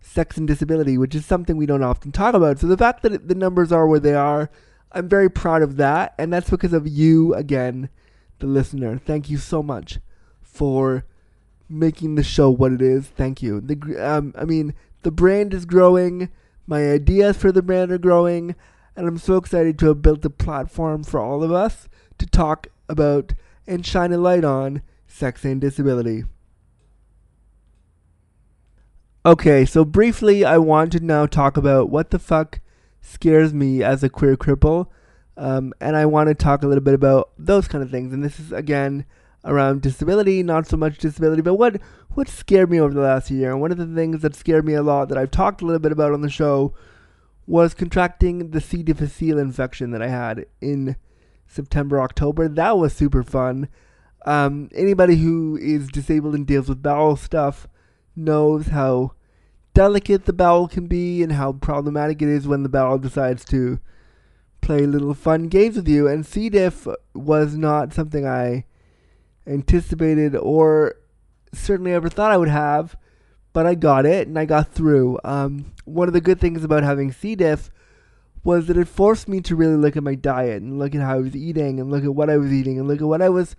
sex 0.03 0.37
and 0.37 0.47
disability, 0.47 0.99
which 0.99 1.15
is 1.15 1.25
something 1.25 1.57
we 1.57 1.65
don't 1.65 1.83
often 1.83 2.13
talk 2.13 2.35
about. 2.35 2.59
So 2.59 2.67
the 2.67 2.77
fact 2.77 3.03
that 3.05 3.27
the 3.27 3.35
numbers 3.35 3.73
are 3.73 3.87
where 3.87 3.99
they 3.99 4.13
are, 4.13 4.51
I'm 4.93 5.09
very 5.09 5.31
proud 5.31 5.63
of 5.63 5.79
that, 5.79 6.15
and 6.19 6.31
that's 6.31 6.51
because 6.51 6.75
of 6.75 6.87
you 6.87 7.33
again, 7.33 7.89
the 8.41 8.47
listener. 8.47 8.99
Thank 8.99 9.31
you 9.31 9.39
so 9.39 9.63
much 9.63 9.99
for 10.43 11.07
making 11.71 12.17
the 12.17 12.23
show 12.23 12.51
what 12.51 12.73
it 12.73 12.83
is. 12.83 13.07
Thank 13.07 13.41
you. 13.41 13.63
The 13.63 13.97
um, 13.99 14.35
I 14.37 14.45
mean, 14.45 14.75
the 15.05 15.11
brand 15.11 15.55
is 15.55 15.65
growing. 15.65 16.29
My 16.67 16.91
ideas 16.91 17.39
for 17.39 17.51
the 17.51 17.63
brand 17.63 17.93
are 17.93 17.99
growing, 17.99 18.57
and 18.97 19.07
I'm 19.07 19.19
so 19.19 19.37
excited 19.37 19.79
to 19.79 19.87
have 19.87 20.03
built 20.03 20.25
a 20.25 20.31
platform 20.31 21.05
for 21.05 21.21
all 21.21 21.43
of 21.43 21.53
us 21.53 21.89
to 22.19 22.27
talk 22.27 22.69
about 22.89 23.35
and 23.67 23.87
shine 23.87 24.13
a 24.13 24.19
light 24.19 24.45
on 24.45 24.83
sex 25.07 25.45
and 25.45 25.61
disability. 25.61 26.25
Okay, 29.25 29.65
so 29.65 29.85
briefly, 29.85 30.45
I 30.45 30.59
want 30.59 30.93
to 30.93 31.01
now 31.01 31.27
talk 31.27 31.57
about 31.57 31.91
what 31.91 32.11
the 32.11 32.19
fuck 32.19 32.61
scares 33.01 33.55
me 33.55 33.83
as 33.83 34.03
a 34.03 34.09
queer 34.09 34.37
cripple, 34.37 34.89
um, 35.37 35.73
and 35.81 35.97
I 35.97 36.07
want 36.07 36.29
to 36.29 36.35
talk 36.35 36.63
a 36.63 36.67
little 36.67 36.83
bit 36.83 36.95
about 36.95 37.31
those 37.39 37.69
kind 37.69 37.85
of 37.85 37.91
things. 37.91 38.13
And 38.13 38.25
this 38.25 38.41
is 38.41 38.51
again 38.51 39.07
around 39.45 39.83
disability, 39.83 40.43
not 40.43 40.67
so 40.67 40.77
much 40.77 40.99
disability, 40.99 41.43
but 41.43 41.55
what 41.55 41.81
what 42.15 42.29
scared 42.29 42.71
me 42.71 42.81
over 42.81 42.93
the 42.93 43.01
last 43.01 43.31
year. 43.31 43.53
And 43.53 43.61
one 43.61 43.71
of 43.73 43.79
the 43.79 43.87
things 43.87 44.23
that 44.23 44.35
scared 44.35 44.65
me 44.65 44.75
a 44.75 44.83
lot 44.83 45.09
that 45.09 45.19
I've 45.19 45.31
talked 45.31 45.63
a 45.63 45.67
little 45.67 45.81
bit 45.81 45.93
about 45.93 46.13
on 46.13 46.21
the 46.21 46.29
show 46.29 46.75
was 47.47 47.75
contracting 47.75 48.51
the 48.51 48.61
C. 48.61 48.83
difficile 48.83 49.39
infection 49.39 49.91
that 49.91 50.03
I 50.03 50.09
had 50.09 50.47
in 50.61 50.97
September, 51.47 52.01
October. 52.01 52.49
That 52.49 52.79
was 52.79 52.93
super 52.93 53.23
fun. 53.23 53.69
Um, 54.25 54.71
anybody 54.75 55.17
who 55.17 55.59
is 55.61 55.89
disabled 55.89 56.35
and 56.35 56.47
deals 56.47 56.69
with 56.69 56.83
bowel 56.83 57.17
stuff 57.17 57.67
knows 58.15 58.69
how 58.69 59.13
delicate 59.75 60.27
the 60.27 60.33
bowel 60.33 60.69
can 60.69 60.87
be 60.87 61.23
and 61.23 61.33
how 61.33 61.53
problematic 61.53 62.23
it 62.23 62.29
is 62.29 62.47
when 62.47 62.63
the 62.63 62.69
bowel 62.69 62.99
decides 62.99 63.45
to 63.47 63.81
play 64.61 64.87
little 64.87 65.15
fun 65.15 65.49
games 65.49 65.77
with 65.77 65.89
you. 65.89 66.07
And 66.07 66.25
C. 66.25 66.49
diff 66.49 66.87
was 67.15 67.57
not 67.57 67.93
something 67.93 68.27
I 68.27 68.65
anticipated 69.47 70.37
or 70.37 70.95
certainly 71.53 71.93
ever 71.93 72.09
thought 72.09 72.33
I 72.33 72.37
would 72.37 72.49
have, 72.49 72.97
but 73.53 73.67
I 73.67 73.75
got 73.75 74.07
it 74.07 74.29
and 74.29 74.39
I 74.39 74.45
got 74.45 74.73
through. 74.73 75.19
Um, 75.25 75.73
one 75.85 76.09
of 76.09 76.15
the 76.15 76.21
good 76.21 76.41
things 76.41 76.65
about 76.65 76.83
having 76.83 77.13
C. 77.13 77.35
diff 77.35 77.71
was 78.45 78.67
that 78.67 78.77
it 78.77 78.89
forced 78.89 79.29
me 79.29 79.41
to 79.41 79.55
really 79.55 79.77
look 79.77 79.97
at 79.97 80.03
my 80.03 80.15
diet 80.15 80.63
and 80.63 80.79
look 80.79 80.95
at 80.95 81.01
how 81.01 81.15
I 81.15 81.21
was 81.21 81.37
eating 81.37 81.79
and 81.79 81.91
look 81.91 82.05
at 82.05 82.15
what 82.15 82.31
I 82.31 82.37
was 82.37 82.53
eating 82.53 82.79
and 82.79 82.89
look 82.89 83.01
at 83.01 83.07
what 83.07 83.23
I 83.23 83.29
was 83.29 83.55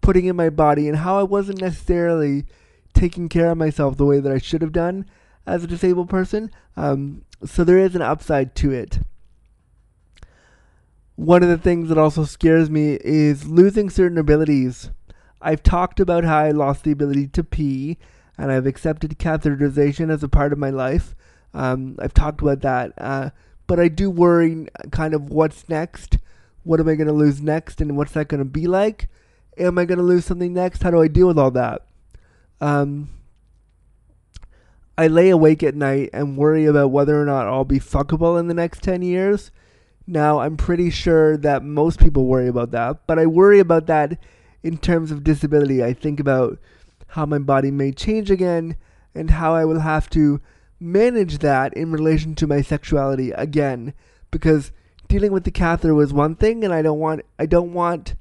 putting 0.00 0.26
in 0.26 0.36
my 0.36 0.50
body 0.50 0.88
and 0.88 0.98
how 0.98 1.18
I 1.18 1.22
wasn't 1.22 1.60
necessarily 1.60 2.44
taking 2.92 3.28
care 3.28 3.50
of 3.50 3.58
myself 3.58 3.96
the 3.96 4.04
way 4.04 4.20
that 4.20 4.32
I 4.32 4.38
should 4.38 4.62
have 4.62 4.72
done 4.72 5.06
as 5.46 5.64
a 5.64 5.68
disabled 5.68 6.10
person. 6.10 6.50
Um, 6.76 7.24
so 7.44 7.64
there 7.64 7.78
is 7.78 7.94
an 7.94 8.02
upside 8.02 8.54
to 8.56 8.72
it. 8.72 8.98
One 11.14 11.42
of 11.42 11.48
the 11.48 11.58
things 11.58 11.88
that 11.88 11.96
also 11.96 12.24
scares 12.24 12.68
me 12.68 12.98
is 13.02 13.48
losing 13.48 13.88
certain 13.88 14.18
abilities. 14.18 14.90
I've 15.40 15.62
talked 15.62 15.98
about 15.98 16.24
how 16.24 16.38
I 16.38 16.50
lost 16.50 16.84
the 16.84 16.90
ability 16.90 17.28
to 17.28 17.44
pee, 17.44 17.98
and 18.38 18.52
I've 18.52 18.66
accepted 18.66 19.18
catheterization 19.18 20.10
as 20.10 20.22
a 20.22 20.28
part 20.28 20.52
of 20.52 20.58
my 20.58 20.70
life. 20.70 21.14
Um, 21.54 21.96
I've 22.00 22.14
talked 22.14 22.42
about 22.42 22.60
that. 22.60 22.92
Uh, 22.98 23.30
but 23.66 23.80
I 23.80 23.88
do 23.88 24.10
worry 24.10 24.68
kind 24.90 25.14
of 25.14 25.30
what's 25.30 25.68
next. 25.68 26.18
What 26.62 26.80
am 26.80 26.88
I 26.88 26.94
going 26.94 27.06
to 27.06 27.12
lose 27.12 27.40
next, 27.40 27.80
and 27.80 27.96
what's 27.96 28.12
that 28.12 28.28
going 28.28 28.38
to 28.38 28.44
be 28.44 28.66
like? 28.66 29.08
Am 29.58 29.78
I 29.78 29.84
going 29.84 29.98
to 29.98 30.04
lose 30.04 30.24
something 30.24 30.52
next? 30.52 30.82
How 30.82 30.90
do 30.90 31.00
I 31.00 31.08
deal 31.08 31.28
with 31.28 31.38
all 31.38 31.50
that? 31.52 31.86
Um, 32.60 33.10
I 34.98 35.06
lay 35.08 35.30
awake 35.30 35.62
at 35.62 35.74
night 35.74 36.10
and 36.12 36.36
worry 36.36 36.64
about 36.66 36.90
whether 36.90 37.20
or 37.20 37.24
not 37.24 37.46
I'll 37.46 37.64
be 37.64 37.78
fuckable 37.78 38.38
in 38.38 38.48
the 38.48 38.54
next 38.54 38.82
10 38.82 39.02
years. 39.02 39.50
Now, 40.06 40.40
I'm 40.40 40.56
pretty 40.56 40.90
sure 40.90 41.36
that 41.38 41.62
most 41.62 41.98
people 41.98 42.26
worry 42.26 42.48
about 42.48 42.70
that, 42.70 43.06
but 43.06 43.18
I 43.18 43.26
worry 43.26 43.58
about 43.58 43.86
that 43.86 44.18
in 44.62 44.78
terms 44.78 45.10
of 45.10 45.24
disability. 45.24 45.82
I 45.82 45.92
think 45.92 46.20
about 46.20 46.58
how 47.16 47.24
my 47.24 47.38
body 47.38 47.70
may 47.70 47.90
change 47.90 48.30
again 48.30 48.76
and 49.14 49.30
how 49.30 49.54
I 49.54 49.64
will 49.64 49.80
have 49.80 50.08
to 50.10 50.38
manage 50.78 51.38
that 51.38 51.72
in 51.72 51.90
relation 51.90 52.34
to 52.34 52.46
my 52.46 52.60
sexuality 52.60 53.30
again 53.30 53.94
because 54.30 54.70
dealing 55.08 55.32
with 55.32 55.44
the 55.44 55.50
catheter 55.50 55.94
was 55.94 56.12
one 56.12 56.36
thing 56.36 56.62
and 56.62 56.74
I 56.74 56.82
don't 56.82 56.98
want 56.98 57.22
I 57.38 57.46
don't 57.46 57.72
want 57.72 58.16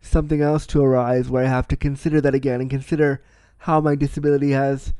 something 0.00 0.42
else 0.42 0.66
to 0.66 0.82
arise 0.82 1.30
where 1.30 1.44
I 1.44 1.48
have 1.48 1.68
to 1.68 1.76
consider 1.76 2.20
that 2.20 2.34
again 2.34 2.60
and 2.60 2.68
consider 2.68 3.22
how 3.58 3.80
my 3.80 3.94
disability 3.94 4.50
has 4.50 4.92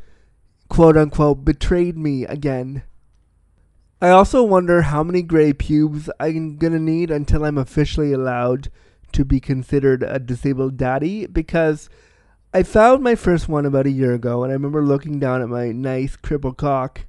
quote 0.68 0.96
unquote 0.96 1.44
betrayed 1.44 1.98
me 1.98 2.24
again. 2.24 2.84
I 4.00 4.10
also 4.10 4.44
wonder 4.44 4.82
how 4.82 5.02
many 5.02 5.22
gray 5.22 5.52
pubes 5.52 6.08
I'm 6.20 6.58
gonna 6.58 6.78
need 6.78 7.10
until 7.10 7.44
I'm 7.44 7.58
officially 7.58 8.12
allowed 8.12 8.70
to 9.10 9.24
be 9.24 9.40
considered 9.40 10.04
a 10.04 10.20
disabled 10.20 10.76
daddy 10.76 11.26
because 11.26 11.90
I 12.54 12.62
found 12.62 13.02
my 13.02 13.14
first 13.14 13.48
one 13.48 13.64
about 13.64 13.86
a 13.86 13.90
year 13.90 14.12
ago 14.12 14.42
and 14.42 14.50
I 14.50 14.54
remember 14.54 14.82
looking 14.82 15.18
down 15.18 15.40
at 15.40 15.48
my 15.48 15.72
nice 15.72 16.18
cripple 16.18 16.54
cock 16.54 17.06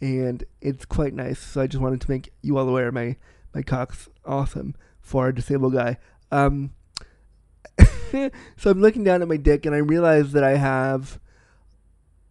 and 0.00 0.42
it's 0.60 0.84
quite 0.84 1.14
nice. 1.14 1.38
So 1.38 1.60
I 1.60 1.68
just 1.68 1.80
wanted 1.80 2.00
to 2.00 2.10
make 2.10 2.32
you 2.42 2.58
all 2.58 2.68
aware 2.68 2.90
my 2.90 3.16
my 3.54 3.62
cock's 3.62 4.08
awesome 4.24 4.74
for 5.00 5.28
a 5.28 5.34
disabled 5.34 5.74
guy. 5.74 5.96
Um, 6.32 6.72
so 8.10 8.70
I'm 8.70 8.80
looking 8.80 9.04
down 9.04 9.22
at 9.22 9.28
my 9.28 9.36
dick 9.36 9.64
and 9.64 9.76
I 9.76 9.78
realize 9.78 10.32
that 10.32 10.42
I 10.42 10.56
have 10.56 11.20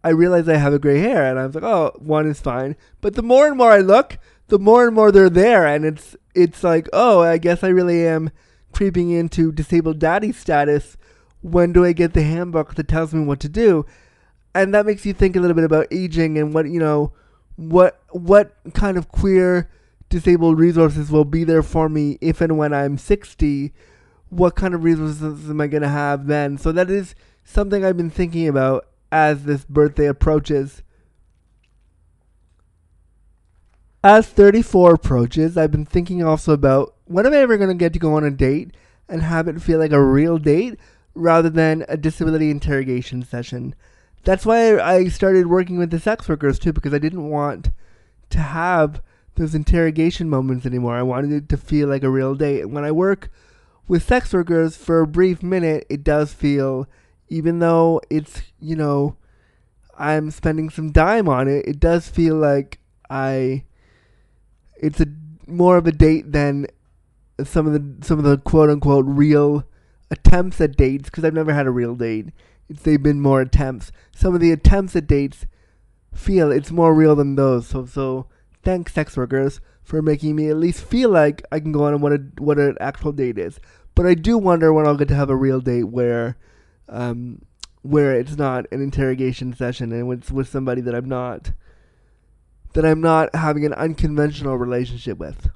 I 0.04 0.10
realize 0.10 0.46
I 0.46 0.56
have 0.56 0.74
a 0.74 0.78
gray 0.78 0.98
hair 0.98 1.24
and 1.30 1.38
I 1.38 1.46
was 1.46 1.54
like, 1.54 1.64
oh, 1.64 1.92
one 1.98 2.28
is 2.28 2.40
fine. 2.40 2.76
But 3.00 3.14
the 3.14 3.22
more 3.22 3.46
and 3.46 3.56
more 3.56 3.72
I 3.72 3.80
look, 3.80 4.18
the 4.48 4.58
more 4.58 4.86
and 4.86 4.94
more 4.94 5.10
they're 5.10 5.30
there 5.30 5.66
and 5.66 5.86
it's 5.86 6.14
it's 6.34 6.62
like, 6.62 6.90
oh, 6.92 7.20
I 7.20 7.38
guess 7.38 7.64
I 7.64 7.68
really 7.68 8.06
am 8.06 8.30
creeping 8.72 9.10
into 9.10 9.50
disabled 9.50 9.98
daddy 9.98 10.32
status. 10.32 10.98
When 11.42 11.72
do 11.72 11.84
I 11.84 11.92
get 11.92 12.12
the 12.12 12.22
handbook 12.22 12.74
that 12.74 12.88
tells 12.88 13.14
me 13.14 13.24
what 13.24 13.40
to 13.40 13.48
do? 13.48 13.86
And 14.54 14.74
that 14.74 14.86
makes 14.86 15.06
you 15.06 15.12
think 15.12 15.36
a 15.36 15.40
little 15.40 15.54
bit 15.54 15.64
about 15.64 15.86
aging 15.90 16.36
and 16.38 16.52
what, 16.52 16.68
you 16.68 16.80
know, 16.80 17.12
what 17.56 18.00
what 18.10 18.56
kind 18.74 18.96
of 18.96 19.08
queer 19.08 19.70
disabled 20.08 20.58
resources 20.58 21.10
will 21.10 21.24
be 21.24 21.44
there 21.44 21.62
for 21.62 21.88
me 21.88 22.18
if 22.20 22.40
and 22.40 22.58
when 22.58 22.72
I'm 22.72 22.98
60 22.98 23.72
what 24.30 24.54
kind 24.54 24.74
of 24.74 24.84
resources 24.84 25.50
am 25.50 25.60
I 25.60 25.66
going 25.66 25.82
to 25.82 25.88
have 25.88 26.26
then? 26.26 26.56
So 26.56 26.72
that 26.72 26.88
is 26.88 27.14
something 27.44 27.84
I've 27.84 27.96
been 27.96 28.10
thinking 28.10 28.48
about 28.48 28.86
as 29.12 29.44
this 29.44 29.64
birthday 29.64 30.06
approaches. 30.06 30.82
As 34.02 34.28
34 34.28 34.94
approaches, 34.94 35.58
I've 35.58 35.72
been 35.72 35.84
thinking 35.84 36.22
also 36.22 36.52
about 36.52 36.94
when 37.04 37.26
am 37.26 37.34
I 37.34 37.38
ever 37.38 37.58
going 37.58 37.68
to 37.68 37.74
get 37.74 37.92
to 37.92 37.98
go 37.98 38.14
on 38.14 38.24
a 38.24 38.30
date 38.30 38.74
and 39.08 39.20
have 39.22 39.48
it 39.48 39.60
feel 39.60 39.78
like 39.78 39.92
a 39.92 40.02
real 40.02 40.38
date 40.38 40.78
rather 41.14 41.50
than 41.50 41.84
a 41.88 41.96
disability 41.96 42.50
interrogation 42.50 43.22
session. 43.22 43.74
That's 44.24 44.46
why 44.46 44.78
I 44.78 45.08
started 45.08 45.46
working 45.46 45.78
with 45.78 45.90
the 45.90 45.98
sex 45.98 46.28
workers 46.28 46.58
too, 46.58 46.72
because 46.72 46.94
I 46.94 46.98
didn't 46.98 47.28
want 47.28 47.70
to 48.30 48.38
have 48.38 49.02
those 49.36 49.54
interrogation 49.54 50.28
moments 50.28 50.66
anymore. 50.66 50.96
I 50.96 51.02
wanted 51.02 51.32
it 51.32 51.48
to 51.48 51.56
feel 51.56 51.88
like 51.88 52.02
a 52.02 52.10
real 52.10 52.34
date. 52.34 52.60
And 52.62 52.72
when 52.72 52.84
I 52.84 52.92
work 52.92 53.30
with 53.88 54.06
sex 54.06 54.32
workers 54.32 54.76
for 54.76 55.00
a 55.00 55.06
brief 55.06 55.42
minute, 55.42 55.86
it 55.88 56.04
does 56.04 56.32
feel, 56.32 56.86
even 57.28 57.58
though 57.58 58.00
it's, 58.10 58.42
you 58.60 58.76
know, 58.76 59.16
I'm 59.98 60.30
spending 60.30 60.70
some 60.70 60.92
dime 60.92 61.28
on 61.28 61.48
it, 61.48 61.66
it 61.66 61.80
does 61.80 62.08
feel 62.08 62.36
like 62.36 62.78
I, 63.08 63.64
it's 64.76 65.00
a 65.00 65.06
more 65.46 65.76
of 65.76 65.86
a 65.86 65.92
date 65.92 66.32
than 66.32 66.66
some 67.44 67.66
of 67.66 67.72
the 67.72 68.06
some 68.06 68.18
of 68.18 68.24
the 68.24 68.38
quote 68.38 68.70
unquote 68.70 69.04
real 69.06 69.64
attempts 70.10 70.60
at 70.60 70.76
dates 70.76 71.10
because 71.10 71.24
I've 71.24 71.34
never 71.34 71.52
had 71.52 71.66
a 71.66 71.70
real 71.70 71.94
date. 71.94 72.30
It's 72.68 72.82
they've 72.82 73.02
been 73.02 73.20
more 73.20 73.40
attempts. 73.40 73.92
Some 74.14 74.34
of 74.34 74.40
the 74.40 74.52
attempts 74.52 74.94
at 74.96 75.06
dates 75.06 75.46
feel 76.14 76.50
it's 76.50 76.70
more 76.70 76.94
real 76.94 77.16
than 77.16 77.36
those. 77.36 77.68
So 77.68 77.86
so 77.86 78.26
thanks 78.62 78.92
sex 78.92 79.16
workers 79.16 79.60
for 79.82 80.02
making 80.02 80.36
me 80.36 80.48
at 80.48 80.56
least 80.56 80.84
feel 80.84 81.10
like 81.10 81.42
I 81.50 81.58
can 81.60 81.72
go 81.72 81.84
on 81.84 81.94
and 81.94 82.02
what 82.02 82.12
a 82.12 82.22
what 82.38 82.58
an 82.58 82.76
actual 82.80 83.12
date 83.12 83.38
is. 83.38 83.58
But 83.94 84.06
I 84.06 84.14
do 84.14 84.38
wonder 84.38 84.72
when 84.72 84.86
I'll 84.86 84.96
get 84.96 85.08
to 85.08 85.14
have 85.14 85.30
a 85.30 85.36
real 85.36 85.60
date 85.60 85.84
where, 85.84 86.36
um, 86.88 87.42
where 87.82 88.14
it's 88.18 88.36
not 88.36 88.66
an 88.72 88.80
interrogation 88.80 89.52
session 89.52 89.92
and 89.92 90.10
it's 90.12 90.30
with 90.30 90.48
somebody 90.48 90.80
that 90.82 90.94
I'm 90.94 91.08
not, 91.08 91.52
that 92.72 92.86
I'm 92.86 93.00
not 93.00 93.34
having 93.34 93.66
an 93.66 93.74
unconventional 93.74 94.56
relationship 94.56 95.18
with. 95.18 95.50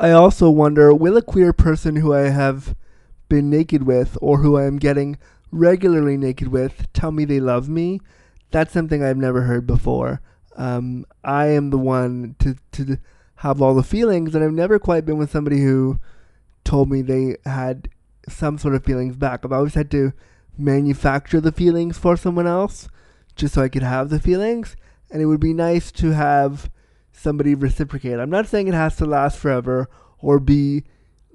I 0.00 0.12
also 0.12 0.48
wonder 0.48 0.94
will 0.94 1.16
a 1.16 1.22
queer 1.22 1.52
person 1.52 1.96
who 1.96 2.14
I 2.14 2.28
have 2.28 2.76
been 3.28 3.50
naked 3.50 3.82
with 3.82 4.16
or 4.20 4.38
who 4.38 4.56
I 4.56 4.64
am 4.64 4.78
getting 4.78 5.18
regularly 5.50 6.16
naked 6.16 6.48
with 6.48 6.90
tell 6.92 7.10
me 7.10 7.24
they 7.24 7.40
love 7.40 7.68
me? 7.68 8.00
That's 8.52 8.72
something 8.72 9.02
I've 9.02 9.16
never 9.16 9.42
heard 9.42 9.66
before. 9.66 10.20
Um, 10.56 11.04
I 11.24 11.46
am 11.48 11.70
the 11.70 11.78
one 11.78 12.36
to, 12.38 12.56
to 12.72 12.98
have 13.36 13.60
all 13.60 13.74
the 13.74 13.82
feelings, 13.82 14.34
and 14.34 14.44
I've 14.44 14.52
never 14.52 14.78
quite 14.78 15.04
been 15.04 15.18
with 15.18 15.32
somebody 15.32 15.62
who 15.62 15.98
told 16.64 16.90
me 16.90 17.02
they 17.02 17.36
had 17.44 17.88
some 18.28 18.56
sort 18.56 18.74
of 18.76 18.84
feelings 18.84 19.16
back. 19.16 19.44
I've 19.44 19.52
always 19.52 19.74
had 19.74 19.90
to 19.92 20.12
manufacture 20.56 21.40
the 21.40 21.52
feelings 21.52 21.98
for 21.98 22.16
someone 22.16 22.46
else 22.46 22.88
just 23.36 23.54
so 23.54 23.62
I 23.62 23.68
could 23.68 23.82
have 23.82 24.10
the 24.10 24.20
feelings, 24.20 24.76
and 25.10 25.20
it 25.20 25.26
would 25.26 25.40
be 25.40 25.54
nice 25.54 25.90
to 25.92 26.12
have 26.12 26.70
somebody 27.18 27.54
reciprocate. 27.54 28.18
I'm 28.18 28.30
not 28.30 28.46
saying 28.46 28.68
it 28.68 28.74
has 28.74 28.96
to 28.96 29.04
last 29.04 29.38
forever 29.38 29.88
or 30.20 30.38
be 30.38 30.84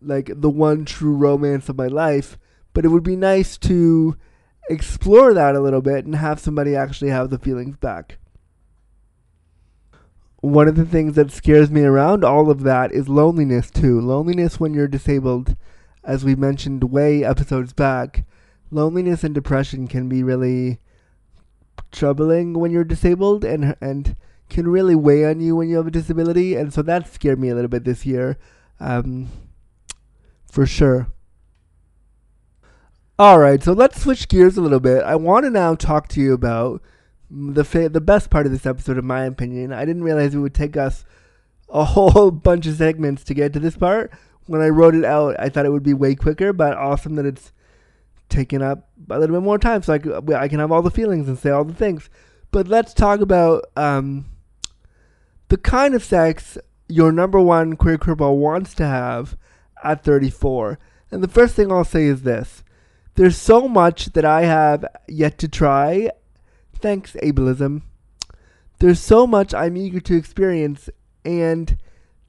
like 0.01 0.31
the 0.33 0.49
one 0.49 0.85
true 0.85 1.15
romance 1.15 1.69
of 1.69 1.77
my 1.77 1.87
life, 1.87 2.37
but 2.73 2.85
it 2.85 2.89
would 2.89 3.03
be 3.03 3.15
nice 3.15 3.57
to 3.57 4.17
explore 4.69 5.33
that 5.33 5.55
a 5.55 5.61
little 5.61 5.81
bit 5.81 6.05
and 6.05 6.15
have 6.15 6.39
somebody 6.39 6.75
actually 6.75 7.09
have 7.09 7.29
the 7.29 7.39
feelings 7.39 7.77
back. 7.77 8.17
One 10.41 10.67
of 10.67 10.75
the 10.75 10.85
things 10.85 11.15
that 11.15 11.31
scares 11.31 11.71
me 11.71 11.83
around 11.83 12.25
all 12.25 12.49
of 12.49 12.63
that 12.63 12.91
is 12.91 13.07
loneliness 13.07 13.71
too. 13.71 14.01
Loneliness 14.01 14.59
when 14.59 14.73
you're 14.73 14.89
disabled, 14.89 15.55
as 16.03 16.25
we 16.25 16.35
mentioned 16.35 16.91
way 16.91 17.23
episodes 17.23 17.71
back, 17.71 18.25
loneliness 18.69 19.23
and 19.23 19.33
depression 19.33 19.87
can 19.87 20.09
be 20.09 20.21
really 20.21 20.79
troubling 21.91 22.53
when 22.53 22.71
you're 22.71 22.83
disabled 22.83 23.45
and 23.45 23.75
and 23.79 24.15
can 24.53 24.67
really 24.67 24.95
weigh 24.95 25.25
on 25.25 25.39
you 25.39 25.55
when 25.55 25.69
you 25.69 25.77
have 25.77 25.87
a 25.87 25.91
disability 25.91 26.55
and 26.55 26.73
so 26.73 26.81
that 26.81 27.11
scared 27.11 27.39
me 27.39 27.49
a 27.49 27.55
little 27.55 27.69
bit 27.69 27.83
this 27.83 28.05
year 28.05 28.37
um, 28.79 29.29
for 30.49 30.65
sure. 30.65 31.07
All 33.19 33.39
right 33.39 33.61
so 33.61 33.73
let's 33.73 34.01
switch 34.01 34.27
gears 34.27 34.57
a 34.57 34.61
little 34.61 34.79
bit. 34.79 35.03
I 35.03 35.15
want 35.15 35.45
to 35.45 35.49
now 35.49 35.75
talk 35.75 36.07
to 36.09 36.21
you 36.21 36.33
about 36.33 36.81
the 37.29 37.63
fa- 37.63 37.89
the 37.89 38.01
best 38.01 38.29
part 38.29 38.45
of 38.45 38.51
this 38.51 38.65
episode 38.65 38.97
in 38.97 39.05
my 39.05 39.25
opinion. 39.25 39.73
I 39.73 39.85
didn't 39.85 40.03
realize 40.03 40.33
it 40.33 40.39
would 40.39 40.53
take 40.53 40.77
us 40.77 41.05
a 41.69 41.83
whole 41.95 42.31
bunch 42.31 42.67
of 42.67 42.75
segments 42.75 43.23
to 43.25 43.33
get 43.33 43.53
to 43.53 43.59
this 43.59 43.77
part. 43.77 44.11
When 44.45 44.61
i 44.61 44.67
wrote 44.67 44.93
it 44.93 45.05
out 45.05 45.37
i 45.39 45.47
thought 45.47 45.65
it 45.65 45.71
would 45.71 45.83
be 45.83 45.93
way 45.93 46.15
quicker 46.15 46.51
but 46.51 46.75
awesome 46.75 47.15
that 47.15 47.25
it's 47.25 47.53
taken 48.33 48.61
up 48.61 48.89
a 49.09 49.19
little 49.19 49.35
bit 49.35 49.43
more 49.43 49.57
time 49.57 49.81
so 49.83 49.93
I, 49.93 50.33
I 50.35 50.47
can 50.47 50.59
have 50.59 50.71
all 50.71 50.81
the 50.81 50.91
feelings 50.91 51.27
and 51.27 51.37
say 51.37 51.51
all 51.51 51.63
the 51.63 51.73
things. 51.73 52.09
But 52.51 52.67
let's 52.67 52.93
talk 52.93 53.21
about 53.21 53.65
um, 53.75 54.25
the 55.53 55.57
kind 55.57 55.93
of 55.93 56.03
sex 56.03 56.57
your 56.87 57.11
number 57.11 57.39
one 57.39 57.75
queer 57.75 57.95
cripple 57.95 58.37
wants 58.37 58.73
to 58.73 58.83
have 58.87 59.37
at 59.83 60.03
34. 60.03 60.79
And 61.11 61.21
the 61.21 61.27
first 61.27 61.53
thing 61.53 61.71
I'll 61.71 61.83
say 61.83 62.05
is 62.05 62.23
this 62.23 62.63
there's 63.13 63.37
so 63.37 63.67
much 63.67 64.07
that 64.13 64.25
I 64.25 64.45
have 64.45 64.83
yet 65.07 65.37
to 65.37 65.47
try. 65.47 66.09
Thanks, 66.73 67.13
ableism. 67.21 67.83
There's 68.79 68.99
so 68.99 69.27
much 69.27 69.53
I'm 69.53 69.77
eager 69.77 69.99
to 69.99 70.17
experience, 70.17 70.89
and 71.23 71.77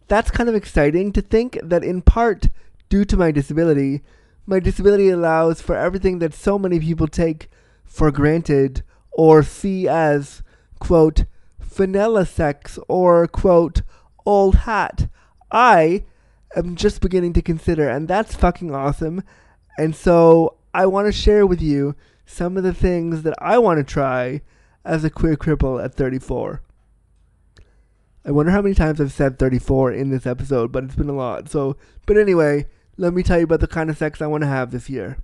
that's 0.07 0.31
kind 0.31 0.51
of 0.51 0.55
exciting 0.55 1.11
to 1.13 1.23
think 1.23 1.59
that 1.63 1.83
in 1.83 2.03
part 2.03 2.49
due 2.91 3.07
to 3.07 3.17
my 3.17 3.31
disability, 3.31 4.03
my 4.45 4.61
disability 4.61 5.09
allows 5.09 5.63
for 5.63 5.75
everything 5.75 6.19
that 6.19 6.35
so 6.35 6.59
many 6.59 6.79
people 6.79 7.09
take 7.09 7.49
for 7.87 8.11
granted 8.11 8.83
or 9.13 9.43
see 9.43 9.89
as, 9.89 10.43
quote, 10.79 11.25
vanilla 11.75 12.25
sex 12.27 12.79
or, 12.89 13.27
quote, 13.27 13.83
old 14.25 14.55
hat. 14.55 15.09
I 15.51 16.05
am 16.57 16.77
just 16.77 17.01
beginning 17.01 17.33
to 17.35 17.43
consider, 17.43 17.89
and 17.89 18.09
that's 18.09 18.35
fucking 18.35 18.75
awesome. 18.75 19.23
And 19.79 19.95
so 19.95 20.57
I 20.73 20.87
want 20.87 21.07
to 21.07 21.13
share 21.13 21.47
with 21.47 21.61
you 21.61 21.95
some 22.27 22.57
of 22.57 22.63
the 22.63 22.75
things 22.75 23.23
that 23.23 23.35
I 23.39 23.59
want 23.59 23.79
to 23.79 23.85
try 23.85 24.41
as 24.85 25.05
a 25.05 25.11
queer 25.11 25.37
cripple 25.37 25.83
at 25.83 25.95
34. 25.95 26.63
I 28.27 28.31
wonder 28.31 28.53
how 28.53 28.63
many 28.63 28.75
times 28.75 29.01
I've 29.01 29.13
said 29.13 29.39
34 29.39 29.93
in 29.93 30.11
this 30.11 30.27
episode, 30.27 30.73
but 30.73 30.85
it's 30.85 30.95
been 30.95 31.11
a 31.11 31.15
lot. 31.15 31.51
So, 31.51 31.77
but 32.07 32.17
anyway, 32.17 32.67
let 32.97 33.13
me 33.13 33.23
tell 33.23 33.39
you 33.39 33.45
about 33.45 33.61
the 33.61 33.67
kind 33.67 33.91
of 33.91 33.99
sex 33.99 34.23
I 34.23 34.27
want 34.27 34.43
to 34.43 34.49
have 34.49 34.71
this 34.71 34.89
year. 34.89 35.19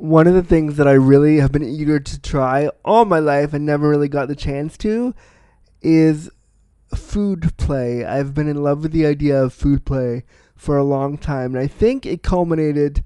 One 0.00 0.26
of 0.26 0.32
the 0.32 0.42
things 0.42 0.78
that 0.78 0.88
I 0.88 0.92
really 0.92 1.40
have 1.40 1.52
been 1.52 1.62
eager 1.62 2.00
to 2.00 2.20
try 2.22 2.70
all 2.86 3.04
my 3.04 3.18
life 3.18 3.52
and 3.52 3.66
never 3.66 3.86
really 3.86 4.08
got 4.08 4.28
the 4.28 4.34
chance 4.34 4.78
to 4.78 5.14
is 5.82 6.30
food 6.96 7.54
play. 7.58 8.02
I've 8.06 8.32
been 8.32 8.48
in 8.48 8.62
love 8.62 8.82
with 8.82 8.92
the 8.92 9.04
idea 9.04 9.42
of 9.42 9.52
food 9.52 9.84
play 9.84 10.24
for 10.56 10.78
a 10.78 10.84
long 10.84 11.18
time, 11.18 11.54
and 11.54 11.62
I 11.62 11.66
think 11.66 12.06
it 12.06 12.22
culminated 12.22 13.04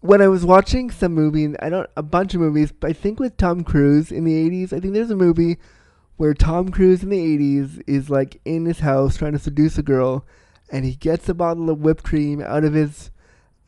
when 0.00 0.22
I 0.22 0.28
was 0.28 0.42
watching 0.42 0.90
some 0.90 1.12
movie. 1.12 1.54
I 1.60 1.68
don't 1.68 1.90
a 1.98 2.02
bunch 2.02 2.32
of 2.32 2.40
movies, 2.40 2.72
but 2.72 2.88
I 2.88 2.94
think 2.94 3.20
with 3.20 3.36
Tom 3.36 3.62
Cruise 3.62 4.10
in 4.10 4.24
the 4.24 4.48
'80s. 4.50 4.72
I 4.72 4.80
think 4.80 4.94
there's 4.94 5.10
a 5.10 5.16
movie 5.16 5.58
where 6.16 6.32
Tom 6.32 6.70
Cruise 6.70 7.02
in 7.02 7.10
the 7.10 7.38
80s 7.38 7.82
is 7.86 8.08
like 8.08 8.40
in 8.46 8.64
his 8.64 8.78
house 8.78 9.18
trying 9.18 9.32
to 9.32 9.38
seduce 9.38 9.76
a 9.76 9.82
girl 9.82 10.24
and 10.70 10.86
he 10.86 10.94
gets 10.94 11.28
a 11.28 11.34
bottle 11.34 11.68
of 11.68 11.80
whipped 11.80 12.04
cream 12.04 12.40
out 12.40 12.64
of 12.64 12.72
his 12.72 13.10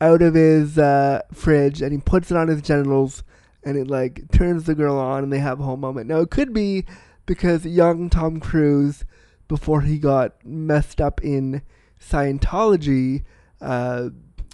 out 0.01 0.21
of 0.21 0.33
his 0.33 0.77
uh, 0.77 1.21
fridge 1.33 1.81
and 1.81 1.91
he 1.91 1.97
puts 1.97 2.31
it 2.31 2.37
on 2.37 2.47
his 2.47 2.61
genitals 2.61 3.23
and 3.63 3.77
it 3.77 3.87
like 3.87 4.31
turns 4.31 4.65
the 4.65 4.75
girl 4.75 4.97
on 4.97 5.23
and 5.23 5.33
they 5.33 5.39
have 5.39 5.59
a 5.59 5.63
whole 5.63 5.77
moment. 5.77 6.07
Now 6.07 6.19
it 6.19 6.29
could 6.29 6.53
be 6.53 6.85
because 7.25 7.65
young 7.65 8.09
Tom 8.09 8.39
Cruise 8.39 9.03
before 9.47 9.81
he 9.81 9.97
got 9.97 10.33
messed 10.45 11.01
up 11.01 11.23
in 11.23 11.61
Scientology 11.99 13.23
uh, 13.61 14.09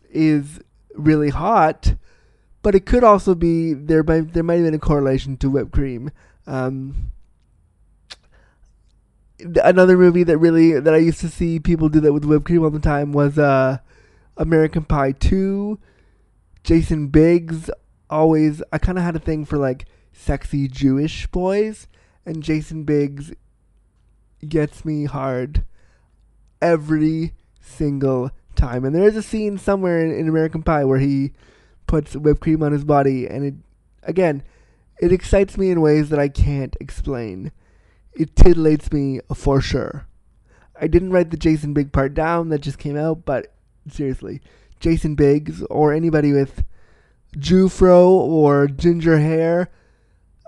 is 0.09 0.59
really 0.95 1.29
hot, 1.29 1.95
but 2.61 2.75
it 2.75 2.85
could 2.85 3.03
also 3.03 3.35
be 3.35 3.73
there 3.73 4.03
might 4.03 4.33
there 4.33 4.43
might 4.43 4.55
have 4.55 4.65
been 4.65 4.73
a 4.73 4.79
correlation 4.79 5.37
to 5.37 5.49
whipped 5.49 5.71
cream. 5.71 6.11
Um, 6.47 7.11
another 9.63 9.97
movie 9.97 10.23
that 10.23 10.37
really 10.37 10.79
that 10.79 10.93
I 10.93 10.97
used 10.97 11.19
to 11.21 11.29
see 11.29 11.59
people 11.59 11.89
do 11.89 11.99
that 12.01 12.13
with 12.13 12.25
whipped 12.25 12.45
cream 12.45 12.63
all 12.63 12.69
the 12.69 12.79
time 12.79 13.11
was 13.11 13.37
uh, 13.37 13.79
American 14.37 14.83
Pie 14.83 15.13
Two. 15.13 15.79
Jason 16.63 17.07
Biggs 17.07 17.69
always 18.09 18.61
I 18.71 18.77
kind 18.77 18.97
of 18.97 19.03
had 19.03 19.15
a 19.15 19.19
thing 19.19 19.45
for 19.45 19.57
like 19.57 19.85
sexy 20.13 20.67
Jewish 20.67 21.27
boys, 21.27 21.87
and 22.25 22.43
Jason 22.43 22.83
Biggs 22.83 23.31
gets 24.47 24.83
me 24.85 25.05
hard 25.05 25.65
every 26.61 27.33
single 27.59 28.31
time. 28.55 28.85
And 28.85 28.95
there 28.95 29.07
is 29.07 29.15
a 29.15 29.23
scene 29.23 29.57
somewhere 29.57 29.99
in, 30.05 30.11
in 30.11 30.27
American 30.27 30.63
Pie 30.63 30.85
where 30.85 30.99
he 30.99 31.31
puts 31.87 32.15
whipped 32.15 32.41
cream 32.41 32.63
on 32.63 32.71
his 32.71 32.83
body, 32.83 33.27
and 33.27 33.45
it 33.45 33.55
again 34.03 34.43
it 34.99 35.11
excites 35.11 35.57
me 35.57 35.71
in 35.71 35.81
ways 35.81 36.09
that 36.09 36.19
I 36.19 36.29
can't 36.29 36.75
explain 36.79 37.51
it 38.13 38.35
titillates 38.35 38.91
me 38.91 39.19
for 39.33 39.61
sure. 39.61 40.07
I 40.79 40.87
didn't 40.87 41.11
write 41.11 41.31
the 41.31 41.37
Jason 41.37 41.73
Big 41.73 41.91
part 41.91 42.13
down 42.13 42.49
that 42.49 42.59
just 42.59 42.77
came 42.77 42.97
out, 42.97 43.25
but 43.25 43.53
seriously, 43.89 44.41
Jason 44.79 45.15
Biggs 45.15 45.63
or 45.63 45.93
anybody 45.93 46.33
with 46.33 46.63
Jewfro 47.35 48.07
or 48.09 48.67
ginger 48.67 49.19
hair, 49.19 49.69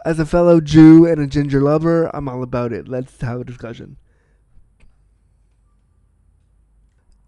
as 0.05 0.19
a 0.19 0.25
fellow 0.25 0.59
Jew 0.59 1.05
and 1.05 1.21
a 1.21 1.27
ginger 1.27 1.61
lover, 1.61 2.13
I'm 2.13 2.27
all 2.27 2.43
about 2.43 2.73
it. 2.73 2.87
Let's 2.89 3.21
have 3.21 3.39
a 3.39 3.45
discussion. 3.45 3.97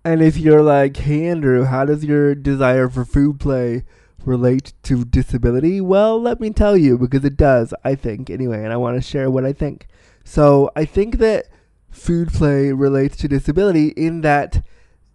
And 0.03 0.21
if 0.21 0.37
you're 0.37 0.61
like, 0.61 0.97
hey 0.97 1.25
Andrew, 1.25 1.63
how 1.63 1.85
does 1.85 2.03
your 2.03 2.35
desire 2.35 2.89
for 2.89 3.05
food 3.05 3.39
play 3.39 3.85
relate 4.23 4.73
to 4.83 5.05
disability? 5.05 5.79
Well, 5.79 6.21
let 6.21 6.39
me 6.39 6.49
tell 6.49 6.75
you, 6.75 6.97
because 6.97 7.23
it 7.23 7.37
does, 7.37 7.73
I 7.83 7.95
think, 7.95 8.29
anyway, 8.29 8.63
and 8.63 8.73
I 8.73 8.77
want 8.77 8.97
to 8.97 9.01
share 9.01 9.31
what 9.31 9.45
I 9.45 9.53
think. 9.53 9.87
So 10.23 10.69
I 10.75 10.85
think 10.85 11.17
that 11.19 11.45
food 11.89 12.33
play 12.33 12.71
relates 12.71 13.15
to 13.17 13.27
disability 13.27 13.89
in 13.89 14.21
that 14.21 14.65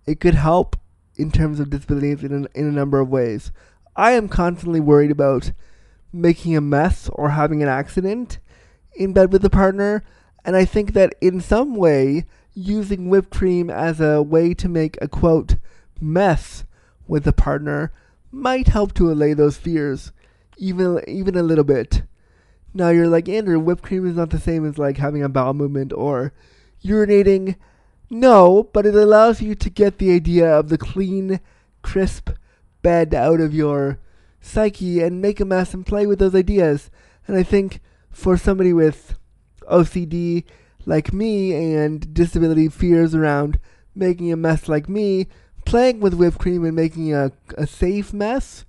it 0.06 0.18
could 0.18 0.34
help 0.34 0.76
in 1.20 1.30
terms 1.30 1.60
of 1.60 1.70
disabilities 1.70 2.24
in 2.24 2.32
a, 2.32 2.58
in 2.58 2.66
a 2.66 2.72
number 2.72 3.00
of 3.00 3.08
ways. 3.08 3.52
I 3.96 4.12
am 4.12 4.28
constantly 4.28 4.80
worried 4.80 5.10
about 5.10 5.52
making 6.12 6.56
a 6.56 6.60
mess 6.60 7.08
or 7.12 7.30
having 7.30 7.62
an 7.62 7.68
accident 7.68 8.38
in 8.94 9.12
bed 9.12 9.32
with 9.32 9.44
a 9.44 9.50
partner, 9.50 10.02
and 10.44 10.56
I 10.56 10.64
think 10.64 10.92
that 10.94 11.14
in 11.20 11.40
some 11.40 11.74
way, 11.74 12.24
using 12.54 13.08
whipped 13.08 13.30
cream 13.30 13.70
as 13.70 14.00
a 14.00 14.22
way 14.22 14.54
to 14.54 14.68
make 14.68 14.98
a 15.00 15.08
quote 15.08 15.56
mess 16.00 16.64
with 17.06 17.26
a 17.26 17.32
partner 17.32 17.92
might 18.30 18.68
help 18.68 18.94
to 18.94 19.10
allay 19.10 19.34
those 19.34 19.56
fears, 19.56 20.12
even 20.56 21.02
even 21.06 21.36
a 21.36 21.42
little 21.42 21.64
bit. 21.64 22.02
Now 22.72 22.90
you're 22.90 23.08
like, 23.08 23.28
Andrew, 23.28 23.58
whipped 23.58 23.82
cream 23.82 24.06
is 24.06 24.16
not 24.16 24.30
the 24.30 24.38
same 24.38 24.64
as 24.64 24.78
like 24.78 24.96
having 24.96 25.22
a 25.22 25.28
bowel 25.28 25.54
movement 25.54 25.92
or 25.92 26.32
urinating. 26.84 27.56
No, 28.10 28.68
but 28.72 28.86
it 28.86 28.94
allows 28.96 29.40
you 29.40 29.54
to 29.54 29.70
get 29.70 29.98
the 29.98 30.12
idea 30.12 30.50
of 30.52 30.68
the 30.68 30.76
clean, 30.76 31.38
crisp 31.80 32.30
bed 32.82 33.14
out 33.14 33.40
of 33.40 33.54
your 33.54 33.98
psyche 34.40 35.00
and 35.00 35.22
make 35.22 35.38
a 35.38 35.44
mess 35.44 35.72
and 35.72 35.86
play 35.86 36.06
with 36.06 36.18
those 36.18 36.34
ideas. 36.34 36.90
And 37.28 37.36
I 37.36 37.44
think 37.44 37.80
for 38.10 38.36
somebody 38.36 38.72
with 38.72 39.16
OCD 39.70 40.44
like 40.86 41.12
me 41.12 41.54
and 41.54 42.12
disability 42.12 42.68
fears 42.68 43.14
around 43.14 43.60
making 43.94 44.32
a 44.32 44.36
mess 44.36 44.68
like 44.68 44.88
me, 44.88 45.28
playing 45.64 46.00
with 46.00 46.14
whipped 46.14 46.38
cream 46.38 46.64
and 46.64 46.74
making 46.74 47.14
a, 47.14 47.30
a 47.56 47.66
safe 47.66 48.12
mess 48.12 48.64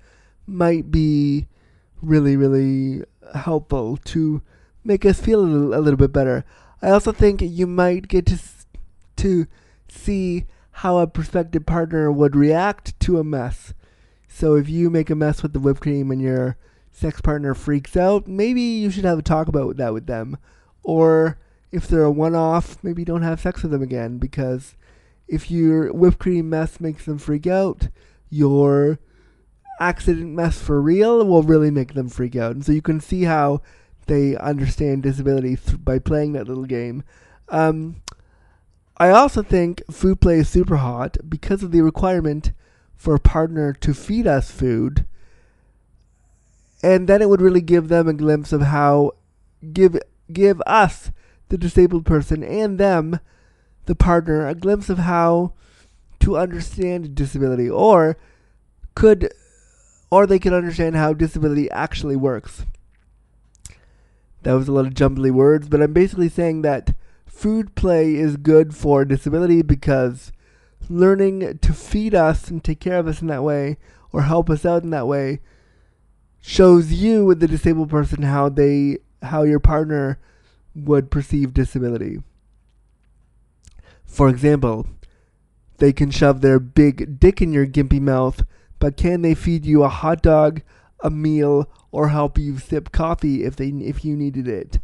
might 0.45 0.91
be 0.91 1.47
really, 2.01 2.35
really 2.35 3.03
helpful 3.33 3.97
to 3.97 4.41
make 4.83 5.05
us 5.05 5.19
feel 5.19 5.39
a 5.39 5.41
little, 5.41 5.73
a 5.73 5.81
little 5.81 5.97
bit 5.97 6.11
better. 6.11 6.43
I 6.81 6.89
also 6.89 7.11
think 7.11 7.41
you 7.41 7.65
might 7.65 8.07
get 8.07 8.25
to 8.27 8.37
to 9.21 9.47
see 9.87 10.45
how 10.71 10.97
a 10.97 11.07
prospective 11.07 11.65
partner 11.65 12.11
would 12.11 12.35
react 12.35 12.99
to 13.01 13.19
a 13.19 13.23
mess. 13.23 13.73
So 14.27 14.55
if 14.55 14.69
you 14.69 14.89
make 14.89 15.09
a 15.09 15.15
mess 15.15 15.43
with 15.43 15.53
the 15.53 15.59
whipped 15.59 15.81
cream 15.81 16.11
and 16.11 16.21
your 16.21 16.57
sex 16.91 17.21
partner 17.21 17.53
freaks 17.53 17.97
out, 17.97 18.27
maybe 18.27 18.61
you 18.61 18.89
should 18.89 19.05
have 19.05 19.19
a 19.19 19.23
talk 19.23 19.47
about 19.47 19.77
that 19.77 19.93
with 19.93 20.07
them. 20.07 20.37
or 20.83 21.37
if 21.71 21.87
they're 21.87 22.03
a 22.03 22.11
one 22.11 22.35
off, 22.35 22.83
maybe 22.83 23.05
don't 23.05 23.21
have 23.21 23.39
sex 23.39 23.61
with 23.61 23.71
them 23.71 23.81
again 23.81 24.17
because 24.17 24.75
if 25.27 25.49
your 25.49 25.93
whipped 25.93 26.19
cream 26.19 26.49
mess 26.49 26.81
makes 26.81 27.05
them 27.05 27.17
freak 27.17 27.47
out, 27.47 27.87
your 28.29 28.99
accident 29.79 30.31
mess 30.31 30.59
for 30.59 30.81
real 30.81 31.25
will 31.25 31.43
really 31.43 31.71
make 31.71 31.93
them 31.93 32.09
freak 32.09 32.35
out. 32.35 32.51
And 32.51 32.65
so 32.65 32.71
you 32.71 32.81
can 32.81 32.99
see 32.99 33.23
how 33.23 33.61
they 34.07 34.35
understand 34.35 35.03
disability 35.03 35.55
th- 35.55 35.83
by 35.83 35.99
playing 35.99 36.33
that 36.33 36.47
little 36.47 36.65
game. 36.65 37.03
Um, 37.47 38.01
I 38.97 39.09
also 39.09 39.41
think 39.41 39.81
food 39.91 40.21
play 40.21 40.39
is 40.39 40.49
super 40.49 40.77
hot 40.77 41.17
because 41.27 41.63
of 41.63 41.71
the 41.71 41.81
requirement 41.81 42.51
for 42.95 43.15
a 43.15 43.19
partner 43.19 43.73
to 43.73 43.93
feed 43.93 44.27
us 44.27 44.51
food. 44.51 45.05
And 46.83 47.07
then 47.07 47.21
it 47.21 47.29
would 47.29 47.41
really 47.41 47.61
give 47.61 47.87
them 47.87 48.07
a 48.07 48.13
glimpse 48.13 48.53
of 48.53 48.61
how 48.61 49.13
give 49.73 49.97
give 50.31 50.61
us 50.65 51.11
the 51.49 51.57
disabled 51.57 52.05
person 52.05 52.43
and 52.43 52.77
them 52.77 53.19
the 53.85 53.95
partner 53.95 54.47
a 54.47 54.55
glimpse 54.55 54.89
of 54.89 54.99
how 54.99 55.53
to 56.19 56.37
understand 56.37 57.15
disability 57.15 57.69
or 57.69 58.17
could 58.95 59.31
or 60.09 60.27
they 60.27 60.39
could 60.39 60.53
understand 60.53 60.95
how 60.95 61.13
disability 61.13 61.69
actually 61.71 62.15
works. 62.15 62.65
That 64.43 64.53
was 64.53 64.67
a 64.67 64.71
lot 64.71 64.85
of 64.85 64.93
jumbly 64.93 65.31
words, 65.31 65.69
but 65.69 65.81
I'm 65.81 65.93
basically 65.93 66.29
saying 66.29 66.63
that 66.63 66.93
food 67.31 67.73
play 67.75 68.15
is 68.15 68.37
good 68.37 68.75
for 68.75 69.05
disability 69.05 69.61
because 69.61 70.31
learning 70.89 71.57
to 71.59 71.73
feed 71.73 72.13
us 72.13 72.49
and 72.49 72.63
take 72.63 72.79
care 72.79 72.99
of 72.99 73.07
us 73.07 73.21
in 73.21 73.27
that 73.27 73.43
way 73.43 73.77
or 74.11 74.23
help 74.23 74.49
us 74.49 74.65
out 74.65 74.83
in 74.83 74.89
that 74.89 75.07
way 75.07 75.39
shows 76.41 76.91
you 76.91 77.25
with 77.25 77.39
the 77.39 77.47
disabled 77.47 77.89
person 77.89 78.23
how 78.23 78.49
they 78.49 78.97
how 79.23 79.43
your 79.43 79.59
partner 79.59 80.19
would 80.75 81.09
perceive 81.11 81.53
disability. 81.53 82.21
For 84.05 84.27
example, 84.27 84.87
they 85.77 85.93
can 85.93 86.11
shove 86.11 86.41
their 86.41 86.59
big 86.59 87.19
dick 87.19 87.41
in 87.41 87.53
your 87.53 87.67
gimpy 87.67 88.01
mouth, 88.01 88.43
but 88.79 88.97
can 88.97 89.21
they 89.21 89.35
feed 89.35 89.65
you 89.65 89.83
a 89.83 89.89
hot 89.89 90.21
dog, 90.21 90.61
a 90.99 91.09
meal, 91.09 91.69
or 91.91 92.09
help 92.09 92.37
you 92.37 92.57
sip 92.57 92.91
coffee 92.91 93.43
if 93.43 93.55
they 93.55 93.69
if 93.69 94.03
you 94.03 94.15
needed 94.15 94.47
it? 94.47 94.79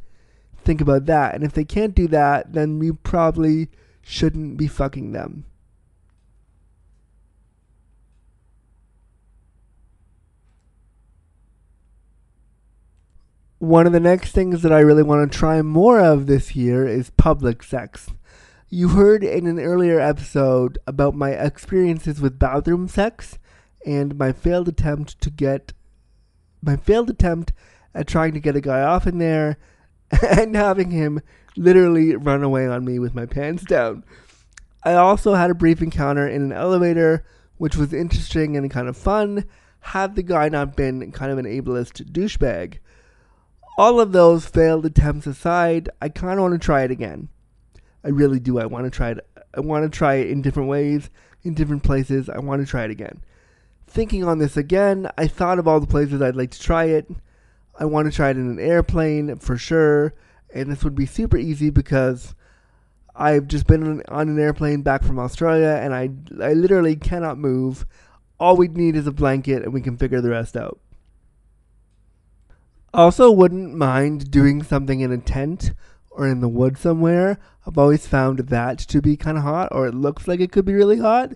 Think 0.68 0.82
about 0.82 1.06
that. 1.06 1.34
And 1.34 1.46
if 1.46 1.54
they 1.54 1.64
can't 1.64 1.96
do 1.96 2.10
that, 2.10 2.52
then 2.52 2.82
you 2.82 2.96
probably 2.96 3.70
shouldn't 4.02 4.58
be 4.58 4.68
fucking 4.68 5.14
them. 5.14 5.46
One 13.60 13.88
of 13.88 13.94
the 13.94 14.02
next 14.02 14.34
things 14.34 14.62
that 14.62 14.74
I 14.74 14.80
really 14.80 15.04
want 15.04 15.32
to 15.32 15.38
try 15.38 15.62
more 15.62 16.02
of 16.02 16.28
this 16.28 16.54
year 16.54 16.86
is 16.86 17.12
public 17.12 17.64
sex. 17.64 18.10
You 18.68 18.90
heard 18.90 19.24
in 19.24 19.48
an 19.48 19.62
earlier 19.62 20.02
episode 20.02 20.80
about 20.86 21.16
my 21.16 21.30
experiences 21.30 22.20
with 22.20 22.38
bathroom 22.38 22.90
sex 22.90 23.40
and 23.86 24.18
my 24.18 24.34
failed 24.34 24.68
attempt 24.68 25.22
to 25.22 25.30
get 25.30 25.72
my 26.62 26.76
failed 26.76 27.10
attempt 27.10 27.54
at 27.96 28.06
trying 28.06 28.34
to 28.34 28.42
get 28.42 28.58
a 28.58 28.62
guy 28.62 28.82
off 28.82 29.08
in 29.08 29.20
there 29.20 29.58
and 30.22 30.56
having 30.56 30.92
him 30.92 31.22
literally 31.56 32.16
run 32.16 32.44
away 32.44 32.68
on 32.68 32.86
me 32.86 33.00
with 33.00 33.16
my 33.16 33.26
pants 33.26 33.64
down. 33.64 34.04
I 34.84 34.94
also 34.94 35.34
had 35.34 35.50
a 35.50 35.56
brief 35.56 35.82
encounter 35.82 36.28
in 36.28 36.42
an 36.42 36.52
elevator, 36.54 37.26
which 37.58 37.76
was 37.76 37.94
interesting 37.94 38.56
and 38.56 38.72
kind 38.72 38.88
of 38.88 38.96
fun, 38.96 39.46
had 39.80 40.16
the 40.16 40.24
guy 40.24 40.50
not 40.50 40.76
been 40.76 41.12
kind 41.12 41.32
of 41.32 41.38
an 41.38 41.46
ableist 41.46 42.12
douchebag. 42.12 42.78
All 43.78 44.00
of 44.00 44.12
those 44.12 44.46
failed 44.46 44.86
attempts 44.86 45.28
aside, 45.28 45.90
I 46.02 46.10
kind 46.10 46.40
of 46.40 46.44
want 46.44 46.54
to 46.54 46.66
try 46.66 46.84
it 46.84 46.92
again. 46.92 47.30
I 48.04 48.10
really 48.10 48.40
do. 48.40 48.60
I 48.60 48.66
want 48.66 48.86
to 48.86 48.92
try 48.92 49.12
it. 49.12 49.28
I 49.54 49.60
want 49.60 49.84
to 49.84 49.96
try 49.96 50.16
it 50.16 50.30
in 50.30 50.42
different 50.42 50.70
ways, 50.70 51.10
in 51.44 51.54
different 51.54 51.84
places. 51.84 52.30
I 52.30 52.40
want 52.40 52.62
to 52.62 52.70
try 52.70 52.86
it 52.86 52.92
again. 52.92 53.22
Thinking 53.88 54.24
on 54.24 54.40
this 54.40 54.58
again, 54.58 55.10
I 55.18 55.28
thought 55.28 55.60
of 55.60 55.68
all 55.68 55.80
the 55.80 55.88
places 55.88 56.22
I'd 56.22 56.36
like 56.36 56.52
to 56.52 56.60
try 56.60 56.86
it. 56.86 57.10
I 57.80 57.86
want 57.86 58.10
to 58.10 58.16
try 58.16 58.30
it 58.30 58.38
in 58.38 58.50
an 58.50 58.60
airplane 58.60 59.38
for 59.38 59.58
sure, 59.58 60.14
and 60.54 60.72
this 60.72 60.84
would 60.84 60.96
be 60.96 61.06
super 61.06 61.38
easy 61.38 61.70
because 61.70 62.34
I've 63.16 63.48
just 63.48 63.68
been 63.68 64.02
on 64.08 64.30
an 64.30 64.40
airplane 64.40 64.82
back 64.82 65.04
from 65.04 65.20
Australia 65.20 65.80
and 65.82 65.94
I 65.94 66.10
I 66.44 66.54
literally 66.54 66.96
cannot 66.96 67.38
move. 67.38 67.86
All 68.40 68.56
we 68.56 68.68
need 68.68 68.96
is 68.96 69.08
a 69.08 69.12
blanket 69.12 69.64
and 69.64 69.74
we 69.74 69.82
can 69.82 69.98
figure 69.98 70.22
the 70.22 70.30
rest 70.30 70.56
out. 70.56 70.80
Also, 72.94 73.32
wouldn't 73.32 73.76
mind 73.76 74.32
doing 74.32 74.64
something 74.64 75.02
in 75.02 75.12
a 75.12 75.18
tent 75.18 75.72
or 76.12 76.28
in 76.28 76.42
the 76.42 76.48
woods 76.48 76.80
somewhere. 76.80 77.38
I've 77.66 77.78
always 77.78 78.08
found 78.08 78.40
that 78.40 78.80
to 78.80 79.02
be 79.02 79.18
kind 79.18 79.38
of 79.38 79.44
hot, 79.44 79.70
or 79.72 79.88
it 79.88 79.94
looks 79.94 80.28
like 80.28 80.40
it 80.40 80.52
could 80.52 80.66
be 80.66 80.74
really 80.74 80.98
hot. 81.00 81.34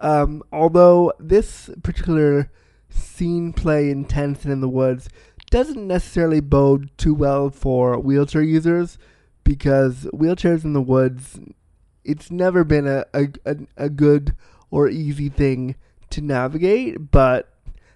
Um, 0.00 0.42
although 0.52 1.12
this 1.18 1.70
particular 1.82 2.50
scene 2.90 3.52
play 3.52 3.90
in 3.90 4.04
tents 4.04 4.44
and 4.44 4.52
in 4.52 4.60
the 4.60 4.68
woods 4.68 5.08
doesn't 5.50 5.86
necessarily 5.86 6.40
bode 6.40 6.90
too 6.98 7.14
well 7.14 7.50
for 7.50 7.98
wheelchair 7.98 8.42
users 8.42 8.98
because 9.44 10.06
wheelchairs 10.12 10.64
in 10.64 10.74
the 10.74 10.82
woods, 10.82 11.40
it's 12.04 12.30
never 12.30 12.64
been 12.64 12.86
a, 12.86 13.04
a, 13.14 13.56
a, 13.76 13.88
good 13.88 14.34
or 14.70 14.88
easy 14.88 15.28
thing 15.28 15.74
to 16.10 16.20
navigate. 16.20 17.10
But 17.10 17.52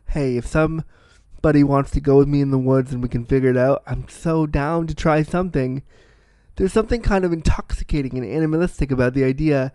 hey, 0.08 0.36
if 0.36 0.46
somebody 0.46 1.62
wants 1.62 1.90
to 1.92 2.00
go 2.00 2.16
with 2.16 2.28
me 2.28 2.40
in 2.40 2.50
the 2.50 2.58
woods 2.58 2.92
and 2.92 3.02
we 3.02 3.08
can 3.08 3.24
figure 3.24 3.50
it 3.50 3.56
out, 3.56 3.82
I'm 3.86 4.08
so 4.08 4.46
down 4.46 4.86
to 4.86 4.94
try 4.94 5.22
something. 5.22 5.82
There's 6.56 6.72
something 6.72 7.02
kind 7.02 7.24
of 7.24 7.32
intoxicating 7.32 8.16
and 8.16 8.26
animalistic 8.26 8.90
about 8.90 9.14
the 9.14 9.24
idea 9.24 9.72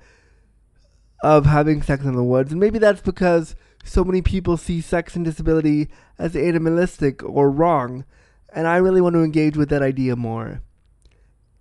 of 1.21 1.45
having 1.45 1.81
sex 1.81 2.03
in 2.05 2.15
the 2.15 2.23
woods. 2.23 2.51
And 2.51 2.59
maybe 2.59 2.79
that's 2.79 3.01
because 3.01 3.55
so 3.87 4.03
many 4.03 4.21
people 4.21 4.57
see 4.57 4.81
sex 4.81 5.15
and 5.15 5.25
disability 5.25 5.89
as 6.19 6.35
animalistic 6.35 7.23
or 7.23 7.49
wrong. 7.49 8.05
And 8.53 8.67
I 8.67 8.77
really 8.77 9.01
want 9.01 9.15
to 9.15 9.23
engage 9.23 9.57
with 9.57 9.69
that 9.69 9.81
idea 9.81 10.15
more. 10.15 10.61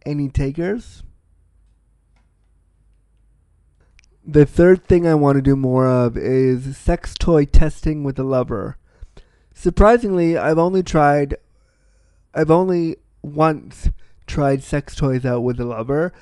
Any 0.04 0.28
takers? 0.28 1.02
The 4.24 4.46
third 4.46 4.84
thing 4.84 5.06
I 5.06 5.14
want 5.14 5.36
to 5.36 5.42
do 5.42 5.54
more 5.54 5.86
of 5.86 6.16
is 6.16 6.76
sex 6.76 7.14
toy 7.14 7.44
testing 7.44 8.02
with 8.02 8.18
a 8.18 8.24
lover. 8.24 8.76
Surprisingly, 9.54 10.36
I've 10.36 10.58
only 10.58 10.82
tried 10.82 11.36
I've 12.34 12.50
only 12.50 12.96
once 13.22 13.88
tried 14.26 14.62
sex 14.62 14.94
toys 14.94 15.24
out 15.24 15.40
with 15.40 15.58
a 15.58 15.64
lover, 15.64 16.12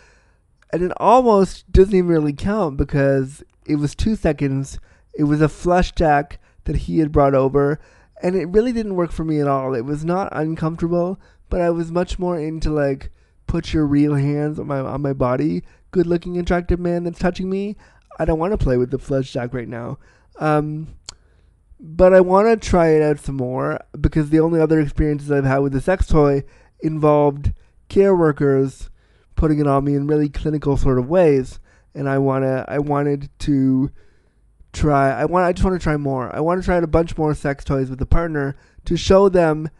and 0.72 0.82
it 0.82 0.92
almost 0.98 1.72
doesn't 1.72 1.94
even 1.94 2.08
really 2.08 2.32
count 2.32 2.76
because 2.76 3.42
it 3.66 3.76
was 3.76 3.94
2 3.94 4.14
seconds. 4.14 4.78
It 5.16 5.24
was 5.24 5.40
a 5.40 5.48
Fleshjack 5.48 6.38
that 6.64 6.76
he 6.76 6.98
had 6.98 7.12
brought 7.12 7.34
over, 7.34 7.80
and 8.22 8.34
it 8.36 8.48
really 8.48 8.72
didn't 8.72 8.96
work 8.96 9.12
for 9.12 9.24
me 9.24 9.40
at 9.40 9.48
all. 9.48 9.74
It 9.74 9.84
was 9.84 10.04
not 10.04 10.28
uncomfortable, 10.32 11.20
but 11.48 11.60
I 11.60 11.70
was 11.70 11.92
much 11.92 12.18
more 12.18 12.38
into 12.38 12.70
like 12.70 13.10
put 13.46 13.72
your 13.72 13.86
real 13.86 14.14
hands 14.14 14.58
on 14.58 14.66
my 14.66 14.80
on 14.80 15.02
my 15.02 15.12
body. 15.12 15.62
Good 15.90 16.06
looking 16.06 16.38
attractive 16.38 16.80
man 16.80 17.04
that's 17.04 17.18
touching 17.18 17.48
me. 17.48 17.76
I 18.18 18.24
don't 18.24 18.38
want 18.38 18.52
to 18.52 18.58
play 18.58 18.76
with 18.76 18.90
the 18.90 18.98
Fleshjack 18.98 19.52
right 19.52 19.68
now. 19.68 19.98
Um, 20.38 20.88
but 21.78 22.14
I 22.14 22.20
want 22.20 22.48
to 22.48 22.68
try 22.68 22.88
it 22.88 23.02
out 23.02 23.18
some 23.18 23.36
more 23.36 23.80
because 24.00 24.30
the 24.30 24.40
only 24.40 24.60
other 24.60 24.80
experiences 24.80 25.30
I've 25.30 25.44
had 25.44 25.58
with 25.58 25.72
the 25.72 25.80
sex 25.80 26.06
toy 26.06 26.44
involved 26.80 27.52
care 27.88 28.14
workers 28.14 28.90
putting 29.36 29.58
it 29.58 29.66
on 29.66 29.84
me 29.84 29.94
in 29.94 30.06
really 30.06 30.28
clinical 30.28 30.76
sort 30.76 30.98
of 30.98 31.08
ways, 31.08 31.58
and 31.94 32.08
I 32.08 32.18
wanna 32.18 32.64
I 32.68 32.78
wanted 32.78 33.30
to 33.40 33.90
try 34.74 35.10
I 35.10 35.24
want 35.24 35.46
I 35.46 35.52
just 35.52 35.64
want 35.64 35.80
to 35.80 35.82
try 35.82 35.96
more. 35.96 36.34
I 36.34 36.40
want 36.40 36.60
to 36.60 36.64
try 36.64 36.76
a 36.76 36.86
bunch 36.86 37.16
more 37.16 37.34
sex 37.34 37.64
toys 37.64 37.88
with 37.88 38.00
a 38.02 38.06
partner 38.06 38.56
to 38.84 38.96
show 38.96 39.28
them 39.28 39.70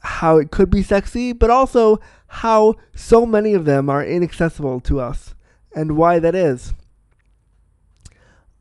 how 0.00 0.38
it 0.38 0.50
could 0.50 0.70
be 0.70 0.82
sexy, 0.82 1.32
but 1.32 1.50
also 1.50 2.00
how 2.26 2.74
so 2.94 3.24
many 3.24 3.54
of 3.54 3.64
them 3.64 3.88
are 3.88 4.04
inaccessible 4.04 4.80
to 4.80 5.00
us 5.00 5.34
and 5.74 5.96
why 5.96 6.18
that 6.18 6.34
is. 6.34 6.74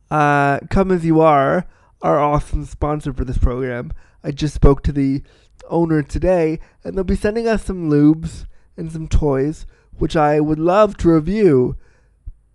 Uh, 0.09 0.59
Come 0.69 0.91
As 0.91 1.05
You 1.05 1.21
Are, 1.21 1.65
our 2.01 2.19
awesome 2.19 2.65
sponsor 2.65 3.13
for 3.13 3.25
this 3.25 3.37
program. 3.37 3.91
I 4.23 4.31
just 4.31 4.53
spoke 4.53 4.83
to 4.83 4.91
the 4.91 5.23
owner 5.69 6.03
today, 6.03 6.59
and 6.83 6.95
they'll 6.95 7.03
be 7.03 7.15
sending 7.15 7.47
us 7.47 7.63
some 7.63 7.89
lubes 7.89 8.45
and 8.77 8.91
some 8.91 9.07
toys, 9.07 9.65
which 9.97 10.15
I 10.15 10.39
would 10.39 10.59
love 10.59 10.97
to 10.97 11.13
review, 11.13 11.77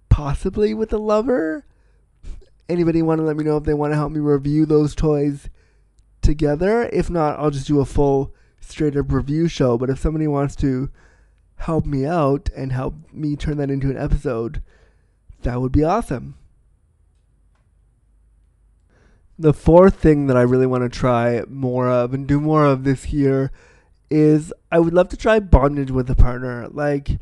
possibly 0.08 0.74
with 0.74 0.92
a 0.92 0.98
lover. 0.98 1.64
Anybody 2.68 3.02
want 3.02 3.20
to 3.20 3.24
let 3.24 3.36
me 3.36 3.44
know 3.44 3.56
if 3.56 3.64
they 3.64 3.74
want 3.74 3.92
to 3.92 3.96
help 3.96 4.12
me 4.12 4.20
review 4.20 4.66
those 4.66 4.94
toys 4.94 5.48
together? 6.20 6.88
If 6.92 7.08
not, 7.08 7.38
I'll 7.38 7.50
just 7.50 7.68
do 7.68 7.80
a 7.80 7.84
full 7.84 8.34
straight 8.60 8.96
up 8.96 9.12
review 9.12 9.48
show. 9.48 9.78
But 9.78 9.90
if 9.90 9.98
somebody 9.98 10.26
wants 10.26 10.56
to 10.56 10.90
help 11.56 11.86
me 11.86 12.04
out 12.04 12.50
and 12.56 12.72
help 12.72 12.94
me 13.12 13.36
turn 13.36 13.56
that 13.58 13.70
into 13.70 13.90
an 13.90 13.96
episode, 13.96 14.62
that 15.42 15.60
would 15.60 15.72
be 15.72 15.84
awesome. 15.84 16.36
The 19.38 19.52
fourth 19.52 19.96
thing 19.96 20.26
that 20.26 20.36
I 20.36 20.42
really 20.42 20.66
want 20.66 20.82
to 20.82 20.88
try 20.88 21.42
more 21.46 21.88
of 21.88 22.14
and 22.14 22.26
do 22.26 22.40
more 22.40 22.64
of 22.64 22.84
this 22.84 23.12
year 23.12 23.50
is 24.10 24.52
I 24.72 24.78
would 24.78 24.94
love 24.94 25.08
to 25.10 25.16
try 25.16 25.40
bondage 25.40 25.90
with 25.90 26.08
a 26.10 26.14
partner, 26.14 26.68
like 26.68 27.18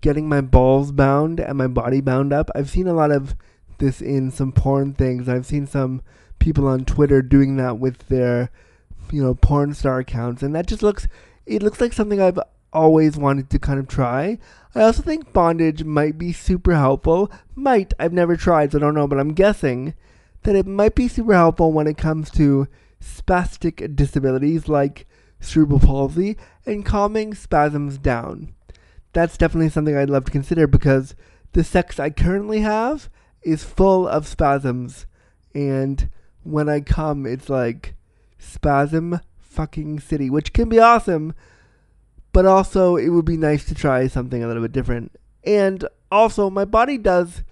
getting 0.00 0.28
my 0.28 0.42
balls 0.42 0.92
bound 0.92 1.40
and 1.40 1.56
my 1.56 1.66
body 1.66 2.00
bound 2.00 2.32
up. 2.32 2.50
I've 2.54 2.70
seen 2.70 2.86
a 2.86 2.92
lot 2.92 3.10
of 3.10 3.34
this 3.78 4.00
in 4.00 4.30
some 4.30 4.52
porn 4.52 4.94
things. 4.94 5.28
I've 5.28 5.46
seen 5.46 5.66
some 5.66 6.02
people 6.38 6.66
on 6.66 6.84
Twitter 6.84 7.22
doing 7.22 7.56
that 7.56 7.78
with 7.78 8.08
their, 8.08 8.50
you 9.10 9.22
know, 9.22 9.34
porn 9.34 9.74
star 9.74 10.00
accounts, 10.00 10.42
and 10.42 10.54
that 10.54 10.66
just 10.66 10.82
looks. 10.82 11.06
It 11.46 11.62
looks 11.62 11.80
like 11.80 11.92
something 11.92 12.20
I've 12.20 12.38
always 12.72 13.16
wanted 13.16 13.48
to 13.50 13.58
kind 13.58 13.78
of 13.78 13.86
try. 13.86 14.38
I 14.74 14.82
also 14.82 15.02
think 15.02 15.32
bondage 15.32 15.84
might 15.84 16.18
be 16.18 16.32
super 16.32 16.74
helpful. 16.74 17.30
Might 17.54 17.94
I've 17.98 18.12
never 18.12 18.36
tried, 18.36 18.72
so 18.72 18.78
I 18.78 18.80
don't 18.80 18.94
know, 18.94 19.06
but 19.06 19.20
I'm 19.20 19.32
guessing 19.32 19.94
that 20.42 20.56
it 20.56 20.66
might 20.66 20.94
be 20.94 21.08
super 21.08 21.34
helpful 21.34 21.72
when 21.72 21.86
it 21.86 21.96
comes 21.96 22.30
to 22.32 22.66
spastic 23.00 23.94
disabilities 23.94 24.68
like 24.68 25.06
cerebral 25.40 25.80
palsy 25.80 26.36
and 26.66 26.84
calming 26.84 27.34
spasms 27.34 27.98
down. 27.98 28.54
That's 29.12 29.36
definitely 29.36 29.68
something 29.68 29.96
I'd 29.96 30.10
love 30.10 30.24
to 30.24 30.32
consider 30.32 30.66
because 30.66 31.14
the 31.52 31.62
sex 31.62 32.00
I 32.00 32.10
currently 32.10 32.60
have 32.60 33.08
is 33.44 33.64
full 33.64 34.08
of 34.08 34.26
spasms, 34.26 35.06
and 35.54 36.08
when 36.42 36.68
I 36.68 36.80
come, 36.80 37.26
it's 37.26 37.48
like 37.48 37.94
spasm 38.38 39.20
fucking 39.38 40.00
city, 40.00 40.28
which 40.28 40.52
can 40.52 40.68
be 40.68 40.78
awesome, 40.78 41.34
but 42.32 42.46
also 42.46 42.96
it 42.96 43.10
would 43.10 43.24
be 43.24 43.36
nice 43.36 43.64
to 43.66 43.74
try 43.74 44.06
something 44.06 44.42
a 44.42 44.46
little 44.46 44.62
bit 44.62 44.72
different. 44.72 45.12
And 45.44 45.86
also, 46.10 46.50
my 46.50 46.64
body 46.64 46.98
does 46.98 47.42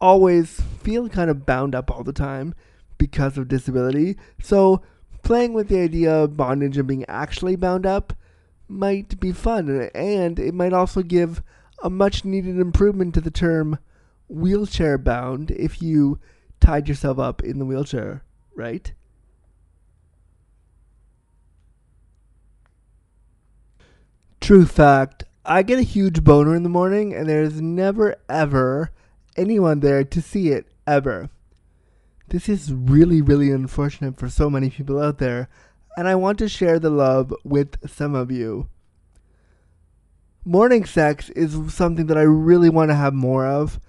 always 0.00 0.60
feel 0.82 1.08
kind 1.08 1.30
of 1.30 1.46
bound 1.46 1.74
up 1.74 1.90
all 1.90 2.04
the 2.04 2.12
time 2.12 2.54
because 2.98 3.36
of 3.38 3.48
disability, 3.48 4.16
so 4.40 4.82
playing 5.22 5.52
with 5.52 5.68
the 5.68 5.80
idea 5.80 6.12
of 6.14 6.36
bondage 6.36 6.78
and 6.78 6.88
being 6.88 7.04
actually 7.08 7.56
bound 7.56 7.84
up 7.84 8.12
might 8.68 9.18
be 9.20 9.32
fun, 9.32 9.90
and 9.94 10.38
it 10.38 10.54
might 10.54 10.72
also 10.72 11.02
give 11.02 11.42
a 11.82 11.90
much 11.90 12.24
needed 12.24 12.58
improvement 12.58 13.14
to 13.14 13.20
the 13.20 13.30
term 13.30 13.78
wheelchair 14.28 14.98
bound 14.98 15.50
if 15.52 15.80
you 15.82 16.18
tied 16.60 16.88
yourself 16.88 17.18
up 17.18 17.42
in 17.42 17.58
the 17.58 17.64
wheelchair, 17.64 18.24
right? 18.54 18.92
True 24.40 24.66
fact, 24.66 25.24
I 25.44 25.62
get 25.62 25.78
a 25.78 25.82
huge 25.82 26.22
boner 26.22 26.54
in 26.54 26.62
the 26.62 26.68
morning, 26.68 27.14
and 27.14 27.28
there's 27.28 27.60
never 27.60 28.16
ever 28.28 28.90
anyone 29.36 29.80
there 29.80 30.04
to 30.04 30.22
see 30.22 30.50
it, 30.50 30.66
ever. 30.86 31.30
This 32.28 32.48
is 32.48 32.72
really, 32.72 33.22
really 33.22 33.50
unfortunate 33.50 34.18
for 34.18 34.28
so 34.28 34.50
many 34.50 34.70
people 34.70 35.00
out 35.00 35.18
there, 35.18 35.48
and 35.96 36.08
I 36.08 36.14
want 36.16 36.38
to 36.38 36.48
share 36.48 36.78
the 36.78 36.90
love 36.90 37.32
with 37.44 37.88
some 37.88 38.14
of 38.14 38.30
you. 38.30 38.68
Morning 40.44 40.84
sex 40.84 41.28
is 41.30 41.74
something 41.74 42.06
that 42.06 42.18
I 42.18 42.22
really 42.22 42.68
want 42.68 42.90
to 42.90 42.96
have 42.96 43.14
more 43.14 43.46
of, 43.46 43.80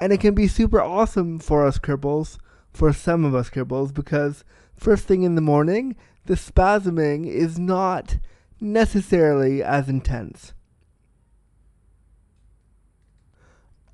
and 0.00 0.12
it 0.12 0.20
can 0.20 0.34
be 0.34 0.48
super 0.48 0.80
awesome 0.80 1.38
for 1.38 1.66
us 1.66 1.78
cripples, 1.78 2.38
for 2.70 2.92
some 2.92 3.24
of 3.24 3.34
us 3.34 3.50
cripples, 3.50 3.92
because 3.92 4.44
first 4.76 5.04
thing 5.04 5.22
in 5.22 5.34
the 5.34 5.40
morning, 5.40 5.96
the 6.26 6.34
spasming 6.34 7.26
is 7.26 7.58
not 7.58 8.18
necessarily 8.60 9.62
as 9.62 9.88
intense. 9.88 10.52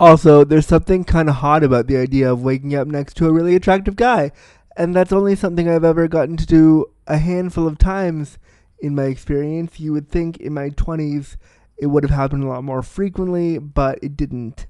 Also, 0.01 0.43
there's 0.43 0.67
something 0.67 1.05
kind 1.05 1.29
of 1.29 1.37
hot 1.37 1.63
about 1.63 1.87
the 1.87 1.97
idea 1.97 2.33
of 2.33 2.43
waking 2.43 2.75
up 2.75 2.89
next 2.89 3.15
to 3.17 3.29
a 3.29 3.33
really 3.33 3.55
attractive 3.55 3.95
guy, 3.95 4.33
and 4.77 4.95
that's 4.95 5.13
only 5.13 5.37
something 5.37 5.69
I've 5.69 5.85
ever 5.85 6.09
gotten 6.09 6.37
to 6.39 6.47
do 6.47 6.87
a 7.07 7.19
handful 7.19 7.69
of 7.69 7.79
times 7.79 8.39
in 8.81 8.97
my 8.97 9.05
experience. 9.05 9.79
You 9.79 9.93
would 9.93 10.09
think 10.09 10.39
in 10.39 10.55
my 10.55 10.71
20s 10.71 11.37
it 11.79 11.87
would 11.87 12.03
have 12.03 12.11
happened 12.11 12.43
a 12.43 12.49
lot 12.49 12.65
more 12.65 12.83
frequently, 12.83 13.59
but 13.59 13.99
it 14.03 14.17
didn't. 14.17 14.67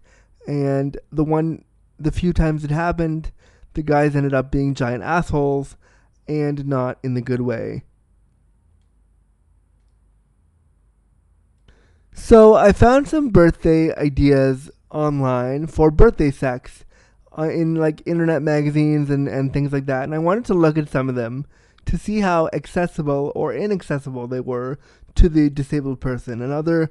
And 0.47 0.99
the 1.11 1.25
one, 1.25 1.65
the 1.99 2.13
few 2.13 2.33
times 2.33 2.65
it 2.65 2.71
happened, 2.71 3.31
the 3.75 3.83
guys 3.83 4.17
ended 4.17 4.35
up 4.35 4.51
being 4.51 4.75
giant 4.75 5.03
assholes 5.03 5.77
and 6.29 6.67
not 6.67 6.99
in 7.03 7.15
the 7.15 7.21
good 7.21 7.41
way. 7.41 7.85
So 12.13 12.55
I 12.55 12.73
found 12.73 13.09
some 13.09 13.31
birthday 13.31 13.95
ideas 13.95 14.71
online 14.91 15.67
for 15.67 15.91
birthday 15.91 16.31
sex 16.31 16.85
uh, 17.37 17.49
in 17.49 17.75
like 17.75 18.03
internet 18.05 18.43
magazines 18.43 19.11
and, 19.11 19.29
and 19.29 19.53
things 19.53 19.73
like 19.73 19.87
that. 19.87 20.05
And 20.05 20.15
I 20.15 20.19
wanted 20.19 20.45
to 20.47 20.55
look 20.55 20.77
at 20.77 20.91
some 20.91 21.09
of 21.09 21.15
them 21.15 21.47
to 21.87 21.99
see 21.99 22.21
how 22.21 22.49
accessible 22.53 23.33
or 23.35 23.55
inaccessible 23.55 24.29
they 24.29 24.41
were 24.41 24.79
to 25.15 25.29
the 25.29 25.51
disabled 25.51 26.01
person. 26.01 26.43
Another 26.43 26.91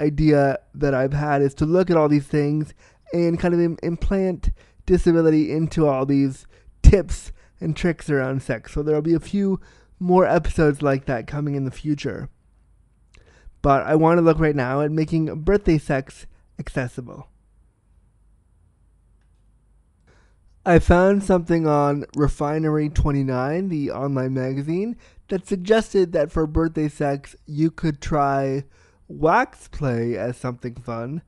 idea 0.00 0.58
that 0.74 0.94
I've 0.94 1.12
had 1.12 1.42
is 1.42 1.54
to 1.54 1.66
look 1.66 1.90
at 1.90 1.96
all 1.96 2.08
these 2.08 2.26
things 2.26 2.74
and 3.12 3.38
kind 3.38 3.54
of 3.54 3.60
Im- 3.60 3.78
implant 3.82 4.50
disability 4.86 5.52
into 5.52 5.86
all 5.86 6.06
these 6.06 6.46
tips 6.82 7.32
and 7.60 7.76
tricks 7.76 8.08
around 8.08 8.42
sex. 8.42 8.72
So 8.72 8.82
there'll 8.82 9.02
be 9.02 9.14
a 9.14 9.20
few 9.20 9.60
more 9.98 10.26
episodes 10.26 10.82
like 10.82 11.04
that 11.06 11.26
coming 11.26 11.54
in 11.54 11.64
the 11.64 11.70
future. 11.70 12.28
But 13.62 13.82
I 13.82 13.94
want 13.94 14.18
to 14.18 14.22
look 14.22 14.38
right 14.38 14.56
now 14.56 14.80
at 14.80 14.90
making 14.90 15.42
birthday 15.42 15.78
sex 15.78 16.26
accessible. 16.58 17.28
I 20.64 20.78
found 20.78 21.24
something 21.24 21.66
on 21.66 22.04
Refinery29, 22.16 23.68
the 23.68 23.90
online 23.90 24.34
magazine, 24.34 24.96
that 25.28 25.46
suggested 25.46 26.12
that 26.12 26.30
for 26.30 26.46
birthday 26.46 26.88
sex 26.88 27.34
you 27.46 27.70
could 27.70 28.00
try 28.00 28.64
wax 29.10 29.68
play 29.68 30.16
as 30.16 30.36
something 30.36 30.74
fun. 30.76 31.22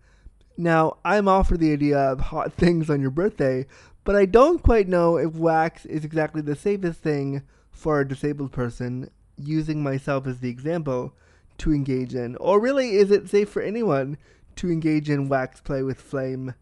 Now, 0.57 0.99
I'm 1.05 1.28
all 1.28 1.45
for 1.45 1.57
the 1.57 1.72
idea 1.72 1.99
of 1.99 2.20
hot 2.20 2.53
things 2.55 2.89
on 2.89 3.01
your 3.01 3.11
birthday, 3.11 3.66
but 4.05 4.16
I 4.16 4.26
don't 4.26 4.62
quite 4.62 4.89
know 4.89 5.16
if 5.16 5.35
wax 5.35 5.85
is 5.87 6.05
exactly 6.05 6.43
the 6.43 6.57
safest 6.57 7.01
thing 7.01 7.43
for 7.70 8.01
a 8.01 8.09
disabled 8.09 8.53
person, 8.53 9.11
using 9.37 9.83
myself 9.83 10.26
as 10.26 10.41
the 10.41 10.51
example, 10.51 11.14
to 11.59 11.72
engage 11.72 12.14
in. 12.14 12.37
Or 12.37 12.61
really, 12.61 12.97
is 12.97 13.11
it 13.11 13.28
safe 13.28 13.49
for 13.49 13.62
anyone 13.62 14.18
to 14.57 14.70
engage 14.70 15.09
in 15.09 15.28
wax 15.28 15.61
play 15.61 15.83
with 15.83 16.01
flame, 16.01 16.55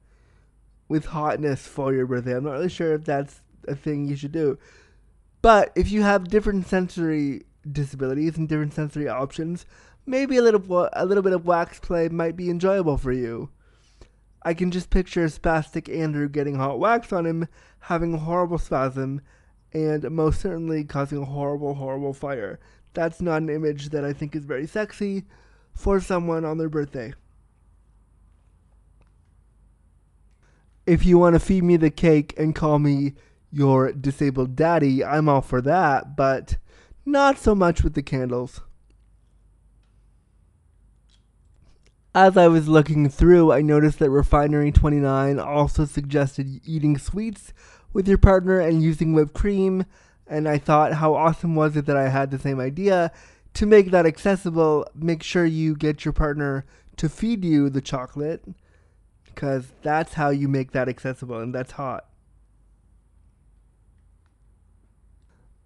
with 0.88 1.06
hotness 1.06 1.66
for 1.66 1.92
your 1.92 2.06
birthday? 2.06 2.36
I'm 2.36 2.44
not 2.44 2.52
really 2.52 2.68
sure 2.68 2.94
if 2.94 3.04
that's 3.04 3.42
a 3.68 3.74
thing 3.74 4.06
you 4.06 4.16
should 4.16 4.32
do. 4.32 4.58
But 5.42 5.72
if 5.74 5.90
you 5.90 6.02
have 6.02 6.28
different 6.28 6.66
sensory 6.66 7.42
disabilities 7.70 8.36
and 8.36 8.48
different 8.48 8.74
sensory 8.74 9.08
options, 9.08 9.66
maybe 10.10 10.36
a 10.36 10.42
little 10.42 10.90
a 10.92 11.06
little 11.06 11.22
bit 11.22 11.32
of 11.32 11.46
wax 11.46 11.78
play 11.78 12.08
might 12.08 12.36
be 12.36 12.50
enjoyable 12.50 12.98
for 12.98 13.12
you. 13.12 13.48
I 14.42 14.54
can 14.54 14.70
just 14.70 14.90
picture 14.90 15.26
spastic 15.26 15.94
Andrew 15.94 16.28
getting 16.28 16.56
hot 16.56 16.78
wax 16.78 17.12
on 17.12 17.26
him, 17.26 17.46
having 17.80 18.14
a 18.14 18.18
horrible 18.18 18.58
spasm, 18.58 19.20
and 19.72 20.10
most 20.10 20.40
certainly 20.40 20.82
causing 20.84 21.22
a 21.22 21.26
horrible, 21.26 21.74
horrible 21.74 22.12
fire. 22.12 22.58
That's 22.92 23.20
not 23.20 23.42
an 23.42 23.50
image 23.50 23.90
that 23.90 24.04
I 24.04 24.12
think 24.12 24.34
is 24.34 24.44
very 24.44 24.66
sexy 24.66 25.24
for 25.74 26.00
someone 26.00 26.44
on 26.44 26.58
their 26.58 26.68
birthday. 26.68 27.14
If 30.86 31.06
you 31.06 31.18
want 31.18 31.34
to 31.34 31.40
feed 31.40 31.62
me 31.62 31.76
the 31.76 31.90
cake 31.90 32.34
and 32.36 32.54
call 32.54 32.80
me 32.80 33.12
your 33.52 33.92
disabled 33.92 34.56
daddy, 34.56 35.04
I'm 35.04 35.28
all 35.28 35.42
for 35.42 35.60
that, 35.60 36.16
but 36.16 36.56
not 37.04 37.38
so 37.38 37.54
much 37.54 37.84
with 37.84 37.94
the 37.94 38.02
candles. 38.02 38.62
As 42.14 42.36
I 42.36 42.48
was 42.48 42.66
looking 42.66 43.08
through, 43.08 43.52
I 43.52 43.62
noticed 43.62 44.00
that 44.00 44.10
Refinery 44.10 44.72
29 44.72 45.38
also 45.38 45.84
suggested 45.84 46.60
eating 46.64 46.98
sweets 46.98 47.52
with 47.92 48.08
your 48.08 48.18
partner 48.18 48.58
and 48.58 48.82
using 48.82 49.12
whipped 49.12 49.32
cream, 49.32 49.84
and 50.26 50.48
I 50.48 50.58
thought 50.58 50.94
how 50.94 51.14
awesome 51.14 51.54
was 51.54 51.76
it 51.76 51.86
that 51.86 51.96
I 51.96 52.08
had 52.08 52.32
the 52.32 52.38
same 52.38 52.58
idea. 52.58 53.12
To 53.54 53.66
make 53.66 53.92
that 53.92 54.06
accessible, 54.06 54.88
make 54.92 55.22
sure 55.22 55.44
you 55.44 55.76
get 55.76 56.04
your 56.04 56.12
partner 56.12 56.64
to 56.96 57.08
feed 57.08 57.44
you 57.44 57.70
the 57.70 57.80
chocolate, 57.80 58.44
because 59.24 59.68
that's 59.82 60.14
how 60.14 60.30
you 60.30 60.48
make 60.48 60.72
that 60.72 60.88
accessible, 60.88 61.38
and 61.38 61.54
that's 61.54 61.72
hot. 61.72 62.06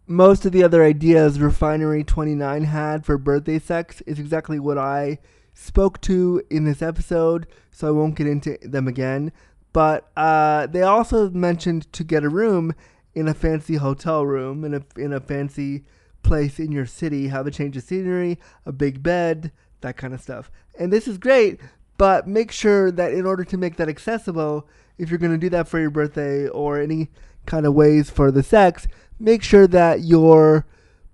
Most 0.07 0.45
of 0.45 0.53
the 0.53 0.63
other 0.63 0.85
ideas 0.85 1.41
Refinery 1.41 2.05
29 2.05 2.65
had 2.65 3.07
for 3.07 3.17
birthday 3.17 3.59
sex 3.59 4.03
is 4.03 4.19
exactly 4.19 4.59
what 4.59 4.77
I 4.77 5.19
spoke 5.55 6.01
to 6.03 6.43
in 6.51 6.65
this 6.65 6.83
episode, 6.83 7.47
so 7.71 7.89
I 7.89 7.93
won't 7.93 8.17
get 8.17 8.27
into 8.27 8.59
them 8.63 8.87
again. 8.87 9.33
But 9.73 10.11
uh, 10.17 10.67
they 10.67 10.83
also 10.83 11.31
mentioned 11.31 11.93
to 11.95 12.05
get 12.05 12.25
a 12.25 12.29
room 12.29 12.75
in 13.15 13.29
a 13.29 13.35
fancy 13.35 13.77
hotel 13.77 14.27
room, 14.27 14.65
in 14.65 14.75
a, 14.75 14.83
in 14.97 15.13
a 15.13 15.21
fancy 15.21 15.85
place 16.23 16.59
in 16.59 16.73
your 16.73 16.87
city, 16.87 17.29
have 17.29 17.47
a 17.47 17.51
change 17.51 17.77
of 17.77 17.83
scenery, 17.83 18.39
a 18.67 18.73
big 18.73 19.03
bed, 19.03 19.53
that 19.81 19.97
kind 19.97 20.13
of 20.13 20.21
stuff. 20.21 20.51
And 20.79 20.93
this 20.93 21.07
is 21.07 21.19
great, 21.19 21.61
but 21.97 22.27
make 22.27 22.51
sure 22.51 22.91
that 22.91 23.13
in 23.13 23.27
order 23.27 23.45
to 23.45 23.57
make 23.57 23.77
that 23.77 23.89
accessible, 23.89 24.67
if 24.99 25.11
you're 25.11 25.19
going 25.19 25.33
to 25.33 25.39
do 25.39 25.51
that 25.51 25.69
for 25.69 25.79
your 25.79 25.91
birthday 25.91 26.49
or 26.49 26.81
any 26.81 27.11
kind 27.47 27.67
of 27.67 27.75
ways 27.75 28.11
for 28.11 28.31
the 28.31 28.43
sex, 28.43 28.89
make 29.19 29.43
sure 29.43 29.67
that 29.67 30.01
your 30.01 30.67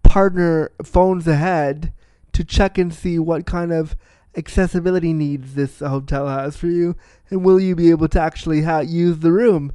partner 0.02 0.70
phones 0.82 1.26
ahead 1.26 1.92
to 2.32 2.44
check 2.44 2.78
and 2.78 2.94
see 2.94 3.18
what 3.18 3.46
kind 3.46 3.72
of 3.72 3.96
accessibility 4.36 5.12
needs 5.12 5.54
this 5.54 5.80
hotel 5.80 6.28
has 6.28 6.56
for 6.56 6.66
you, 6.66 6.96
and 7.30 7.44
will 7.44 7.60
you 7.60 7.74
be 7.74 7.90
able 7.90 8.08
to 8.08 8.20
actually 8.20 8.62
ha- 8.62 8.80
use 8.80 9.18
the 9.18 9.32
room? 9.32 9.72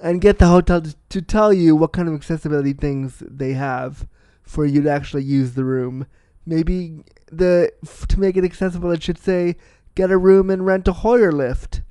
And 0.00 0.20
get 0.20 0.38
the 0.38 0.48
hotel 0.48 0.80
to, 0.80 0.96
to 1.10 1.22
tell 1.22 1.52
you 1.52 1.76
what 1.76 1.92
kind 1.92 2.08
of 2.08 2.14
accessibility 2.14 2.72
things 2.72 3.22
they 3.24 3.52
have 3.52 4.08
for 4.42 4.66
you 4.66 4.82
to 4.82 4.90
actually 4.90 5.22
use 5.22 5.54
the 5.54 5.64
room. 5.64 6.06
Maybe 6.44 7.04
the 7.30 7.72
to 8.08 8.20
make 8.20 8.36
it 8.36 8.44
accessible, 8.44 8.90
it 8.90 9.02
should 9.02 9.18
say 9.18 9.56
get 9.94 10.10
a 10.10 10.18
room 10.18 10.50
and 10.50 10.66
rent 10.66 10.88
a 10.88 10.92
Hoyer 10.92 11.30
lift, 11.30 11.82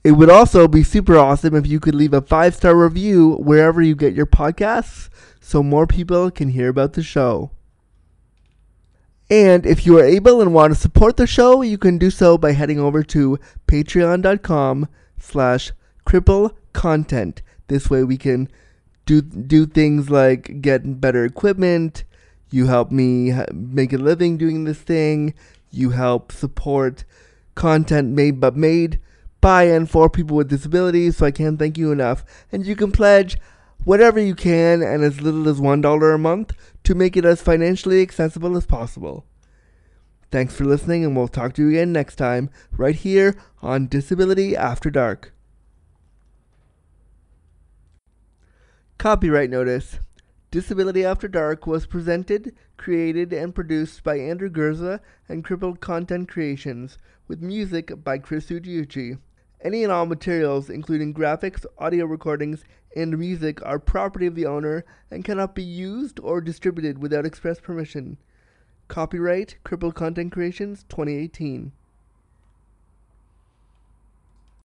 It 0.04 0.12
would 0.12 0.28
also 0.28 0.68
be 0.68 0.82
super 0.82 1.16
awesome 1.16 1.54
if 1.54 1.66
you 1.66 1.80
could 1.80 1.94
leave 1.94 2.12
a 2.12 2.20
five 2.20 2.54
star 2.54 2.76
review 2.76 3.36
wherever 3.36 3.80
you 3.80 3.94
get 3.94 4.12
your 4.12 4.26
podcasts 4.26 5.08
so 5.40 5.62
more 5.62 5.86
people 5.86 6.30
can 6.30 6.50
hear 6.50 6.68
about 6.68 6.92
the 6.92 7.02
show. 7.02 7.52
And 9.30 9.64
if 9.64 9.86
you 9.86 9.96
are 9.98 10.04
able 10.04 10.42
and 10.42 10.52
want 10.52 10.74
to 10.74 10.78
support 10.78 11.16
the 11.16 11.26
show, 11.26 11.62
you 11.62 11.78
can 11.78 11.96
do 11.96 12.10
so 12.10 12.36
by 12.36 12.52
heading 12.52 12.78
over 12.78 13.02
to 13.04 13.38
patreon.com 13.66 14.88
slash 15.18 15.72
cripple 16.06 16.54
content. 16.74 17.40
This 17.68 17.88
way 17.88 18.04
we 18.04 18.18
can 18.18 18.50
do 19.06 19.22
do 19.22 19.64
things 19.64 20.10
like 20.10 20.60
get 20.60 21.00
better 21.00 21.24
equipment, 21.24 22.04
you 22.50 22.66
help 22.66 22.90
me 22.90 23.32
make 23.52 23.92
a 23.92 23.98
living 23.98 24.36
doing 24.36 24.64
this 24.64 24.80
thing. 24.80 25.34
You 25.70 25.90
help 25.90 26.32
support 26.32 27.04
content 27.54 28.10
made 28.10 28.40
but 28.40 28.56
made 28.56 29.00
by 29.40 29.64
and 29.64 29.88
for 29.88 30.10
people 30.10 30.36
with 30.36 30.48
disabilities. 30.48 31.18
So 31.18 31.26
I 31.26 31.30
can't 31.30 31.58
thank 31.58 31.78
you 31.78 31.92
enough. 31.92 32.24
And 32.50 32.66
you 32.66 32.76
can 32.76 32.92
pledge 32.92 33.38
whatever 33.84 34.20
you 34.20 34.34
can 34.34 34.82
and 34.82 35.02
as 35.02 35.20
little 35.20 35.48
as 35.48 35.60
$1 35.60 36.14
a 36.14 36.18
month 36.18 36.52
to 36.84 36.94
make 36.94 37.16
it 37.16 37.24
as 37.24 37.40
financially 37.40 38.02
accessible 38.02 38.56
as 38.56 38.66
possible. 38.66 39.24
Thanks 40.30 40.54
for 40.54 40.64
listening, 40.64 41.04
and 41.04 41.16
we'll 41.16 41.28
talk 41.28 41.54
to 41.54 41.62
you 41.62 41.70
again 41.70 41.92
next 41.92 42.14
time, 42.14 42.50
right 42.76 42.94
here 42.94 43.36
on 43.62 43.88
Disability 43.88 44.56
After 44.56 44.88
Dark. 44.88 45.32
Copyright 48.96 49.50
Notice 49.50 49.98
Disability 50.52 51.04
After 51.04 51.28
Dark 51.28 51.64
was 51.64 51.86
presented, 51.86 52.56
created, 52.76 53.32
and 53.32 53.54
produced 53.54 54.02
by 54.02 54.18
Andrew 54.18 54.50
Gurza 54.50 54.98
and 55.28 55.44
Crippled 55.44 55.78
Content 55.78 56.28
Creations, 56.28 56.98
with 57.28 57.40
music 57.40 57.92
by 58.02 58.18
Chris 58.18 58.46
Ujiuchi. 58.46 59.18
Any 59.60 59.84
and 59.84 59.92
all 59.92 60.06
materials, 60.06 60.68
including 60.68 61.14
graphics, 61.14 61.64
audio 61.78 62.04
recordings, 62.04 62.64
and 62.96 63.16
music, 63.16 63.64
are 63.64 63.78
property 63.78 64.26
of 64.26 64.34
the 64.34 64.46
owner 64.46 64.84
and 65.08 65.24
cannot 65.24 65.54
be 65.54 65.62
used 65.62 66.18
or 66.18 66.40
distributed 66.40 66.98
without 66.98 67.24
express 67.24 67.60
permission. 67.60 68.18
Copyright 68.88 69.56
Crippled 69.62 69.94
Content 69.94 70.32
Creations 70.32 70.84
2018. 70.88 71.70